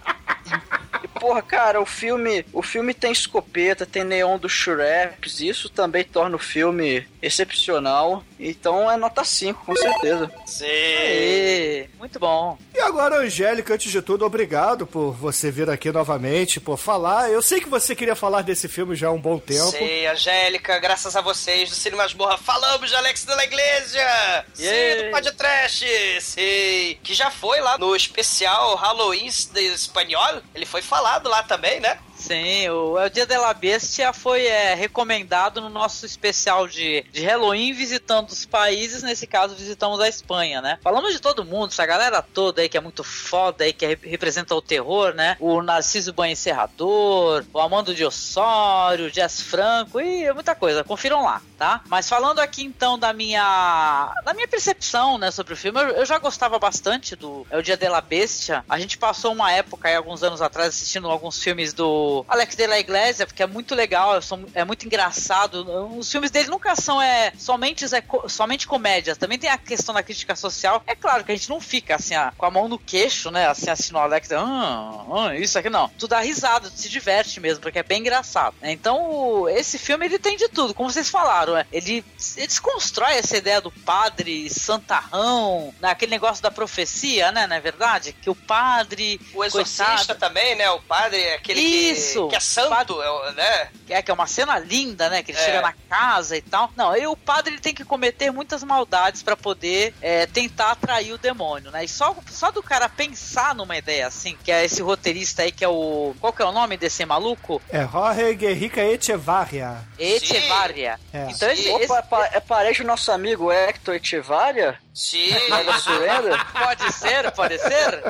[1.19, 6.35] porra, cara, o filme, o filme tem escopeta, tem neon do Shreps, isso também torna
[6.35, 8.23] o filme excepcional.
[8.39, 10.31] Então é nota 5, com certeza.
[10.45, 10.65] Sim.
[10.67, 12.57] Ê, muito bom.
[12.73, 17.31] E agora, Angélica, antes de tudo, obrigado por você vir aqui novamente, por falar.
[17.31, 19.71] Eu sei que você queria falar desse filme já há um bom tempo.
[19.71, 24.45] Sei, Angélica, graças a vocês do Cine Masmorra, falamos de Alex de la Iglesia!
[24.53, 25.03] Sim, Yay.
[25.05, 26.21] do podcast!
[26.21, 26.99] Sei!
[27.03, 31.97] Que já foi lá no especial Halloween de Espanhol, ele foi falado lá também, né?
[32.17, 37.23] Sim, o El Dia de la Bestia foi é, recomendado no nosso especial de, de
[37.23, 40.79] Halloween visitando os países, nesse caso visitamos a Espanha, né?
[40.81, 43.99] Falamos de todo mundo, essa galera toda aí que é muito foda aí, que re-
[44.03, 45.37] representa o terror, né?
[45.39, 50.83] O Narciso Banho Encerrador, o Amando de Osório, o Jess Franco e é muita coisa,
[50.83, 51.81] confiram lá, tá?
[51.87, 56.05] Mas falando aqui então da minha da minha percepção, né, sobre o filme, eu, eu
[56.05, 58.65] já gostava bastante do É o Dia de la Bestia.
[58.67, 62.67] A gente passou uma época aí, alguns anos atrás assistindo alguns filmes do Alex de
[62.67, 64.19] la Iglesia, porque é muito legal,
[64.53, 65.65] é muito engraçado.
[65.97, 70.03] Os filmes dele nunca são é, somente, é, somente comédias, também tem a questão da
[70.03, 70.83] crítica social.
[70.85, 73.69] É claro que a gente não fica assim, com a mão no queixo, né, assim,
[73.69, 75.89] assistindo o Alex, ah, ah, isso aqui não.
[75.97, 78.55] Tu dá risada, tu se diverte mesmo, porque é bem engraçado.
[78.61, 78.71] né?
[78.71, 82.03] Então, esse filme ele tem de tudo, como vocês falaram, é, ele,
[82.35, 88.13] ele desconstrói essa ideia do padre santarrão, naquele negócio da profecia, né, não é verdade?
[88.13, 89.19] Que o padre.
[89.33, 90.69] O exorcista coitado, também, né?
[90.71, 91.96] O padre, aquele Isso.
[91.97, 93.69] Que, que é santo, é né?
[93.85, 95.23] que é, que é uma cena linda, né?
[95.23, 95.45] Que ele É.
[95.45, 96.71] chega na casa e tal.
[96.75, 101.13] Não, e o padre ele tem que cometer muitas maldades pra poder é, tentar atrair
[101.13, 101.83] o demônio, né?
[101.85, 105.63] E só, só do cara pensar numa ideia assim, que é esse roteirista aí, que
[105.63, 106.13] é o.
[106.19, 107.61] Qual que é o nome desse maluco?
[107.69, 109.77] É Jorge Guerrica Echevarria.
[109.97, 110.99] Echevarria.
[111.13, 111.27] É.
[111.29, 114.77] Então esse, esse- Opa, pa- é parente do nosso amigo Hector Echevarria?
[114.93, 115.29] Sim.
[116.53, 118.03] Pode ser, pode ser.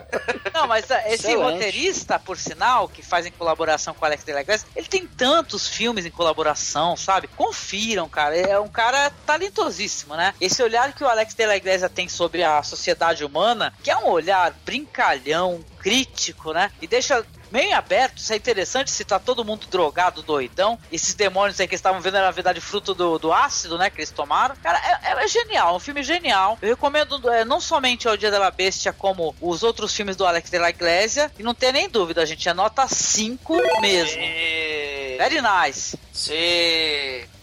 [0.53, 1.51] Não, mas ah, esse Excelente.
[1.53, 3.31] roteirista, por sinal, que faz em
[3.77, 7.27] colaboração com o Alex de la Iglesia, ele tem tantos filmes em colaboração, sabe?
[7.27, 8.35] Confiram, cara.
[8.35, 10.33] É um cara talentosíssimo, né?
[10.41, 13.97] Esse olhar que o Alex de la Iglesia tem sobre a sociedade humana, que é
[13.97, 16.71] um olhar brincalhão, crítico, né?
[16.81, 20.77] E deixa bem aberto, isso é interessante se tá todo mundo drogado, doidão.
[20.91, 23.99] Esses demônios aí que estavam vendo era na verdade fruto do, do ácido, né, que
[23.99, 24.55] eles tomaram.
[24.57, 26.57] Cara, é, é genial, é um filme genial.
[26.61, 30.49] Eu recomendo é, não somente O Dia da Bestia, como os outros filmes do Alex
[30.49, 31.31] de la Iglesia.
[31.37, 34.13] E não tem nem dúvida, gente, é nota 5 mesmo.
[34.13, 34.86] Sim.
[35.17, 35.97] Very nice.
[36.13, 36.33] Sim.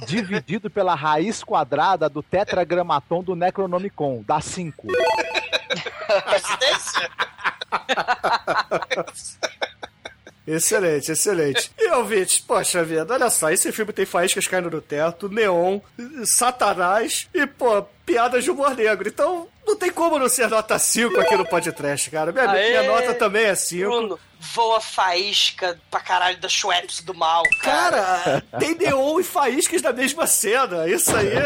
[0.06, 4.88] dividido pela raiz quadrada do tetragramaton do Necronomicon, dá 5.
[6.30, 7.10] Coincidência?
[10.48, 11.72] Excelente, excelente.
[11.78, 15.82] E ouvintes, poxa vida, olha só, esse filme tem faíscas caindo do teto, neon,
[16.24, 19.10] satanás e, pô, piadas de humor negro.
[19.10, 22.32] Então, não tem como não ser nota 5 aqui no podcast, cara.
[22.32, 22.70] Minha, Aê!
[22.70, 23.90] minha nota também é 5.
[23.90, 28.22] Bruno, voa faísca pra caralho da Schweppes do mal, cara.
[28.24, 30.88] Cara, tem neon e faíscas na mesma cena.
[30.88, 31.28] Isso aí.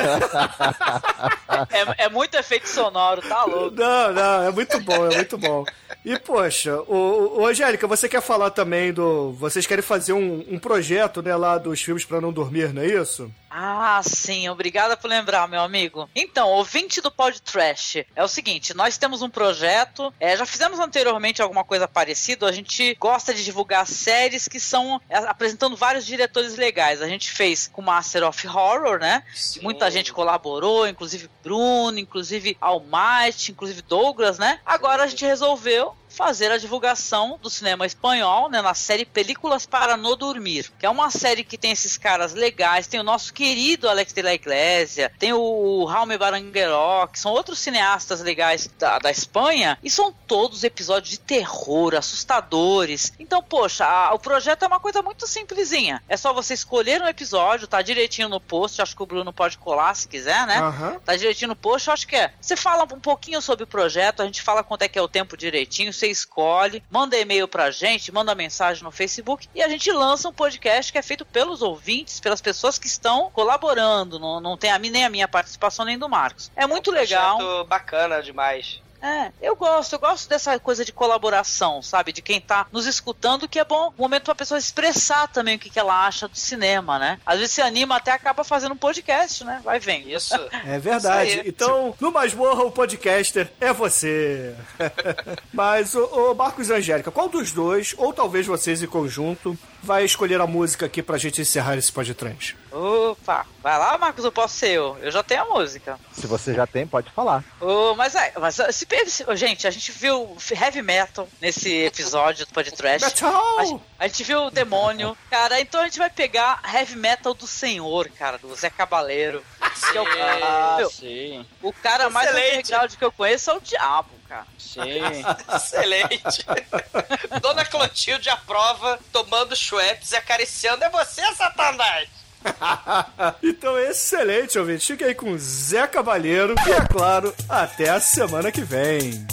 [1.70, 3.76] É, é muito efeito sonoro, tá louco.
[3.76, 5.66] Não, não, é muito bom, é muito bom.
[6.04, 9.34] E, poxa, ô, ô, Angélica, você quer falar também do.
[9.34, 12.88] Vocês querem fazer um, um projeto, né, lá dos filmes pra não dormir, não é
[12.88, 13.32] isso?
[13.54, 16.10] Ah, sim, obrigada por lembrar, meu amigo.
[16.16, 20.80] Então, ouvinte do Pod Trash, é o seguinte, nós temos um projeto, é, já fizemos
[20.80, 26.06] anteriormente alguma coisa parecida, a gente gosta de divulgar séries que são é, apresentando vários
[26.06, 27.02] diretores legais.
[27.02, 29.22] A gente fez com Master of Horror, né?
[29.62, 34.62] Muita gente colaborou, inclusive Bruno, inclusive Almighty, inclusive Douglas, né?
[34.66, 39.98] Agora a gente resolveu fazer a divulgação do cinema espanhol, né, na série Películas para
[39.98, 43.90] no Dormir, que é uma série que tem esses caras legais, tem o nosso querido
[43.90, 49.10] Alex de la Iglesia, tem o Jaume Baranguero, que são outros cineastas legais da, da
[49.10, 53.12] Espanha, e são todos episódios de terror, assustadores.
[53.20, 56.04] Então, poxa, a- o projeto é uma coisa muito simplesinha.
[56.08, 59.58] É só você escolher um episódio, tá direitinho no post, acho que o Bruno pode
[59.58, 60.60] colar se quiser, né?
[60.60, 61.00] Aham.
[61.04, 62.32] Tá direitinho no post, acho que é.
[62.40, 65.08] Você fala um pouquinho sobre o projeto, a gente fala quanto é que é o
[65.08, 69.92] tempo direitinho, você escolhe, manda e-mail pra gente, manda mensagem no Facebook e a gente
[69.92, 74.20] lança um podcast que é feito pelos ouvintes, pelas pessoas que estão colaborando.
[74.20, 76.52] Não, não tem a minha, nem a minha participação, nem do Marcos.
[76.56, 77.38] É muito legal.
[77.38, 78.82] Projeto bacana demais.
[79.02, 82.14] É, eu gosto, eu gosto dessa coisa de colaboração, sabe?
[82.14, 85.60] De quem tá nos escutando, que é bom, um momento pra pessoa expressar também o
[85.60, 87.20] que, que ela acha do cinema, né?
[87.26, 89.60] Às vezes se anima até acaba fazendo um podcast, né?
[89.64, 90.10] Vai vendo.
[90.10, 90.36] Isso.
[90.64, 91.32] É verdade.
[91.32, 91.42] Isso.
[91.46, 94.56] Então, no Masmorra, o podcaster é você.
[95.52, 100.06] Mas, ô, ô Marcos e Angélica, qual dos dois, ou talvez vocês em conjunto, vai
[100.06, 102.56] escolher a música aqui pra gente encerrar esse podcast?
[102.72, 104.98] Opa, vai lá, Marcos, eu posso ser eu.
[105.02, 106.00] Eu já tenho a música.
[106.14, 107.44] Se você já tem, pode falar.
[107.60, 112.54] Ô, mas é, mas se, se- gente, a gente viu heavy metal nesse episódio do
[112.54, 113.06] podcast.
[113.06, 113.60] Metal!
[113.60, 115.18] A, gente- a gente viu o demônio.
[115.30, 119.44] Cara, então a gente vai pegar heavy metal do senhor, cara, do Zé Cabaleiro.
[119.92, 120.06] Que é o,
[120.44, 122.56] Ah, meu, sim, o cara mais Excelente.
[122.58, 124.46] underground que eu conheço é o diabo, cara.
[124.58, 124.80] sim.
[125.56, 126.46] Excelente.
[127.42, 130.84] Dona Clotilde aprova, tomando Schweppes e acariciando.
[130.84, 132.08] É você, Satanás!
[133.44, 134.88] então, excelente, ouvinte.
[134.88, 136.56] Fica aí com Zé Cavalheiro.
[136.68, 139.26] E, é claro, até a semana que vem.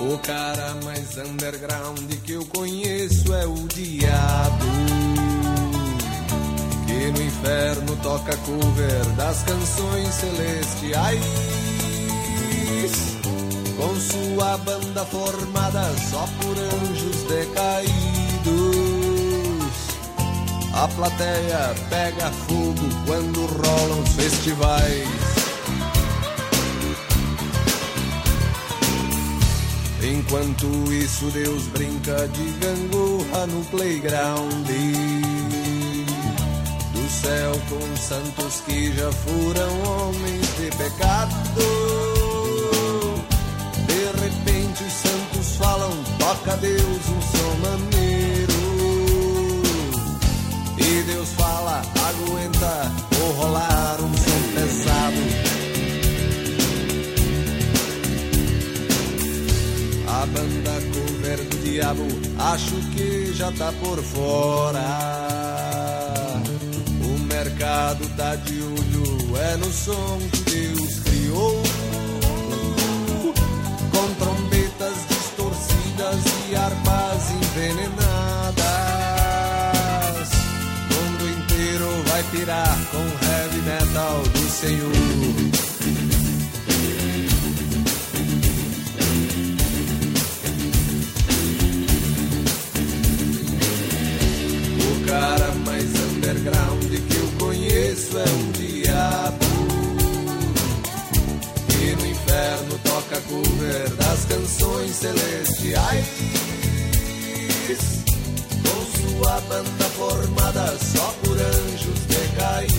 [0.00, 4.93] O cara mais underground que eu conheço é o diabo.
[7.04, 11.20] Que no inferno toca cover das canções celestiais.
[13.76, 17.84] Com sua banda formada só por anjos decaídos.
[20.72, 25.08] A plateia pega fogo quando rolam os festivais.
[30.02, 34.70] Enquanto isso, Deus brinca de gangorra no playground
[37.24, 41.34] céu com santos que já foram homens de pecado.
[43.86, 48.52] De repente, os santos falam: toca Deus um som maneiro.
[50.76, 51.80] E Deus fala:
[52.10, 55.24] aguenta, vou rolar um som pesado.
[60.06, 62.06] A banda cover do diabo,
[62.38, 66.03] acho que já tá por fora.
[67.54, 71.62] Mercado tá de olho, é no som que Deus criou.
[73.92, 78.64] Com trombetas distorcidas e harpas envenenadas.
[80.90, 85.53] O mundo inteiro vai pirar com heavy metal do Senhor.
[103.34, 106.06] correr das canções celestiais.
[108.62, 108.80] Com
[109.18, 112.74] sua banda formada só por anjos decaídos.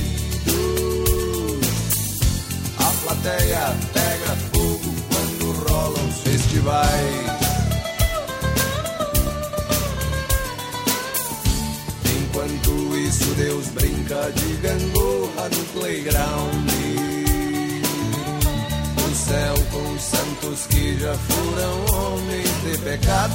[2.77, 7.25] A plateia pega fogo quando rolam os festivais.
[12.17, 16.54] Enquanto isso, Deus brinca de gangorra no playground.
[20.51, 23.33] Os santos que já foram homens de pecado.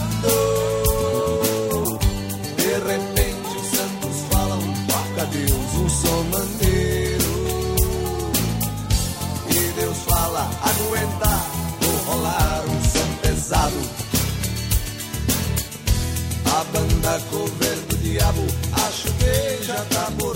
[2.56, 7.76] De repente os santos falam, toca Deus um som maneiro.
[9.48, 11.30] E Deus fala, aguenta,
[11.80, 13.80] vou rolar um som pesado.
[16.46, 20.30] A banda cover do diabo, acho que já tá por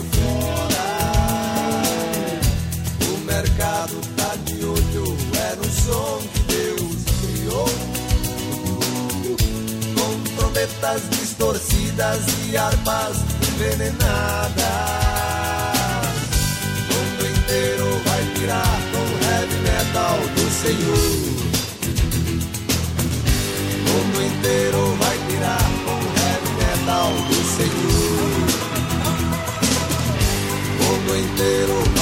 [10.85, 13.17] trombetas distorcidas e armas
[13.49, 14.55] envenenadas.
[16.91, 21.07] O mundo inteiro vai pirar com heavy metal do Senhor.
[23.81, 28.05] O mundo inteiro vai pirar com heavy metal do Senhor.
[30.81, 31.94] O mundo inteiro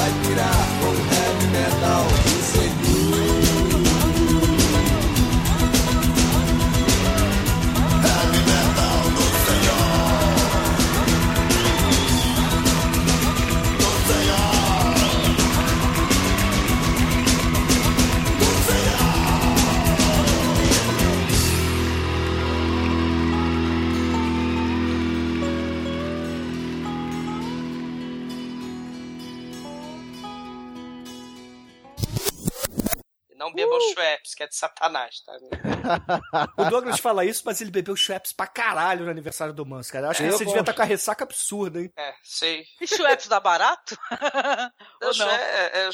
[34.43, 35.32] que é de satanás, tá?
[36.56, 40.06] O Douglas fala isso, mas ele bebeu Schweppes pra caralho no aniversário do Manso, cara.
[40.06, 41.93] Eu acho que Eu você devia estar com a ressaca absurda, hein?
[41.97, 42.64] É, sei.
[42.81, 43.97] E Schweppes dá barato?
[45.02, 45.30] Ou não?
[45.30, 45.88] É, é,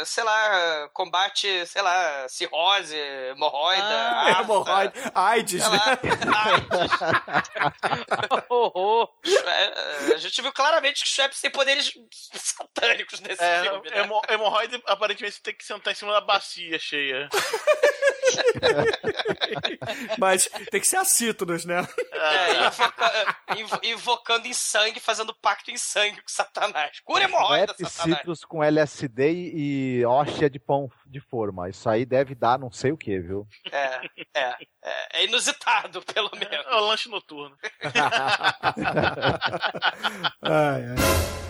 [0.00, 5.78] é, sei lá, combate, sei lá, cirrose, hemorroida, Ah, afta, hemorroida, AIDS, né?
[6.26, 7.44] lá,
[8.48, 9.08] Horror.
[9.26, 11.92] É, A gente viu claramente que Schweppes tem poderes
[12.34, 14.00] satânicos nesse É, filme, né?
[14.00, 17.28] hemo- hemorroide aparentemente você tem que sentar em cima da bacia cheia.
[20.18, 21.86] Mas tem que ser acítonos, né?
[22.12, 27.00] É, invoca- invo- invocando em sangue, fazendo pacto em sangue com Satanás.
[27.04, 28.13] Cura hemorroida, Satanás.
[28.16, 31.68] Citrus com LSD e hóstia de pão de forma.
[31.68, 33.46] Isso aí deve dar não sei o que, viu?
[33.70, 34.00] É,
[34.34, 36.66] é, é, é inusitado, pelo menos.
[36.66, 37.56] É o lanche noturno.
[40.42, 41.43] Ai, ai.